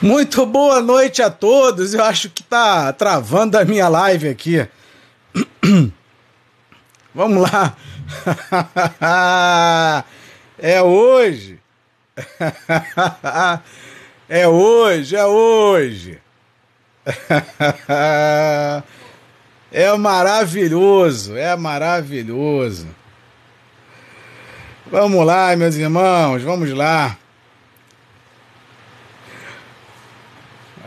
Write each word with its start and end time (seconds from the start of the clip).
Muito 0.00 0.46
boa 0.46 0.80
noite 0.80 1.20
a 1.22 1.28
todos. 1.28 1.92
Eu 1.92 2.04
acho 2.04 2.30
que 2.30 2.42
tá 2.42 2.92
travando 2.92 3.58
a 3.58 3.64
minha 3.64 3.88
live 3.88 4.28
aqui. 4.28 4.66
Vamos 7.12 7.50
lá. 7.50 7.76
é 10.58 10.82
hoje. 10.82 11.58
é 14.28 14.46
hoje, 14.46 15.16
é 15.16 15.24
hoje. 15.26 16.20
é 19.72 19.96
maravilhoso, 19.96 21.36
é 21.36 21.56
maravilhoso. 21.56 22.86
Vamos 24.90 25.26
lá, 25.26 25.54
meus 25.56 25.74
irmãos, 25.74 26.42
vamos 26.42 26.72
lá. 26.72 27.16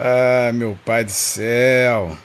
Ah, 0.04 0.52
meu 0.52 0.76
pai 0.84 1.04
do 1.04 1.12
céu. 1.12 2.18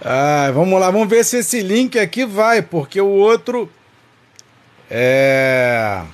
Ah, 0.00 0.52
vamos 0.54 0.78
lá, 0.78 0.92
vamos 0.92 1.08
ver 1.08 1.24
se 1.24 1.38
esse 1.38 1.62
link 1.62 1.98
aqui 1.98 2.24
vai, 2.24 2.62
porque 2.62 3.00
o 3.00 3.08
outro 3.08 3.68
é. 4.88 6.04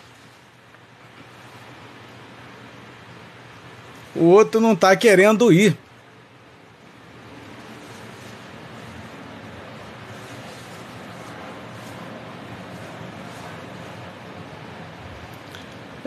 O 4.17 4.25
outro 4.25 4.63
não 4.63 4.73
está 4.73 4.97
querendo 4.97 5.53
ir. 5.53 5.77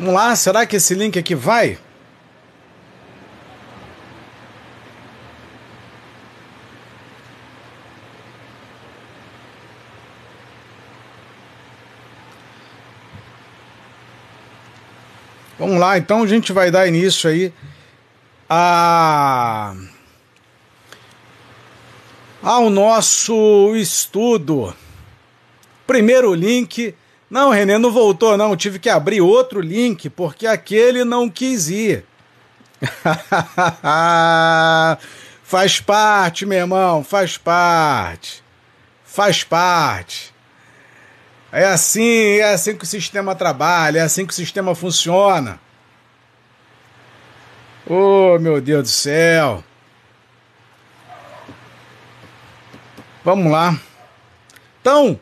Vamos 0.04 0.16
lá, 0.16 0.36
será 0.36 0.66
que 0.66 0.76
esse 0.76 0.94
link 0.94 1.18
aqui 1.18 1.34
vai? 1.34 1.78
Vamos 15.58 15.80
lá, 15.80 15.98
então 15.98 16.22
a 16.22 16.28
gente 16.28 16.52
vai 16.52 16.70
dar 16.70 16.86
início 16.86 17.30
aí 17.30 17.54
a 18.50 19.74
ao 22.42 22.70
nosso 22.70 23.74
estudo. 23.78 24.76
Primeiro 25.88 26.34
link 26.34 26.94
não, 27.34 27.50
Renê, 27.50 27.80
não 27.80 27.92
voltou, 27.92 28.38
não. 28.38 28.56
Tive 28.56 28.78
que 28.78 28.88
abrir 28.88 29.20
outro 29.20 29.60
link 29.60 30.08
porque 30.08 30.46
aquele 30.46 31.04
não 31.04 31.28
quis 31.28 31.68
ir. 31.68 32.06
faz 35.44 35.80
parte, 35.80 36.46
meu 36.46 36.60
irmão, 36.60 37.04
faz 37.04 37.36
parte. 37.36 38.44
Faz 39.04 39.44
parte. 39.44 40.32
É 41.52 41.66
assim, 41.66 42.38
é 42.38 42.54
assim 42.54 42.78
que 42.78 42.84
o 42.84 42.88
sistema 42.88 43.34
trabalha, 43.34 43.98
é 43.98 44.04
assim 44.04 44.28
que 44.28 44.32
o 44.32 44.36
sistema 44.36 44.76
funciona. 44.76 45.60
Oh, 47.88 48.38
meu 48.38 48.62
Deus 48.62 48.84
do 48.84 48.90
céu. 48.90 49.64
Vamos 53.26 53.52
lá. 53.52 53.76
Então, 54.80 55.20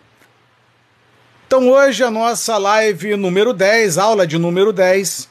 então 1.51 1.67
hoje 1.67 2.01
a 2.01 2.09
nossa 2.09 2.57
live 2.57 3.17
número 3.17 3.51
10, 3.51 3.97
aula 3.97 4.25
de 4.25 4.37
número 4.37 4.71
10 4.71 5.27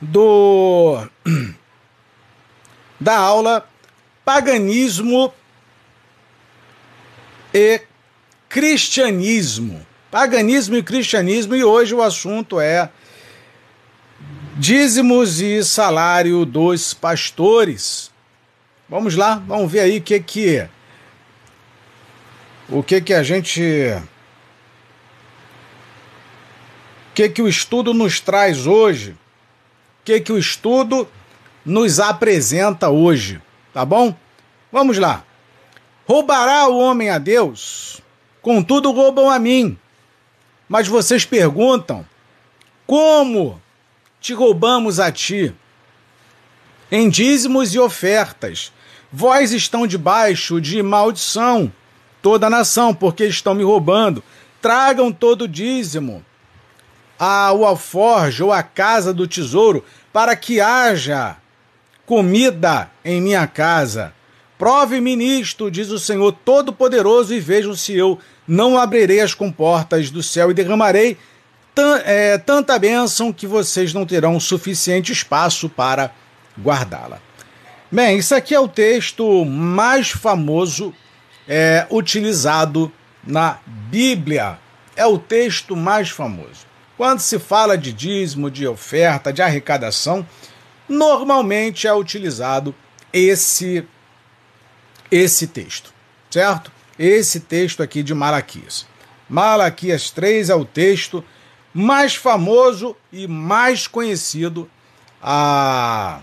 do 0.00 1.06
da 2.98 3.18
aula 3.18 3.64
Paganismo 4.24 5.32
e 7.54 7.82
Cristianismo. 8.48 9.86
Paganismo 10.10 10.74
e 10.74 10.82
cristianismo 10.82 11.54
e 11.54 11.62
hoje 11.62 11.94
o 11.94 12.02
assunto 12.02 12.58
é 12.58 12.90
dízimos 14.56 15.40
e 15.40 15.62
salário 15.62 16.44
dos 16.44 16.92
pastores. 16.92 18.10
Vamos 18.88 19.14
lá, 19.14 19.40
vamos 19.46 19.70
ver 19.70 19.82
aí 19.82 19.98
o 19.98 20.02
que 20.02 20.18
que 20.18 20.68
o 22.68 22.82
que 22.82 23.00
que 23.00 23.14
a 23.14 23.22
gente 23.22 24.02
o 27.12 27.14
que, 27.14 27.28
que 27.28 27.42
o 27.42 27.48
estudo 27.48 27.92
nos 27.92 28.20
traz 28.20 28.66
hoje, 28.66 29.10
o 29.10 29.16
que, 30.02 30.18
que 30.18 30.32
o 30.32 30.38
estudo 30.38 31.06
nos 31.62 32.00
apresenta 32.00 32.88
hoje, 32.88 33.38
tá 33.70 33.84
bom? 33.84 34.16
Vamos 34.72 34.96
lá. 34.96 35.22
Roubará 36.06 36.66
o 36.68 36.78
homem 36.78 37.10
a 37.10 37.18
Deus? 37.18 38.00
Contudo, 38.40 38.92
roubam 38.92 39.28
a 39.28 39.38
mim. 39.38 39.76
Mas 40.66 40.88
vocês 40.88 41.26
perguntam: 41.26 42.06
como 42.86 43.60
te 44.18 44.32
roubamos 44.32 44.98
a 44.98 45.12
ti? 45.12 45.54
Em 46.90 47.10
dízimos 47.10 47.74
e 47.74 47.78
ofertas. 47.78 48.72
Vós 49.12 49.52
estão 49.52 49.86
debaixo 49.86 50.62
de 50.62 50.82
maldição, 50.82 51.70
toda 52.22 52.46
a 52.46 52.50
nação, 52.50 52.94
porque 52.94 53.26
estão 53.26 53.54
me 53.54 53.62
roubando. 53.62 54.24
Tragam 54.62 55.12
todo 55.12 55.46
dízimo 55.46 56.24
ao 57.24 57.64
alforje 57.64 58.42
ou 58.42 58.52
à 58.52 58.64
casa 58.64 59.14
do 59.14 59.28
tesouro, 59.28 59.84
para 60.12 60.34
que 60.34 60.60
haja 60.60 61.36
comida 62.04 62.90
em 63.04 63.20
minha 63.20 63.46
casa. 63.46 64.12
Prove-me 64.58 65.14
nisto, 65.14 65.70
diz 65.70 65.90
o 65.90 66.00
Senhor 66.00 66.32
Todo-Poderoso, 66.32 67.32
e 67.32 67.38
vejam 67.38 67.76
se 67.76 67.96
eu 67.96 68.18
não 68.46 68.76
abrirei 68.76 69.20
as 69.20 69.34
comportas 69.34 70.10
do 70.10 70.20
céu 70.20 70.50
e 70.50 70.54
derramarei 70.54 71.16
é, 72.04 72.38
tanta 72.38 72.76
bênção 72.76 73.32
que 73.32 73.46
vocês 73.46 73.94
não 73.94 74.04
terão 74.04 74.40
suficiente 74.40 75.12
espaço 75.12 75.68
para 75.68 76.10
guardá-la. 76.60 77.20
Bem, 77.90 78.18
isso 78.18 78.34
aqui 78.34 78.52
é 78.52 78.58
o 78.58 78.66
texto 78.66 79.44
mais 79.44 80.10
famoso 80.10 80.92
é, 81.46 81.86
utilizado 81.88 82.90
na 83.24 83.58
Bíblia. 83.64 84.58
É 84.96 85.06
o 85.06 85.18
texto 85.18 85.76
mais 85.76 86.10
famoso. 86.10 86.71
Quando 87.02 87.18
se 87.18 87.36
fala 87.40 87.76
de 87.76 87.92
dízimo, 87.92 88.48
de 88.48 88.64
oferta, 88.64 89.32
de 89.32 89.42
arrecadação, 89.42 90.24
normalmente 90.88 91.88
é 91.88 91.92
utilizado 91.92 92.72
esse 93.12 93.84
esse 95.10 95.48
texto, 95.48 95.92
certo? 96.30 96.70
Esse 96.96 97.40
texto 97.40 97.82
aqui 97.82 98.04
de 98.04 98.14
Malaquias. 98.14 98.86
Malaquias 99.28 100.12
3 100.12 100.48
é 100.48 100.54
o 100.54 100.64
texto 100.64 101.24
mais 101.74 102.14
famoso 102.14 102.96
e 103.12 103.26
mais 103.26 103.88
conhecido 103.88 104.70
a, 105.20 106.20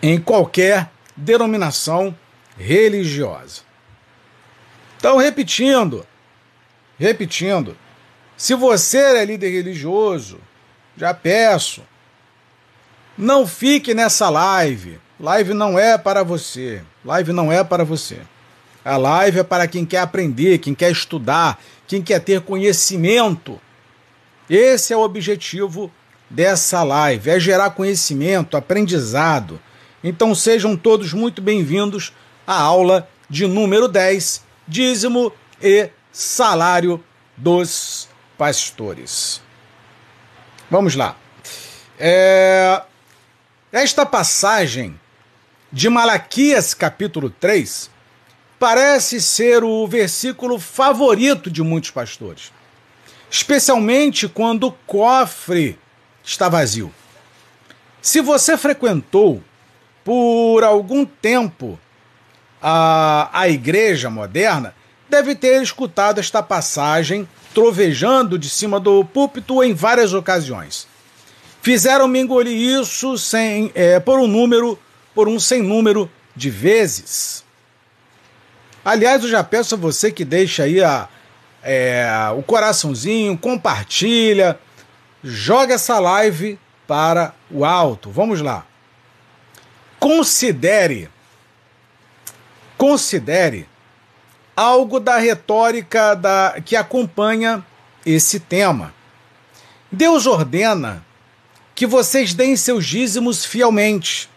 em 0.00 0.20
qualquer 0.20 0.88
denominação 1.16 2.16
religiosa. 2.56 3.62
Então, 4.98 5.16
repetindo, 5.16 6.06
repetindo, 6.96 7.76
se 8.42 8.56
você 8.56 8.98
é 8.98 9.24
líder 9.24 9.50
religioso, 9.50 10.40
já 10.96 11.14
peço, 11.14 11.80
não 13.16 13.46
fique 13.46 13.94
nessa 13.94 14.28
live. 14.28 14.98
Live 15.20 15.54
não 15.54 15.78
é 15.78 15.96
para 15.96 16.24
você. 16.24 16.82
Live 17.04 17.32
não 17.32 17.52
é 17.52 17.62
para 17.62 17.84
você. 17.84 18.18
A 18.84 18.96
live 18.96 19.38
é 19.38 19.42
para 19.44 19.68
quem 19.68 19.86
quer 19.86 20.00
aprender, 20.00 20.58
quem 20.58 20.74
quer 20.74 20.90
estudar, 20.90 21.62
quem 21.86 22.02
quer 22.02 22.18
ter 22.18 22.40
conhecimento. 22.40 23.60
Esse 24.50 24.92
é 24.92 24.96
o 24.96 25.02
objetivo 25.02 25.88
dessa 26.28 26.82
live, 26.82 27.30
é 27.30 27.38
gerar 27.38 27.70
conhecimento, 27.70 28.56
aprendizado. 28.56 29.60
Então 30.02 30.34
sejam 30.34 30.76
todos 30.76 31.12
muito 31.12 31.40
bem-vindos 31.40 32.12
à 32.44 32.60
aula 32.60 33.08
de 33.30 33.46
número 33.46 33.86
10, 33.86 34.42
dízimo 34.66 35.32
e 35.62 35.90
salário 36.10 37.00
dos 37.36 38.10
pastores. 38.42 39.40
Vamos 40.68 40.96
lá. 40.96 41.14
É... 41.96 42.82
Esta 43.70 44.04
passagem 44.04 44.98
de 45.70 45.88
Malaquias, 45.88 46.74
capítulo 46.74 47.30
3, 47.30 47.88
parece 48.58 49.20
ser 49.20 49.62
o 49.62 49.86
versículo 49.86 50.58
favorito 50.58 51.48
de 51.48 51.62
muitos 51.62 51.92
pastores, 51.92 52.52
especialmente 53.30 54.26
quando 54.26 54.66
o 54.66 54.72
cofre 54.88 55.78
está 56.24 56.48
vazio. 56.48 56.92
Se 58.00 58.20
você 58.20 58.58
frequentou 58.58 59.40
por 60.02 60.64
algum 60.64 61.04
tempo 61.04 61.78
a, 62.60 63.30
a 63.32 63.48
igreja 63.48 64.10
moderna, 64.10 64.74
deve 65.08 65.36
ter 65.36 65.62
escutado 65.62 66.18
esta 66.18 66.42
passagem 66.42 67.28
trovejando 67.54 68.38
de 68.38 68.48
cima 68.48 68.80
do 68.80 69.04
púlpito 69.04 69.62
em 69.62 69.74
várias 69.74 70.12
ocasiões. 70.12 70.86
Fizeram-me 71.60 72.20
engolir 72.20 72.80
isso 72.80 73.16
sem, 73.16 73.70
é, 73.74 74.00
por 74.00 74.18
um 74.18 74.26
número, 74.26 74.78
por 75.14 75.28
um 75.28 75.38
sem 75.38 75.62
número 75.62 76.10
de 76.34 76.50
vezes. 76.50 77.44
Aliás, 78.84 79.22
eu 79.22 79.28
já 79.28 79.44
peço 79.44 79.74
a 79.74 79.78
você 79.78 80.10
que 80.10 80.24
deixe 80.24 80.60
aí 80.60 80.82
a, 80.82 81.08
é, 81.62 82.04
o 82.36 82.42
coraçãozinho, 82.42 83.38
compartilha, 83.38 84.58
joga 85.22 85.74
essa 85.74 86.00
live 86.00 86.58
para 86.86 87.32
o 87.50 87.64
alto. 87.64 88.10
Vamos 88.10 88.40
lá. 88.40 88.66
Considere, 90.00 91.08
considere 92.76 93.68
algo 94.56 95.00
da 95.00 95.18
retórica 95.18 96.14
da, 96.14 96.60
que 96.64 96.76
acompanha 96.76 97.64
esse 98.04 98.40
tema. 98.40 98.94
Deus 99.90 100.26
ordena 100.26 101.04
que 101.74 101.86
vocês 101.86 102.34
deem 102.34 102.56
seus 102.56 102.86
dízimos 102.86 103.44
fielmente. 103.44 104.28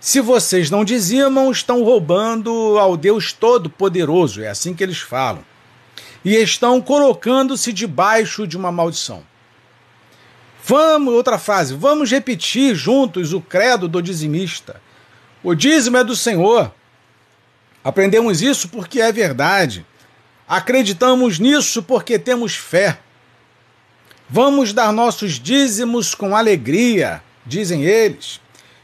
Se 0.00 0.20
vocês 0.20 0.70
não 0.70 0.84
dizimam, 0.84 1.50
estão 1.50 1.82
roubando 1.82 2.78
ao 2.78 2.96
Deus 2.96 3.32
Todo-Poderoso, 3.32 4.42
é 4.42 4.48
assim 4.48 4.74
que 4.74 4.82
eles 4.82 4.98
falam. 4.98 5.44
E 6.24 6.34
estão 6.36 6.80
colocando-se 6.80 7.72
debaixo 7.72 8.46
de 8.46 8.56
uma 8.56 8.72
maldição. 8.72 9.22
Vamos, 10.64 11.14
outra 11.14 11.38
frase, 11.38 11.74
vamos 11.74 12.10
repetir 12.10 12.74
juntos 12.74 13.32
o 13.32 13.40
credo 13.40 13.88
do 13.88 14.02
dizimista. 14.02 14.80
O 15.42 15.54
dízimo 15.54 15.96
é 15.96 16.04
do 16.04 16.14
Senhor. 16.14 16.72
Aprendemos 17.82 18.42
isso 18.42 18.68
porque 18.68 19.00
é 19.00 19.10
verdade. 19.10 19.86
Acreditamos 20.46 21.38
nisso 21.38 21.82
porque 21.82 22.18
temos 22.18 22.54
fé. 22.54 22.98
Vamos 24.28 24.72
dar 24.72 24.92
nossos 24.92 25.40
dízimos 25.40 26.14
com 26.14 26.36
alegria, 26.36 27.22
dizem 27.44 27.84
eles. 27.84 28.40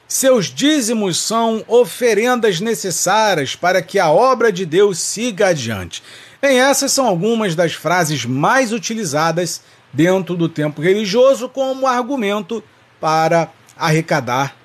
Seus 0.08 0.46
dízimos 0.46 1.18
são 1.18 1.64
oferendas 1.66 2.60
necessárias 2.60 3.56
para 3.56 3.82
que 3.82 3.98
a 3.98 4.10
obra 4.10 4.52
de 4.52 4.64
Deus 4.64 4.98
siga 4.98 5.48
adiante. 5.48 6.02
Bem, 6.40 6.60
essas 6.60 6.92
são 6.92 7.06
algumas 7.06 7.54
das 7.54 7.72
frases 7.72 8.24
mais 8.24 8.72
utilizadas 8.72 9.62
dentro 9.92 10.36
do 10.36 10.48
tempo 10.48 10.80
religioso 10.80 11.48
como 11.48 11.86
argumento 11.86 12.62
para 13.00 13.50
arrecadar 13.76 14.56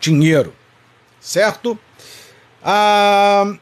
dinheiro. 0.00 0.54
Certo? 1.20 1.78
Ah, 2.62 3.54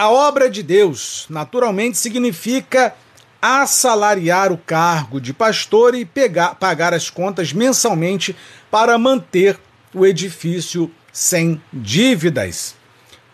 a 0.00 0.08
obra 0.08 0.48
de 0.48 0.62
Deus, 0.62 1.26
naturalmente, 1.28 1.98
significa 1.98 2.94
assalariar 3.42 4.50
o 4.50 4.56
cargo 4.56 5.20
de 5.20 5.34
pastor 5.34 5.94
e 5.94 6.06
pegar, 6.06 6.54
pagar 6.54 6.94
as 6.94 7.10
contas 7.10 7.52
mensalmente 7.52 8.34
para 8.70 8.96
manter 8.96 9.60
o 9.92 10.06
edifício 10.06 10.90
sem 11.12 11.60
dívidas. 11.70 12.74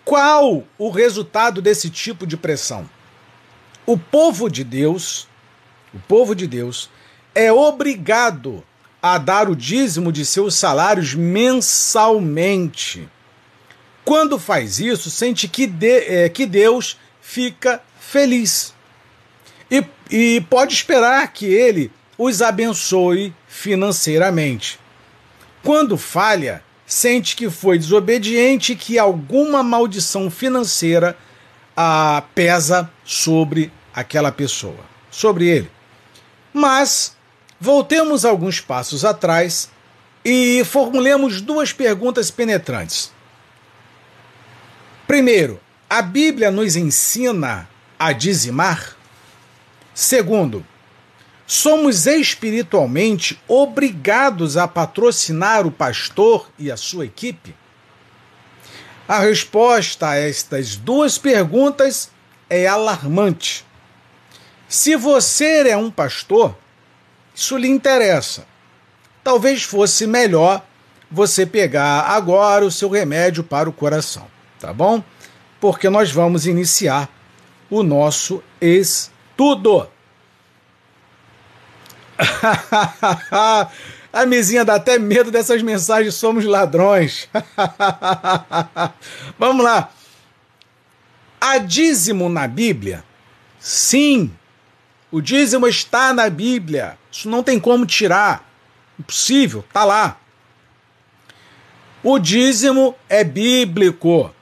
Qual 0.05 0.65
o 0.77 0.91
resultado 0.91 1.63
desse 1.63 1.89
tipo 1.89 2.27
de 2.27 2.37
pressão? 2.37 2.91
O 3.87 3.97
povo 3.97 4.51
de 4.51 4.65
Deus, 4.65 5.29
o 5.95 6.01
povo 6.01 6.35
de 6.35 6.49
Deus, 6.49 6.91
é 7.33 7.53
obrigado 7.53 8.65
a 9.01 9.19
dar 9.19 9.49
o 9.49 9.55
dízimo 9.55 10.11
de 10.11 10.27
seus 10.27 10.57
salários 10.57 11.15
mensalmente. 11.15 13.09
Quando 14.07 14.39
faz 14.39 14.79
isso, 14.79 15.11
sente 15.11 15.49
que, 15.49 15.67
de, 15.67 15.99
é, 15.99 16.29
que 16.29 16.47
Deus 16.47 16.97
fica 17.21 17.83
feliz. 17.99 18.73
E, 19.69 19.85
e 20.09 20.41
pode 20.43 20.73
esperar 20.75 21.33
que 21.33 21.45
ele 21.45 21.91
os 22.17 22.41
abençoe 22.41 23.35
financeiramente. 23.49 24.79
Quando 25.61 25.99
falha, 25.99 26.63
sente 26.87 27.35
que 27.35 27.51
foi 27.51 27.79
desobediente 27.81 28.75
e 28.75 28.77
que 28.77 28.97
alguma 28.97 29.61
maldição 29.61 30.31
financeira 30.31 31.19
a, 31.77 32.23
pesa 32.33 32.89
sobre 33.05 33.73
aquela 33.93 34.31
pessoa, 34.31 34.85
sobre 35.11 35.49
ele. 35.49 35.71
Mas 36.55 37.17
voltemos 37.61 38.25
alguns 38.25 38.61
passos 38.61 39.05
atrás 39.05 39.69
e 40.25 40.63
formulemos 40.65 41.41
duas 41.41 41.73
perguntas 41.73 42.31
penetrantes. 42.31 43.16
Primeiro, 45.07 45.61
a 45.89 46.03
Bíblia 46.03 46.51
nos 46.51 46.75
ensina 46.75 47.69
a 47.97 48.11
dizimar? 48.11 48.97
Segundo, 49.95 50.67
somos 51.47 52.07
espiritualmente 52.07 53.41
obrigados 53.47 54.57
a 54.57 54.67
patrocinar 54.67 55.65
o 55.65 55.71
pastor 55.71 56.51
e 56.59 56.73
a 56.73 56.77
sua 56.77 57.07
equipe? 57.07 57.55
A 59.07 59.21
resposta 59.21 60.09
a 60.09 60.17
estas 60.17 60.75
duas 60.75 61.17
perguntas 61.17 62.11
é 62.51 62.67
alarmante. 62.67 63.65
Se 64.69 64.97
você 64.97 65.69
é 65.69 65.77
um 65.77 65.89
pastor, 65.89 66.59
isso 67.33 67.57
lhe 67.57 67.69
interessa. 67.69 68.45
Talvez 69.23 69.63
fosse 69.63 70.05
melhor 70.05 70.67
você 71.09 71.47
pegar 71.47 72.01
agora 72.01 72.65
o 72.65 72.73
seu 72.73 72.91
remédio 72.91 73.45
para 73.45 73.71
o 73.71 73.73
coração 73.73 74.36
tá 74.67 74.73
bom? 74.73 75.01
Porque 75.61 75.89
nós 75.89 76.11
vamos 76.11 76.45
iniciar 76.45 77.09
o 77.71 77.85
nosso 77.85 78.43
estudo. 78.61 79.89
A 84.13 84.27
mesinha 84.27 84.65
dá 84.65 84.75
até 84.75 84.99
medo 84.99 85.31
dessas 85.31 85.63
mensagens, 85.63 86.15
somos 86.15 86.45
ladrões. 86.45 87.29
Vamos 89.39 89.63
lá. 89.63 89.91
Há 91.39 91.59
dízimo 91.59 92.29
na 92.29 92.49
Bíblia? 92.49 93.05
Sim. 93.61 94.33
O 95.13 95.21
dízimo 95.21 95.69
está 95.69 96.15
na 96.15 96.31
Bíblia. 96.31 96.99
Isso 97.13 97.29
não 97.29 97.43
tem 97.43 97.61
como 97.61 97.85
tirar. 97.85 98.51
Impossível, 98.99 99.63
tá 99.71 99.85
lá. 99.85 100.19
O 102.03 102.19
dízimo 102.19 102.95
é 103.09 103.23
bíblico 103.23 104.35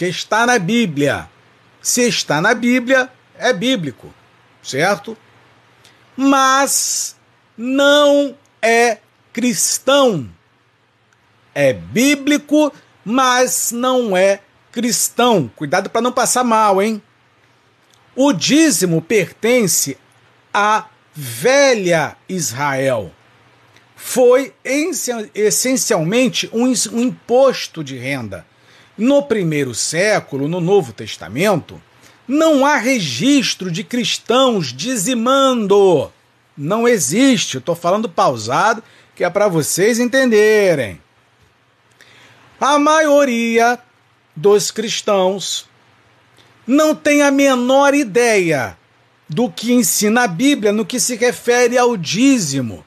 que 0.00 0.06
está 0.06 0.46
na 0.46 0.58
Bíblia. 0.58 1.28
Se 1.82 2.08
está 2.08 2.40
na 2.40 2.54
Bíblia, 2.54 3.12
é 3.38 3.52
bíblico, 3.52 4.10
certo? 4.62 5.14
Mas 6.16 7.18
não 7.54 8.34
é 8.62 8.96
cristão. 9.30 10.26
É 11.54 11.74
bíblico, 11.74 12.72
mas 13.04 13.72
não 13.72 14.16
é 14.16 14.40
cristão. 14.72 15.50
Cuidado 15.54 15.90
para 15.90 16.00
não 16.00 16.12
passar 16.12 16.44
mal, 16.44 16.80
hein? 16.80 17.02
O 18.16 18.32
dízimo 18.32 19.02
pertence 19.02 19.98
à 20.50 20.86
velha 21.14 22.16
Israel. 22.26 23.12
Foi 23.94 24.54
essencialmente 25.34 26.48
um, 26.54 26.66
imposto 26.98 27.84
de 27.84 27.98
renda 27.98 28.46
no 28.96 29.22
primeiro 29.22 29.74
século, 29.74 30.48
no 30.48 30.60
Novo 30.60 30.92
Testamento, 30.92 31.80
não 32.26 32.64
há 32.64 32.76
registro 32.76 33.70
de 33.70 33.82
cristãos 33.82 34.72
dizimando. 34.72 36.12
Não 36.56 36.86
existe. 36.86 37.58
Estou 37.58 37.74
falando 37.74 38.08
pausado, 38.08 38.82
que 39.16 39.24
é 39.24 39.30
para 39.30 39.48
vocês 39.48 39.98
entenderem. 39.98 41.00
A 42.60 42.78
maioria 42.78 43.78
dos 44.36 44.70
cristãos 44.70 45.66
não 46.66 46.94
tem 46.94 47.22
a 47.22 47.30
menor 47.30 47.94
ideia 47.94 48.76
do 49.28 49.50
que 49.50 49.72
ensina 49.72 50.24
a 50.24 50.28
Bíblia 50.28 50.72
no 50.72 50.84
que 50.84 51.00
se 51.00 51.16
refere 51.16 51.78
ao 51.78 51.96
dízimo. 51.96 52.84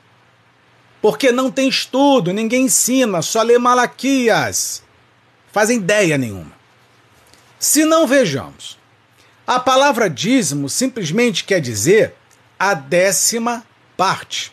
Porque 1.02 1.32
não 1.32 1.52
tem 1.52 1.68
estudo, 1.68 2.32
ninguém 2.32 2.66
ensina, 2.66 3.22
só 3.22 3.42
lê 3.42 3.58
Malaquias 3.58 4.83
fazem 5.54 5.78
ideia 5.78 6.18
nenhuma. 6.18 6.52
Se 7.60 7.86
não 7.86 8.06
vejamos, 8.06 8.78
a 9.48 9.60
palavra 9.60 10.10
dízimo 10.10 10.68
simplesmente 10.68 11.46
quer 11.46 11.62
dizer 11.62 12.16
a 12.60 12.74
décima 12.74 13.64
parte. 13.96 14.52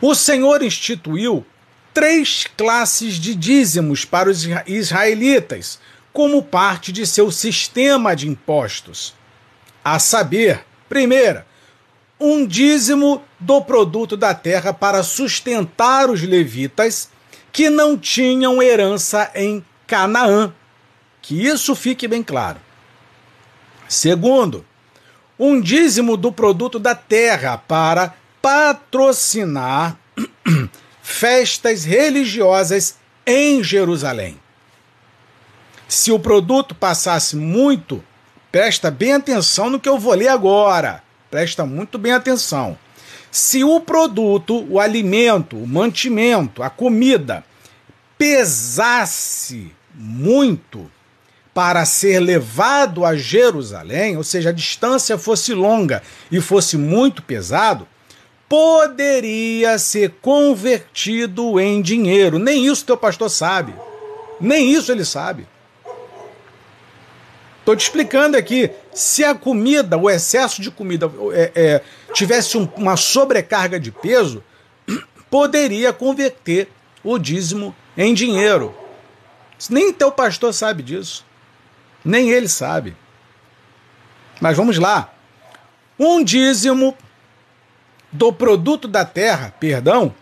O 0.00 0.14
Senhor 0.14 0.62
instituiu 0.62 1.46
três 1.92 2.46
classes 2.56 3.14
de 3.14 3.34
dízimos 3.34 4.04
para 4.04 4.30
os 4.30 4.44
israelitas, 4.66 5.78
como 6.12 6.42
parte 6.42 6.90
de 6.90 7.06
seu 7.06 7.30
sistema 7.30 8.16
de 8.16 8.26
impostos. 8.26 9.14
A 9.84 9.98
saber, 9.98 10.64
primeira, 10.88 11.46
um 12.18 12.46
dízimo 12.46 13.22
do 13.38 13.60
produto 13.60 14.16
da 14.16 14.34
terra 14.34 14.72
para 14.72 15.02
sustentar 15.02 16.08
os 16.08 16.22
levitas 16.22 17.10
que 17.58 17.68
não 17.68 17.98
tinham 17.98 18.62
herança 18.62 19.32
em 19.34 19.64
Canaã. 19.84 20.52
Que 21.20 21.44
isso 21.44 21.74
fique 21.74 22.06
bem 22.06 22.22
claro. 22.22 22.60
Segundo, 23.88 24.64
um 25.36 25.60
dízimo 25.60 26.16
do 26.16 26.30
produto 26.30 26.78
da 26.78 26.94
terra 26.94 27.58
para 27.58 28.14
patrocinar 28.40 29.98
festas 31.02 31.84
religiosas 31.84 32.94
em 33.26 33.60
Jerusalém. 33.60 34.40
Se 35.88 36.12
o 36.12 36.20
produto 36.20 36.76
passasse 36.76 37.34
muito, 37.34 38.04
presta 38.52 38.88
bem 38.88 39.14
atenção 39.14 39.68
no 39.68 39.80
que 39.80 39.88
eu 39.88 39.98
vou 39.98 40.14
ler 40.14 40.28
agora. 40.28 41.02
Presta 41.28 41.66
muito 41.66 41.98
bem 41.98 42.12
atenção. 42.12 42.78
Se 43.32 43.64
o 43.64 43.80
produto, 43.80 44.64
o 44.70 44.78
alimento, 44.78 45.56
o 45.56 45.66
mantimento, 45.66 46.62
a 46.62 46.70
comida 46.70 47.44
pesasse 48.18 49.72
muito 49.94 50.90
para 51.54 51.84
ser 51.84 52.20
levado 52.20 53.04
a 53.04 53.16
Jerusalém, 53.16 54.16
ou 54.16 54.24
seja, 54.24 54.50
a 54.50 54.52
distância 54.52 55.16
fosse 55.16 55.54
longa 55.54 56.02
e 56.30 56.40
fosse 56.40 56.76
muito 56.76 57.22
pesado, 57.22 57.88
poderia 58.48 59.78
ser 59.78 60.14
convertido 60.22 61.58
em 61.58 61.82
dinheiro. 61.82 62.38
Nem 62.38 62.66
isso 62.66 62.84
teu 62.84 62.96
pastor 62.96 63.28
sabe. 63.30 63.74
Nem 64.40 64.70
isso 64.72 64.90
ele 64.92 65.04
sabe. 65.04 65.46
Estou 67.58 67.76
te 67.76 67.82
explicando 67.82 68.36
aqui. 68.36 68.70
Se 68.94 69.22
a 69.22 69.34
comida, 69.34 69.98
o 69.98 70.08
excesso 70.08 70.62
de 70.62 70.70
comida, 70.70 71.10
é, 71.32 71.52
é, 71.54 71.82
tivesse 72.14 72.56
um, 72.56 72.66
uma 72.76 72.96
sobrecarga 72.96 73.78
de 73.78 73.90
peso, 73.90 74.42
poderia 75.28 75.92
converter 75.92 76.68
o 77.04 77.18
dízimo 77.18 77.74
em 77.98 78.14
dinheiro. 78.14 78.72
Nem 79.68 79.92
teu 79.92 80.12
pastor 80.12 80.54
sabe 80.54 80.84
disso. 80.84 81.26
Nem 82.04 82.30
ele 82.30 82.48
sabe. 82.48 82.96
Mas 84.40 84.56
vamos 84.56 84.78
lá. 84.78 85.12
Um 85.98 86.22
dízimo 86.22 86.96
do 88.12 88.32
produto 88.32 88.86
da 88.86 89.04
terra, 89.04 89.52
perdão, 89.58 90.14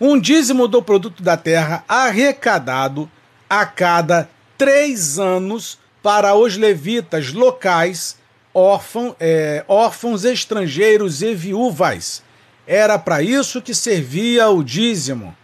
um 0.00 0.20
dízimo 0.20 0.68
do 0.68 0.80
produto 0.80 1.20
da 1.20 1.36
terra 1.36 1.84
arrecadado 1.88 3.10
a 3.50 3.66
cada 3.66 4.30
três 4.56 5.18
anos 5.18 5.80
para 6.00 6.34
os 6.36 6.56
levitas 6.56 7.32
locais, 7.32 8.16
órfão, 8.54 9.16
é, 9.18 9.64
órfãos 9.66 10.24
estrangeiros 10.24 11.22
e 11.22 11.34
viúvas. 11.34 12.22
Era 12.64 12.96
para 12.98 13.20
isso 13.20 13.60
que 13.60 13.74
servia 13.74 14.48
o 14.48 14.62
dízimo 14.62 15.36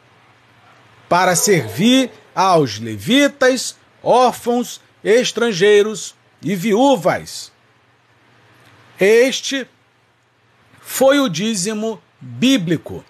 para 1.12 1.36
servir 1.36 2.10
aos 2.34 2.78
levitas, 2.78 3.76
órfãos, 4.02 4.80
estrangeiros 5.04 6.14
e 6.42 6.56
viúvas. 6.56 7.52
Este 8.98 9.68
foi 10.80 11.20
o 11.20 11.28
dízimo 11.28 12.00
bíblico. 12.18 13.04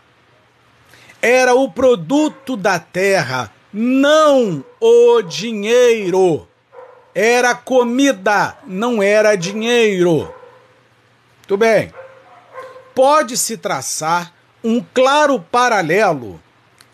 Era 1.21 1.53
o 1.53 1.69
produto 1.69 2.55
da 2.55 2.79
terra, 2.79 3.51
não 3.73 4.63
o 4.79 5.21
dinheiro. 5.21 6.47
Era 7.19 7.55
comida, 7.55 8.55
não 8.67 9.01
era 9.01 9.35
dinheiro. 9.35 10.31
Muito 11.39 11.57
bem. 11.57 11.91
Pode-se 12.93 13.57
traçar 13.57 14.31
um 14.63 14.85
claro 14.93 15.39
paralelo 15.39 16.39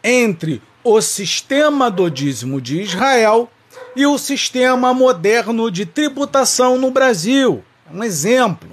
entre 0.02 0.62
o 0.82 1.02
sistema 1.02 1.92
do 1.92 2.10
dízimo 2.10 2.62
de 2.62 2.84
Israel 2.84 3.52
e 3.98 4.06
o 4.06 4.18
sistema 4.18 4.94
moderno 4.94 5.70
de 5.70 5.86
tributação 5.86 6.78
no 6.78 6.90
Brasil. 6.90 7.62
Um 7.94 8.02
exemplo. 8.02 8.70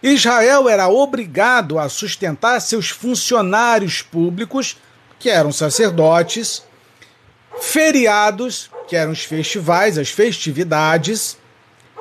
Israel 0.00 0.68
era 0.68 0.86
obrigado 0.86 1.80
a 1.80 1.88
sustentar 1.88 2.60
seus 2.60 2.90
funcionários 2.90 4.02
públicos, 4.02 4.76
que 5.18 5.28
eram 5.28 5.50
sacerdotes, 5.50 6.62
feriados, 7.60 8.70
que 8.86 8.96
eram 8.96 9.12
os 9.12 9.24
festivais, 9.24 9.98
as 9.98 10.10
festividades, 10.10 11.36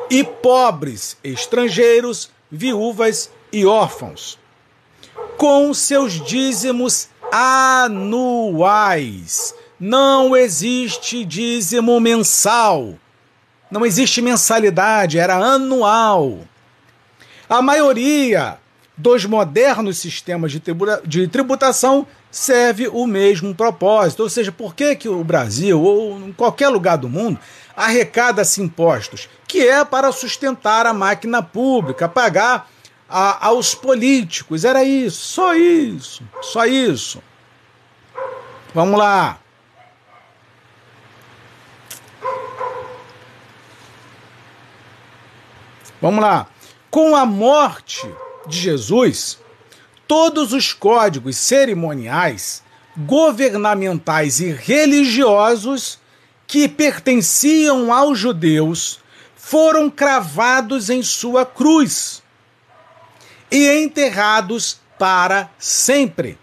e 0.10 0.24
pobres, 0.24 1.18
estrangeiros, 1.24 2.30
viúvas 2.52 3.30
e 3.52 3.66
órfãos, 3.66 4.38
com 5.38 5.74
seus 5.74 6.14
dízimos 6.24 7.08
anuais. 7.32 8.54
Não 9.80 10.38
existe 10.38 11.26
dízimo 11.26 12.00
mensal. 12.00 12.94
Não 13.72 13.86
existe 13.86 14.22
mensalidade, 14.22 15.18
era 15.18 15.36
anual. 15.36 16.42
A 17.50 17.62
maioria 17.62 18.60
dos 18.96 19.26
modernos 19.26 19.98
sistemas 19.98 20.52
de, 20.52 21.28
tributação 21.28 22.06
serve 22.34 22.88
o 22.88 23.06
mesmo 23.06 23.54
propósito. 23.54 24.24
Ou 24.24 24.30
seja, 24.30 24.52
por 24.52 24.74
que, 24.74 24.96
que 24.96 25.08
o 25.08 25.24
Brasil, 25.24 25.80
ou 25.80 26.20
em 26.20 26.34
qualquer 26.34 26.68
lugar 26.70 26.98
do 26.98 27.08
mundo, 27.08 27.40
arrecada-se 27.78 28.60
impostos? 28.60 29.30
Que 29.48 29.68
é 29.68 29.86
para 29.86 30.12
sustentar 30.12 30.88
a 30.88 30.94
máquina 30.94 31.44
pública, 31.44 32.10
pagar 32.10 32.68
a, 33.08 33.48
aos 33.48 33.76
políticos. 33.76 34.66
Era 34.66 34.84
isso, 34.84 35.22
só 35.28 35.54
isso, 35.54 36.24
só 36.42 36.66
isso. 36.66 37.22
Vamos 38.74 38.98
lá. 38.98 39.38
Vamos 46.02 46.20
lá. 46.20 46.48
Com 46.90 47.16
a 47.16 47.28
morte 47.28 48.12
de 48.48 48.60
Jesus, 48.60 49.38
todos 50.08 50.54
os 50.54 50.74
códigos 50.74 51.38
cerimoniais, 51.38 52.64
governamentais 52.98 54.40
e 54.40 54.52
religiosos 54.52 56.00
que 56.46 56.68
pertenciam 56.68 57.92
aos 57.92 58.20
judeus 58.20 59.00
foram 59.36 59.90
cravados 59.90 60.90
em 60.90 61.02
sua 61.02 61.46
cruz 61.46 62.22
e 63.52 63.84
enterrados 63.84 64.80
para 64.98 65.50
sempre, 65.60 66.38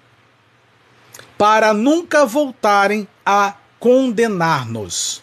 para 1.38 1.72
nunca 1.72 2.26
voltarem 2.26 3.08
a 3.24 3.54
condenar-nos. 3.78 5.22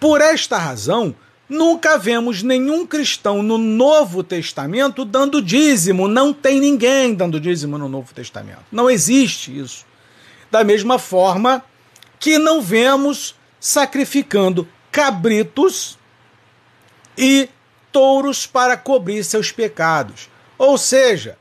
Por 0.00 0.20
esta 0.20 0.58
razão, 0.58 1.14
nunca 1.48 1.96
vemos 1.96 2.42
nenhum 2.42 2.86
cristão 2.86 3.42
no 3.42 3.56
Novo 3.56 4.22
Testamento 4.22 5.04
dando 5.04 5.40
dízimo. 5.40 6.06
Não 6.06 6.32
tem 6.32 6.60
ninguém 6.60 7.14
dando 7.14 7.40
dízimo 7.40 7.78
no 7.78 7.88
Novo 7.88 8.12
Testamento. 8.12 8.64
Não 8.70 8.90
existe 8.90 9.56
isso. 9.56 9.86
Da 10.50 10.62
mesma 10.62 10.98
forma 10.98 11.64
que 12.18 12.38
não 12.38 12.60
vemos 12.60 13.34
sacrificando 13.60 14.68
cabritos 14.90 15.98
e 17.16 17.48
touros 17.90 18.46
para 18.46 18.76
cobrir 18.76 19.24
seus 19.24 19.50
pecados. 19.50 20.28
Ou 20.56 20.76
seja, 20.76 21.38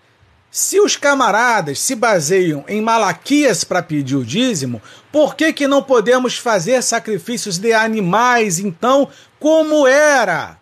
se 0.58 0.80
os 0.80 0.98
camaradas 0.98 1.78
se 1.78 1.94
baseiam 1.94 2.66
em 2.68 2.82
Malaquias 2.82 3.64
para 3.64 3.84
pedir 3.84 4.16
o 4.16 4.26
dízimo, 4.26 4.82
por 5.12 5.36
que, 5.36 5.54
que 5.54 5.68
não 5.68 5.84
podemos 5.84 6.36
fazer 6.36 6.82
sacrifícios 6.82 7.60
de 7.60 7.74
animais, 7.74 8.58
então, 8.58 9.08
como 9.40 9.86
era 9.86 10.58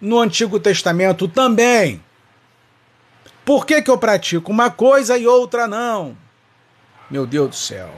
no 0.00 0.18
Antigo 0.18 0.58
Testamento 0.58 1.28
também? 1.28 2.02
Por 3.44 3.64
que, 3.64 3.80
que 3.80 3.88
eu 3.88 3.96
pratico 3.96 4.50
uma 4.50 4.68
coisa 4.68 5.16
e 5.16 5.28
outra 5.28 5.68
não? 5.68 6.18
Meu 7.08 7.24
Deus 7.24 7.50
do 7.50 7.54
céu. 7.54 7.94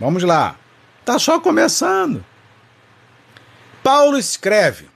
Vamos 0.00 0.24
lá. 0.24 0.56
Está 0.98 1.16
só 1.16 1.38
começando. 1.38 2.24
Paulo 3.84 4.18
escreve 4.18 4.88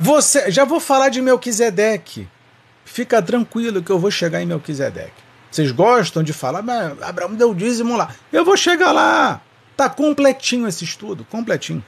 você, 0.00 0.50
já 0.50 0.64
vou 0.64 0.80
falar 0.80 1.10
de 1.10 1.20
Melquisedeque. 1.20 2.26
Fica 2.86 3.20
tranquilo 3.20 3.82
que 3.82 3.90
eu 3.90 3.98
vou 3.98 4.12
chegar 4.12 4.40
em 4.40 4.46
Melquisedeque. 4.46 5.26
Vocês 5.50 5.72
gostam 5.72 6.22
de 6.22 6.32
falar, 6.32 6.62
mas 6.62 7.02
Abraão 7.02 7.34
deu 7.34 7.52
dízimo 7.52 7.96
lá. 7.96 8.14
Eu 8.32 8.44
vou 8.44 8.56
chegar 8.56 8.92
lá. 8.92 9.42
Tá 9.76 9.90
completinho 9.90 10.68
esse 10.68 10.84
estudo, 10.84 11.26
completinho. 11.28 11.84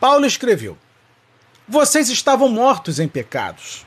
Paulo 0.00 0.26
escreveu: 0.26 0.76
Vocês 1.66 2.10
estavam 2.10 2.48
mortos 2.48 2.98
em 2.98 3.06
pecados, 3.06 3.86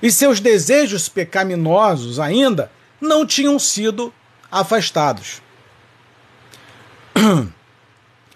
e 0.00 0.10
seus 0.10 0.38
desejos 0.38 1.08
pecaminosos 1.08 2.20
ainda 2.20 2.70
não 3.00 3.26
tinham 3.26 3.58
sido 3.58 4.14
afastados. 4.50 5.42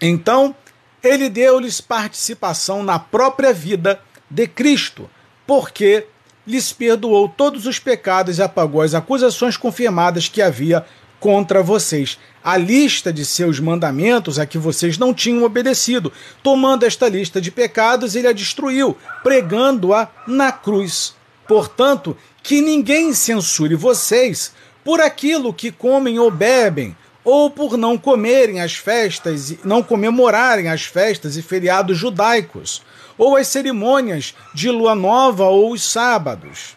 Então, 0.01 0.53
ele 1.01 1.29
deu-lhes 1.29 1.79
participação 1.79 2.83
na 2.83 2.99
própria 2.99 3.53
vida 3.53 4.01
de 4.29 4.45
Cristo, 4.45 5.09
porque 5.47 6.05
lhes 6.47 6.71
perdoou 6.71 7.27
todos 7.27 7.65
os 7.65 7.79
pecados 7.79 8.37
e 8.37 8.41
apagou 8.41 8.81
as 8.81 8.93
acusações 8.93 9.57
confirmadas 9.57 10.27
que 10.27 10.41
havia 10.41 10.85
contra 11.19 11.63
vocês. 11.63 12.19
A 12.43 12.57
lista 12.57 13.11
de 13.11 13.25
seus 13.25 13.59
mandamentos 13.59 14.37
a 14.37 14.45
que 14.45 14.57
vocês 14.57 14.97
não 14.97 15.13
tinham 15.13 15.43
obedecido. 15.43 16.13
Tomando 16.43 16.85
esta 16.85 17.09
lista 17.09 17.41
de 17.41 17.49
pecados, 17.49 18.15
ele 18.15 18.27
a 18.27 18.33
destruiu, 18.33 18.95
pregando-a 19.23 20.07
na 20.27 20.51
cruz. 20.51 21.15
Portanto, 21.47 22.15
que 22.43 22.61
ninguém 22.61 23.13
censure 23.13 23.75
vocês 23.75 24.53
por 24.83 25.01
aquilo 25.01 25.51
que 25.51 25.71
comem 25.71 26.19
ou 26.19 26.29
bebem, 26.29 26.95
ou 27.23 27.49
por 27.49 27.75
não 27.75 27.97
comerem 27.97 28.61
as 28.61 28.75
festas, 28.75 29.55
não 29.63 29.81
comemorarem 29.81 30.69
as 30.69 30.83
festas 30.83 31.35
e 31.35 31.41
feriados 31.41 31.97
judaicos, 31.97 32.83
ou 33.17 33.35
as 33.35 33.47
cerimônias 33.47 34.35
de 34.53 34.69
lua 34.69 34.95
nova 34.95 35.45
ou 35.45 35.71
os 35.71 35.83
sábados. 35.83 36.75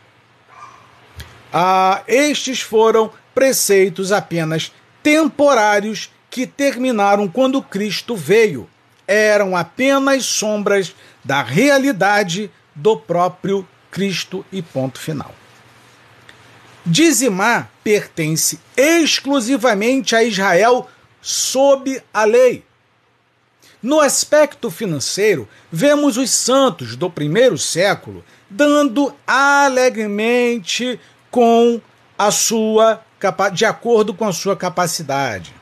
Ah, 1.52 2.02
estes 2.07 2.61
foram 2.61 3.11
preceitos 3.35 4.12
apenas 4.12 4.73
temporários 5.02 6.11
que 6.30 6.47
terminaram 6.47 7.28
quando 7.28 7.62
Cristo 7.62 8.14
veio. 8.14 8.68
Eram 9.07 9.57
apenas 9.57 10.26
sombras 10.26 10.95
da 11.25 11.42
realidade 11.42 12.50
do 12.75 12.97
próprio 12.97 13.66
Cristo 13.90 14.45
e 14.52 14.61
ponto 14.61 14.99
final. 14.99 15.35
Dizimar 16.85 17.71
pertence 17.83 18.61
exclusivamente 18.76 20.14
a 20.14 20.23
Israel 20.23 20.88
sob 21.21 22.02
a 22.12 22.25
lei. 22.25 22.64
No 23.82 24.00
aspecto 24.00 24.70
financeiro, 24.70 25.49
vemos 25.70 26.16
os 26.16 26.30
santos 26.30 26.97
do 26.97 27.08
primeiro 27.08 27.56
século 27.56 28.25
dando 28.50 29.14
alegremente 29.26 30.99
com 31.30 31.80
a 32.16 32.30
sua 32.30 33.02
de 33.52 33.64
acordo 33.64 34.14
com 34.14 34.25
a 34.25 34.32
sua 34.32 34.56
capacidade. 34.56 35.54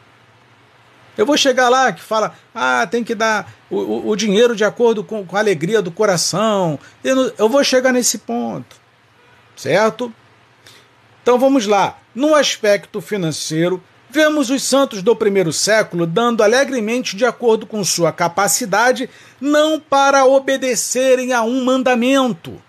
Eu 1.17 1.25
vou 1.25 1.37
chegar 1.37 1.71
lá 1.71 1.93
que 1.93 2.03
fala, 2.03 2.35
ah, 2.55 2.87
tem 2.87 3.03
que 3.03 3.15
dar 3.15 3.51
o, 3.71 3.77
o, 3.77 4.09
o 4.11 4.17
dinheiro 4.17 4.55
de 4.55 4.65
acordo 4.65 5.03
com, 5.03 5.25
com, 5.25 5.37
a 5.37 5.41
alegria 5.41 5.81
do 5.81 5.91
coração. 5.91 6.79
Eu, 7.03 7.33
eu 7.39 7.49
vou 7.49 7.65
chegar 7.65 7.93
nesse 7.93 8.19
ponto, 8.19 8.77
certo? 9.57 10.13
Então 11.23 11.39
vamos 11.39 11.67
lá. 11.67 11.99
No 12.15 12.35
aspecto 12.35 13.01
financeiro, 13.01 13.83
vemos 14.17 14.49
os 14.49 14.63
santos 14.63 15.03
do 15.03 15.15
primeiro 15.15 15.53
século 15.53 16.07
dando 16.07 16.43
alegremente 16.43 17.15
de 17.15 17.27
acordo 17.27 17.67
com 17.67 17.85
sua 17.85 18.11
capacidade, 18.11 19.11
não 19.39 19.79
para 19.79 20.25
obedecerem 20.25 21.35
a 21.35 21.43
um 21.43 21.63
mandamento. 21.63 22.63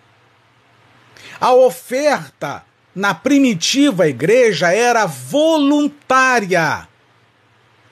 A 1.40 1.54
oferta 1.54 2.66
na 2.94 3.14
primitiva 3.14 4.10
igreja 4.10 4.74
era 4.74 5.06
voluntária 5.06 6.86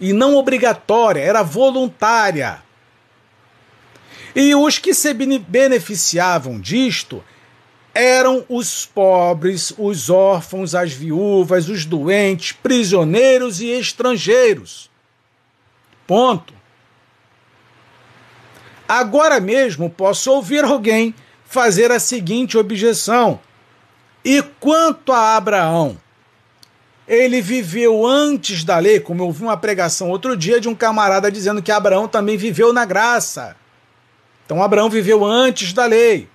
e 0.02 0.12
não 0.12 0.36
obrigatória, 0.36 1.22
era 1.22 1.42
voluntária. 1.42 2.62
E 4.36 4.54
os 4.54 4.78
que 4.78 4.94
se 4.94 5.14
beneficiavam 5.14 6.60
disto 6.60 7.24
eram 7.96 8.44
os 8.50 8.86
pobres, 8.86 9.74
os 9.78 10.10
órfãos, 10.10 10.76
as 10.76 10.92
viúvas, 10.92 11.70
os 11.70 11.86
doentes, 11.86 12.52
prisioneiros 12.52 13.62
e 13.62 13.68
estrangeiros. 13.68 14.92
Ponto. 16.06 16.54
Agora 18.88 19.40
mesmo 19.40 19.90
posso 19.90 20.30
ouvir 20.30 20.66
alguém 20.66 21.16
fazer 21.46 21.90
a 21.90 22.00
seguinte 22.00 22.58
objeção: 22.58 23.40
e 24.24 24.44
quanto 24.60 25.14
a 25.14 25.38
Abraão? 25.38 25.98
Ele 27.08 27.40
viveu 27.40 28.06
antes 28.06 28.64
da 28.64 28.80
lei, 28.80 29.00
como 29.00 29.22
eu 29.22 29.28
ouvi 29.28 29.44
uma 29.44 29.56
pregação 29.56 30.10
outro 30.10 30.36
dia 30.36 30.60
de 30.60 30.68
um 30.68 30.74
camarada 30.74 31.32
dizendo 31.32 31.62
que 31.62 31.72
Abraão 31.72 32.08
também 32.08 32.36
viveu 32.36 32.74
na 32.74 32.84
graça. 32.84 33.56
Então 34.44 34.62
Abraão 34.62 34.90
viveu 34.90 35.24
antes 35.24 35.72
da 35.72 35.86
lei 35.86 36.28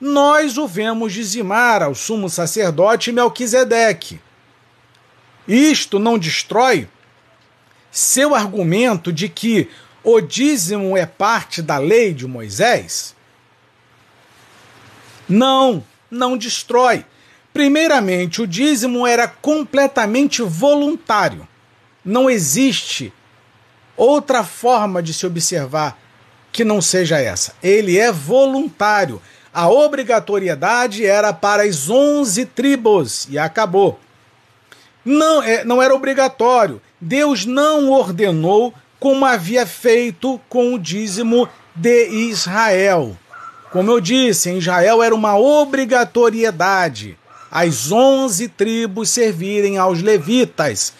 nós 0.00 0.56
o 0.56 0.66
vemos 0.66 1.12
dizimar 1.12 1.82
ao 1.82 1.94
sumo 1.94 2.30
sacerdote 2.30 3.12
Melquisedeque. 3.12 4.20
Isto 5.46 5.98
não 5.98 6.18
destrói 6.18 6.88
seu 7.90 8.34
argumento 8.34 9.12
de 9.12 9.28
que 9.28 9.68
o 10.02 10.20
dízimo 10.20 10.96
é 10.96 11.04
parte 11.04 11.60
da 11.60 11.76
lei 11.76 12.14
de 12.14 12.26
Moisés? 12.26 13.14
Não, 15.28 15.84
não 16.10 16.36
destrói. 16.36 17.04
Primeiramente, 17.52 18.40
o 18.40 18.46
dízimo 18.46 19.06
era 19.06 19.28
completamente 19.28 20.40
voluntário. 20.40 21.46
Não 22.04 22.30
existe 22.30 23.12
outra 23.96 24.42
forma 24.42 25.02
de 25.02 25.12
se 25.12 25.26
observar 25.26 25.98
que 26.52 26.64
não 26.64 26.80
seja 26.80 27.18
essa. 27.18 27.54
Ele 27.62 27.98
é 27.98 28.10
voluntário 28.10 29.20
a 29.52 29.68
obrigatoriedade 29.68 31.04
era 31.04 31.32
para 31.32 31.64
as 31.64 31.88
onze 31.90 32.46
tribos 32.46 33.26
e 33.28 33.38
acabou. 33.38 33.98
Não, 35.04 35.42
é, 35.42 35.64
não 35.64 35.82
era 35.82 35.94
obrigatório. 35.94 36.80
Deus 37.00 37.44
não 37.46 37.90
ordenou 37.90 38.74
como 38.98 39.24
havia 39.24 39.66
feito 39.66 40.40
com 40.48 40.74
o 40.74 40.78
dízimo 40.78 41.48
de 41.74 42.08
Israel. 42.08 43.16
Como 43.72 43.90
eu 43.90 44.00
disse, 44.00 44.50
em 44.50 44.58
Israel 44.58 45.02
era 45.02 45.14
uma 45.14 45.38
obrigatoriedade 45.38 47.16
as 47.50 47.90
onze 47.90 48.48
tribos 48.48 49.10
servirem 49.10 49.76
aos 49.76 50.00
levitas. 50.00 50.92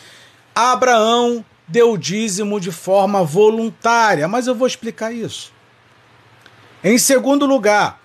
Abraão 0.55 1.45
deu 1.69 1.97
dízimo 1.97 2.59
de 2.59 2.73
forma 2.73 3.23
voluntária, 3.23 4.27
mas 4.27 4.49
eu 4.49 4.55
vou 4.55 4.67
explicar 4.67 5.13
isso. 5.13 5.53
Em 6.83 6.99
segundo 6.99 7.47
lugar, 7.47 8.00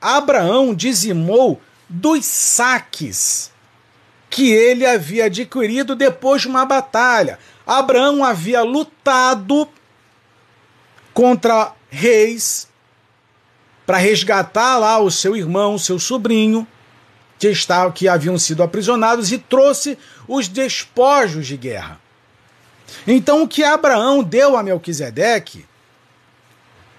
Abraão 0.00 0.74
dizimou 0.74 1.60
dos 1.88 2.24
saques 2.24 3.50
que 4.30 4.50
ele 4.52 4.86
havia 4.86 5.24
adquirido 5.24 5.96
depois 5.96 6.42
de 6.42 6.48
uma 6.48 6.64
batalha. 6.64 7.38
Abraão 7.66 8.24
havia 8.24 8.62
lutado 8.62 9.68
contra 11.12 11.72
reis 11.90 12.68
para 13.84 13.98
resgatar 13.98 14.78
lá 14.78 14.98
o 15.00 15.10
seu 15.10 15.36
irmão, 15.36 15.76
seu 15.76 15.98
sobrinho, 15.98 16.66
que, 17.38 17.48
estavam, 17.48 17.90
que 17.90 18.06
haviam 18.06 18.38
sido 18.38 18.62
aprisionados, 18.62 19.32
e 19.32 19.38
trouxe 19.38 19.98
os 20.28 20.46
despojos 20.46 21.46
de 21.46 21.56
guerra. 21.56 22.00
Então 23.06 23.42
o 23.42 23.48
que 23.48 23.64
Abraão 23.64 24.22
deu 24.22 24.56
a 24.56 24.62
Melquisedeque 24.62 25.66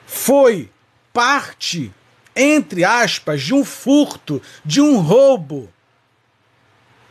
foi 0.06 0.70
parte 1.14 1.94
entre 2.42 2.84
aspas, 2.84 3.42
de 3.42 3.54
um 3.54 3.64
furto, 3.64 4.42
de 4.66 4.82
um 4.82 5.00
roubo, 5.00 5.70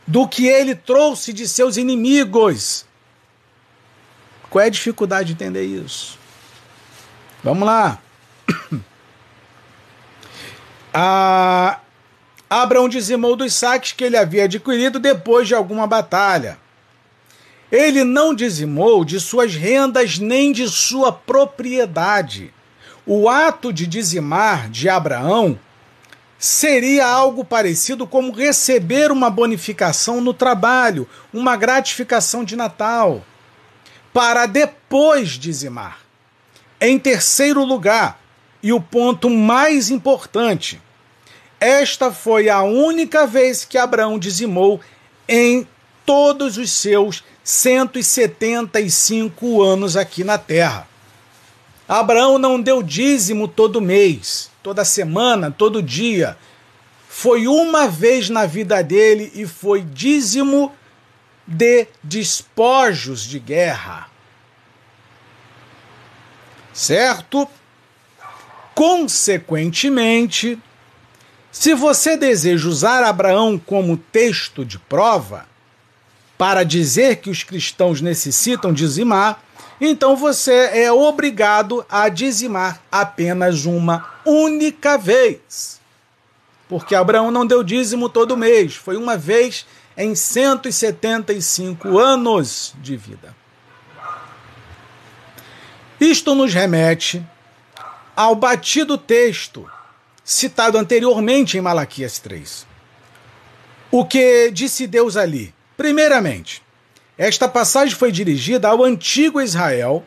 do 0.05 0.27
que 0.27 0.45
ele 0.47 0.75
trouxe 0.75 1.31
de 1.31 1.47
seus 1.47 1.77
inimigos. 1.77 2.85
Qual 4.49 4.61
é 4.61 4.67
a 4.67 4.71
dificuldade 4.71 5.27
de 5.27 5.33
entender 5.33 5.63
isso? 5.63 6.19
Vamos 7.41 7.65
lá. 7.65 7.99
A 10.93 11.79
Abraão 12.49 12.89
dizimou 12.89 13.37
dos 13.37 13.53
saques 13.53 13.93
que 13.93 14.03
ele 14.03 14.17
havia 14.17 14.43
adquirido 14.43 14.99
depois 14.99 15.47
de 15.47 15.55
alguma 15.55 15.87
batalha. 15.87 16.59
Ele 17.71 18.03
não 18.03 18.35
dizimou 18.35 19.05
de 19.05 19.17
suas 19.17 19.55
rendas 19.55 20.19
nem 20.19 20.51
de 20.51 20.67
sua 20.67 21.13
propriedade 21.13 22.53
o 23.05 23.29
ato 23.29 23.73
de 23.73 23.87
dizimar 23.87 24.69
de 24.69 24.89
Abraão 24.89 25.57
seria 26.37 27.05
algo 27.05 27.45
parecido 27.45 28.05
como 28.07 28.31
receber 28.31 29.11
uma 29.11 29.29
bonificação 29.29 30.19
no 30.19 30.33
trabalho, 30.33 31.07
uma 31.31 31.55
gratificação 31.55 32.43
de 32.43 32.55
Natal, 32.55 33.23
para 34.11 34.47
depois 34.47 35.29
dizimar. 35.31 35.99
Em 36.79 36.97
terceiro 36.97 37.63
lugar, 37.63 38.19
e 38.63 38.73
o 38.73 38.81
ponto 38.81 39.29
mais 39.29 39.89
importante, 39.89 40.81
esta 41.59 42.11
foi 42.11 42.49
a 42.49 42.63
única 42.63 43.27
vez 43.27 43.65
que 43.65 43.77
Abraão 43.77 44.17
dizimou 44.17 44.79
em 45.27 45.67
todos 46.05 46.57
os 46.57 46.71
seus 46.71 47.23
175 47.43 49.61
anos 49.61 49.95
aqui 49.95 50.23
na 50.23 50.37
terra. 50.37 50.87
Abraão 51.91 52.37
não 52.37 52.61
deu 52.61 52.81
dízimo 52.81 53.49
todo 53.49 53.81
mês, 53.81 54.49
toda 54.63 54.85
semana, 54.85 55.51
todo 55.51 55.83
dia. 55.83 56.37
Foi 57.09 57.49
uma 57.49 57.85
vez 57.85 58.29
na 58.29 58.45
vida 58.45 58.81
dele 58.81 59.29
e 59.35 59.45
foi 59.45 59.81
dízimo 59.81 60.71
de 61.45 61.87
despojos 62.01 63.23
de 63.23 63.39
guerra. 63.39 64.07
Certo? 66.71 67.45
Consequentemente, 68.73 70.57
se 71.51 71.73
você 71.73 72.15
deseja 72.15 72.69
usar 72.69 73.03
Abraão 73.03 73.59
como 73.59 73.97
texto 73.97 74.63
de 74.63 74.79
prova 74.79 75.45
para 76.37 76.63
dizer 76.63 77.17
que 77.17 77.29
os 77.29 77.43
cristãos 77.43 77.99
necessitam 77.99 78.71
dizimar, 78.71 79.43
então 79.83 80.15
você 80.15 80.69
é 80.73 80.91
obrigado 80.91 81.83
a 81.89 82.07
dizimar 82.07 82.79
apenas 82.91 83.65
uma 83.65 84.11
única 84.23 84.95
vez. 84.95 85.81
Porque 86.69 86.93
Abraão 86.93 87.31
não 87.31 87.47
deu 87.47 87.63
dízimo 87.63 88.07
todo 88.07 88.37
mês, 88.37 88.75
foi 88.75 88.95
uma 88.95 89.17
vez 89.17 89.65
em 89.97 90.13
175 90.13 91.97
anos 91.97 92.75
de 92.79 92.95
vida. 92.95 93.35
Isto 95.99 96.35
nos 96.35 96.53
remete 96.53 97.25
ao 98.15 98.35
batido 98.35 98.97
texto 98.97 99.69
citado 100.23 100.77
anteriormente 100.77 101.57
em 101.57 101.61
Malaquias 101.61 102.19
3. 102.19 102.67
O 103.91 104.05
que 104.05 104.49
disse 104.51 104.87
Deus 104.87 105.17
ali? 105.17 105.53
Primeiramente, 105.75 106.63
esta 107.21 107.47
passagem 107.47 107.95
foi 107.95 108.11
dirigida 108.11 108.67
ao 108.67 108.83
antigo 108.83 109.39
Israel, 109.39 110.03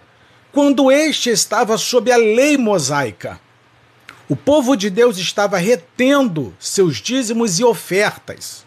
quando 0.51 0.91
este 0.91 1.31
estava 1.31 1.79
sob 1.79 2.11
a 2.11 2.17
lei 2.17 2.59
mosaica. 2.59 3.39
O 4.29 4.35
povo 4.35 4.75
de 4.75 4.91
Deus 4.91 5.17
estava 5.17 5.57
retendo 5.57 6.53
seus 6.59 6.97
dízimos 6.97 7.61
e 7.61 7.65
ofertas. 7.65 8.67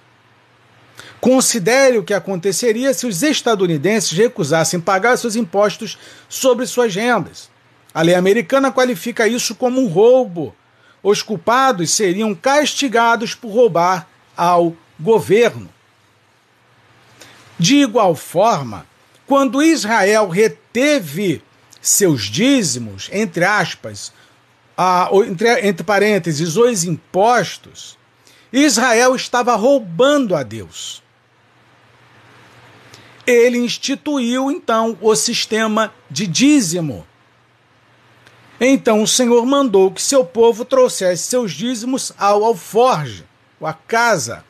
Considere 1.19 1.97
o 1.97 2.05
que 2.05 2.13
aconteceria 2.13 2.93
se 2.93 3.05
os 3.05 3.21
estadunidenses 3.21 4.17
recusassem 4.17 4.79
pagar 4.79 5.17
seus 5.17 5.36
impostos 5.36 5.97
sobre 6.29 6.65
suas 6.65 6.95
rendas. 6.95 7.49
A 7.93 8.01
lei 8.01 8.15
americana 8.15 8.71
qualifica 8.71 9.27
isso 9.27 9.55
como 9.55 9.81
um 9.81 9.88
roubo. 9.88 10.55
Os 11.03 11.21
culpados 11.21 11.91
seriam 11.91 12.33
castigados 12.33 13.36
por 13.36 13.51
roubar 13.51 14.07
ao 14.38 14.73
governo. 14.97 15.69
De 17.60 17.78
igual 17.78 18.15
forma, 18.15 18.86
quando 19.26 19.63
Israel 19.63 20.30
reteve 20.30 21.41
seus 21.82 22.24
dízimos, 22.24 23.10
entre 23.12 23.43
aspas, 23.43 24.12
a, 24.78 25.10
entre, 25.26 25.67
entre 25.67 25.84
parênteses, 25.84 26.56
os 26.56 26.84
impostos, 26.84 27.98
Israel 28.54 29.15
estava 29.15 29.56
roubando 29.56 30.36
a 30.36 30.43
Deus. 30.43 31.02
Ele 33.26 33.58
instituiu 33.58 34.50
então 34.50 34.98
o 35.02 35.15
sistema 35.15 35.93
de 36.10 36.28
dízimo. 36.28 37.06
Então 38.60 39.02
o 39.02 39.08
Senhor 39.08 39.46
mandou 39.46 39.91
que 39.91 40.02
seu 40.02 40.24
povo 40.24 40.63
trouxesse 40.63 41.24
seus 41.24 41.52
dízimos 41.52 42.13
ao 42.17 42.46
alforge, 42.46 43.26
ou 43.60 43.67
à 43.67 43.74
casa, 43.74 44.46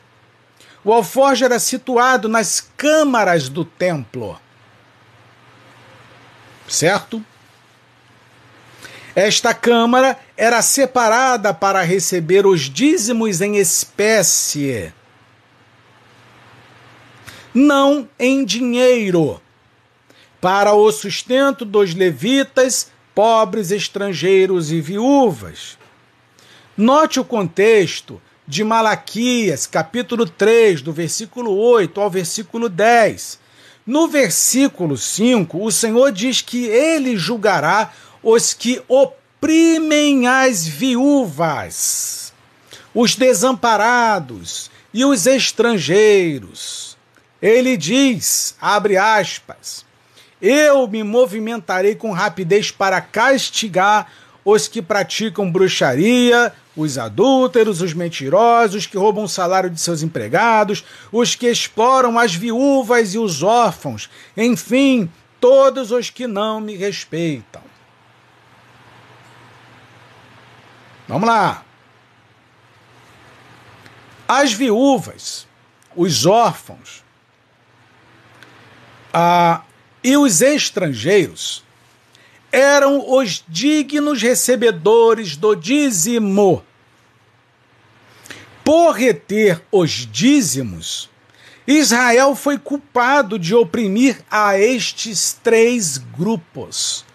o 0.87 0.93
alforje 0.93 1.43
era 1.43 1.59
situado 1.59 2.29
nas 2.29 2.65
câmaras 2.77 3.49
do 3.49 3.65
templo. 3.65 4.39
Certo? 6.65 7.21
Esta 9.13 9.53
câmara 9.53 10.17
era 10.37 10.61
separada 10.61 11.53
para 11.53 11.81
receber 11.81 12.45
os 12.45 12.61
dízimos 12.61 13.41
em 13.41 13.57
espécie, 13.57 14.93
não 17.53 18.07
em 18.17 18.45
dinheiro, 18.45 19.41
para 20.39 20.71
o 20.71 20.89
sustento 20.93 21.65
dos 21.65 21.93
levitas, 21.93 22.89
pobres, 23.13 23.71
estrangeiros 23.71 24.71
e 24.71 24.79
viúvas. 24.79 25.77
Note 26.77 27.19
o 27.19 27.25
contexto 27.25 28.21
de 28.47 28.63
Malaquias, 28.63 29.67
capítulo 29.67 30.25
3, 30.25 30.81
do 30.81 30.93
versículo 30.93 31.51
8 31.51 31.99
ao 31.99 32.09
versículo 32.09 32.69
10. 32.69 33.39
No 33.85 34.07
versículo 34.07 34.97
5, 34.97 35.61
o 35.61 35.69
Senhor 35.69 36.13
diz 36.13 36.41
que 36.41 36.65
ele 36.65 37.17
julgará 37.17 37.91
os 38.23 38.53
que 38.53 38.81
oprimem 38.87 40.27
as 40.27 40.65
viúvas, 40.65 42.31
os 42.95 43.15
desamparados 43.15 44.71
e 44.93 45.03
os 45.03 45.27
estrangeiros. 45.27 46.97
Ele 47.41 47.75
diz, 47.75 48.55
abre 48.61 48.95
aspas, 48.95 49.85
eu 50.41 50.87
me 50.87 51.03
movimentarei 51.03 51.95
com 51.95 52.11
rapidez 52.11 52.71
para 52.71 53.01
castigar 53.01 54.09
os 54.45 54.69
que 54.69 54.81
praticam 54.81 55.51
bruxaria, 55.51 56.53
os 56.77 56.97
adúlteros, 56.99 57.81
os 57.81 57.91
mentirosos, 57.93 58.85
que 58.85 58.97
roubam 58.97 59.23
o 59.23 59.27
salário 59.27 59.69
de 59.69 59.81
seus 59.81 60.03
empregados, 60.03 60.85
os 61.11 61.33
que 61.33 61.47
exploram 61.47 62.19
as 62.19 62.35
viúvas 62.35 63.15
e 63.15 63.17
os 63.17 63.41
órfãos, 63.41 64.07
enfim, 64.37 65.11
todos 65.41 65.91
os 65.91 66.11
que 66.11 66.27
não 66.27 66.61
me 66.61 66.75
respeitam. 66.75 67.63
Vamos 71.07 71.27
lá. 71.27 71.63
As 74.27 74.53
viúvas, 74.53 75.47
os 75.95 76.25
órfãos 76.25 77.03
ah, 79.11 79.61
e 80.03 80.15
os 80.15 80.41
estrangeiros 80.41 81.63
eram 82.51 83.09
os 83.13 83.43
dignos 83.47 84.21
recebedores 84.21 85.35
do 85.35 85.55
dízimo 85.55 86.63
por 88.67 88.91
reter 88.91 89.63
os 89.71 90.05
dízimos, 90.11 91.09
Israel 91.65 92.35
foi 92.35 92.59
culpado 92.59 93.39
de 93.39 93.55
oprimir 93.55 94.19
a 94.29 94.59
estes 94.59 95.31
três 95.41 95.97
grupos. 95.97 97.05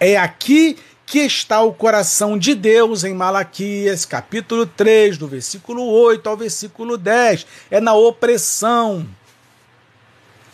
É 0.00 0.16
aqui 0.16 0.76
que 1.06 1.20
está 1.20 1.62
o 1.62 1.72
coração 1.72 2.36
de 2.36 2.56
Deus 2.56 3.04
em 3.04 3.14
Malaquias, 3.14 4.04
capítulo 4.04 4.66
3, 4.66 5.18
do 5.18 5.28
versículo 5.28 5.84
8 5.84 6.28
ao 6.28 6.36
versículo 6.36 6.98
10. 6.98 7.46
É 7.70 7.80
na 7.80 7.94
opressão, 7.94 9.06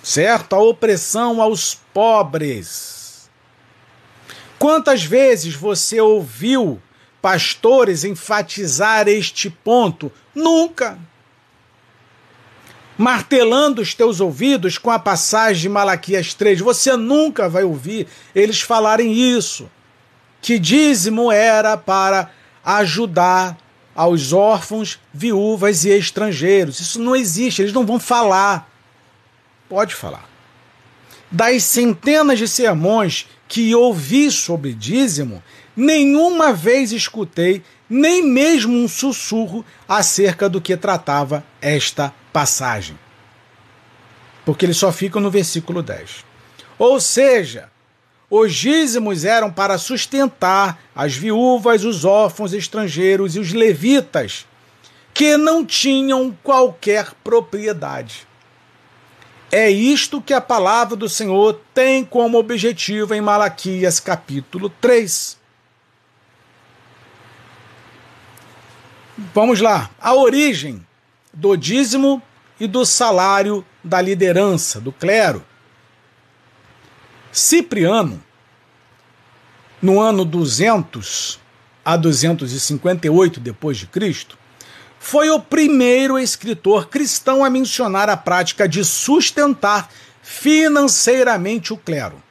certo? 0.03 0.55
A 0.55 0.59
opressão 0.59 1.41
aos 1.41 1.75
pobres. 1.95 3.31
Quantas 4.59 5.03
vezes 5.03 5.55
você 5.55 5.99
ouviu 6.03 6.83
pastores 7.27 8.05
enfatizar 8.05 9.09
este 9.09 9.51
ponto? 9.51 10.13
Nunca. 10.33 10.97
Martelando 12.97 13.83
os 13.83 13.95
teus 13.95 14.21
ouvidos 14.21 14.79
com 14.79 14.93
a 14.93 14.99
passagem 15.01 15.63
de 15.63 15.69
Malaquias 15.69 16.35
3, 16.35 16.61
você 16.61 16.97
nunca 16.97 17.49
vai 17.49 17.65
ouvir 17.65 18.07
eles 18.33 18.61
falarem 18.61 19.13
isso. 19.13 19.69
Que 20.41 20.57
dízimo 20.57 21.33
era 21.33 21.77
para 21.77 22.31
ajudar 22.65 23.59
aos 23.93 24.33
órfãos, 24.33 25.01
viúvas 25.13 25.85
e 25.85 25.91
estrangeiros. 25.91 26.79
Isso 26.79 27.03
não 27.03 27.17
existe, 27.17 27.61
eles 27.61 27.73
não 27.73 27.85
vão 27.85 27.99
falar. 27.99 28.71
Pode 29.69 29.97
falar. 29.97 30.31
Das 31.29 31.65
centenas 31.65 32.39
de 32.39 32.47
sermões 32.47 33.27
que 33.49 33.75
ouvi 33.75 34.31
sobre 34.31 34.73
dízimo, 34.73 35.43
nenhuma 35.77 36.53
vez 36.53 36.91
escutei 36.91 37.63
nem 37.89 38.23
mesmo 38.23 38.73
um 38.73 38.89
sussurro 38.89 39.65
acerca 39.89 40.49
do 40.49 40.61
que 40.61 40.77
tratava 40.77 41.45
esta 41.61 42.13
passagem. 42.33 42.99
Porque 44.45 44.65
eles 44.65 44.77
só 44.77 44.91
ficam 44.91 45.21
no 45.21 45.31
versículo 45.31 45.83
10. 45.83 46.25
Ou 46.79 47.01
seja, 47.01 47.69
os 48.31 48.55
dízimos 48.55 49.25
eram 49.25 49.53
para 49.53 49.79
sustentar 49.79 50.81
as 50.95 51.15
viúvas, 51.15 51.85
os 51.85 52.05
órfãos 52.05 52.53
estrangeiros 52.53 53.37
e 53.37 53.39
os 53.39 53.53
levitas, 53.53 54.47
que 55.15 55.37
não 55.37 55.65
tinham 55.65 56.37
qualquer 56.43 57.13
propriedade. 57.23 58.27
É 59.51 59.71
isto 59.71 60.21
que 60.21 60.35
a 60.35 60.41
palavra 60.41 60.97
do 60.97 61.09
Senhor 61.09 61.61
tem 61.73 62.05
como 62.05 62.37
objetivo 62.37 63.15
em 63.15 63.21
Malaquias 63.21 64.01
capítulo 64.01 64.69
3. 64.81 65.39
Vamos 69.17 69.61
lá. 69.61 69.91
A 69.99 70.15
origem 70.15 70.87
do 71.33 71.57
dízimo 71.57 72.21
e 72.61 72.67
do 72.67 72.85
salário 72.85 73.65
da 73.83 74.01
liderança, 74.01 74.79
do 74.79 74.93
clero. 74.93 75.45
Cipriano, 77.33 78.23
no 79.81 80.01
ano 80.01 80.25
200 80.25 81.41
a 81.85 81.97
258 81.97 83.41
depois 83.41 83.79
de 83.79 83.87
Cristo, 83.87 84.37
foi 84.99 85.31
o 85.31 85.41
primeiro 85.41 86.19
escritor 86.19 86.89
cristão 86.89 87.45
a 87.45 87.49
mencionar 87.49 88.11
a 88.11 88.17
prática 88.17 88.69
de 88.69 88.85
sustentar 88.85 89.89
financeiramente 90.23 91.73
o 91.73 91.77
clero. 91.77 92.23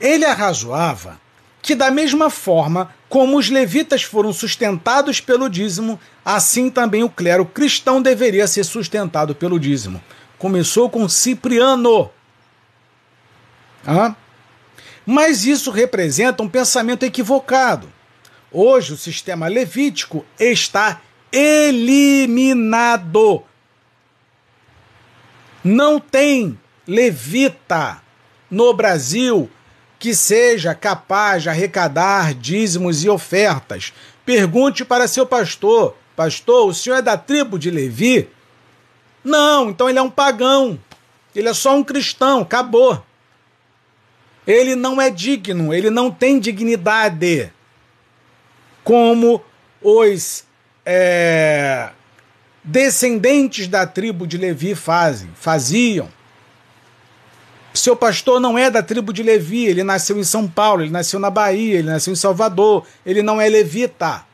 Ele 0.00 0.24
arrazoava 0.24 1.20
que, 1.60 1.74
da 1.74 1.90
mesma 1.90 2.30
forma 2.30 2.94
como 3.08 3.38
os 3.38 3.48
levitas 3.48 4.02
foram 4.02 4.32
sustentados 4.32 5.20
pelo 5.20 5.48
dízimo, 5.48 6.00
assim 6.24 6.68
também 6.70 7.04
o 7.04 7.10
clero 7.10 7.44
cristão 7.46 8.02
deveria 8.02 8.46
ser 8.46 8.64
sustentado 8.64 9.34
pelo 9.34 9.60
dízimo. 9.60 10.02
Começou 10.38 10.90
com 10.90 11.08
Cipriano. 11.08 12.10
Ah? 13.86 14.14
Mas 15.04 15.44
isso 15.46 15.70
representa 15.70 16.42
um 16.42 16.48
pensamento 16.48 17.04
equivocado. 17.04 17.92
Hoje 18.50 18.92
o 18.92 18.96
sistema 18.96 19.46
levítico 19.46 20.26
está 20.38 21.00
eliminado. 21.30 22.64
Não 25.62 26.00
tem 26.00 26.58
levita 26.86 28.02
no 28.50 28.72
Brasil 28.74 29.50
que 30.06 30.14
seja 30.14 30.72
capaz 30.72 31.42
de 31.42 31.48
arrecadar 31.48 32.32
dízimos 32.32 33.02
e 33.02 33.08
ofertas. 33.08 33.92
Pergunte 34.24 34.84
para 34.84 35.08
seu 35.08 35.26
pastor: 35.26 35.96
Pastor, 36.14 36.68
o 36.68 36.72
senhor 36.72 36.98
é 36.98 37.02
da 37.02 37.16
tribo 37.16 37.58
de 37.58 37.72
Levi? 37.72 38.28
Não, 39.24 39.68
então 39.68 39.90
ele 39.90 39.98
é 39.98 40.02
um 40.02 40.08
pagão. 40.08 40.78
Ele 41.34 41.48
é 41.48 41.52
só 41.52 41.76
um 41.76 41.82
cristão, 41.82 42.42
acabou. 42.42 43.04
Ele 44.46 44.76
não 44.76 45.02
é 45.02 45.10
digno, 45.10 45.74
ele 45.74 45.90
não 45.90 46.08
tem 46.08 46.38
dignidade. 46.38 47.52
Como 48.84 49.42
os 49.82 50.44
é, 50.84 51.90
descendentes 52.62 53.66
da 53.66 53.84
tribo 53.84 54.24
de 54.24 54.38
Levi 54.38 54.76
fazem, 54.76 55.30
faziam. 55.34 56.08
Seu 57.76 57.94
pastor 57.94 58.40
não 58.40 58.56
é 58.56 58.70
da 58.70 58.82
tribo 58.82 59.12
de 59.12 59.22
Levi, 59.22 59.66
ele 59.66 59.84
nasceu 59.84 60.18
em 60.18 60.24
São 60.24 60.48
Paulo, 60.48 60.82
ele 60.82 60.90
nasceu 60.90 61.20
na 61.20 61.28
Bahia, 61.28 61.78
ele 61.78 61.90
nasceu 61.90 62.12
em 62.12 62.16
Salvador, 62.16 62.86
ele 63.04 63.22
não 63.22 63.40
é 63.40 63.48
levita 63.48 64.24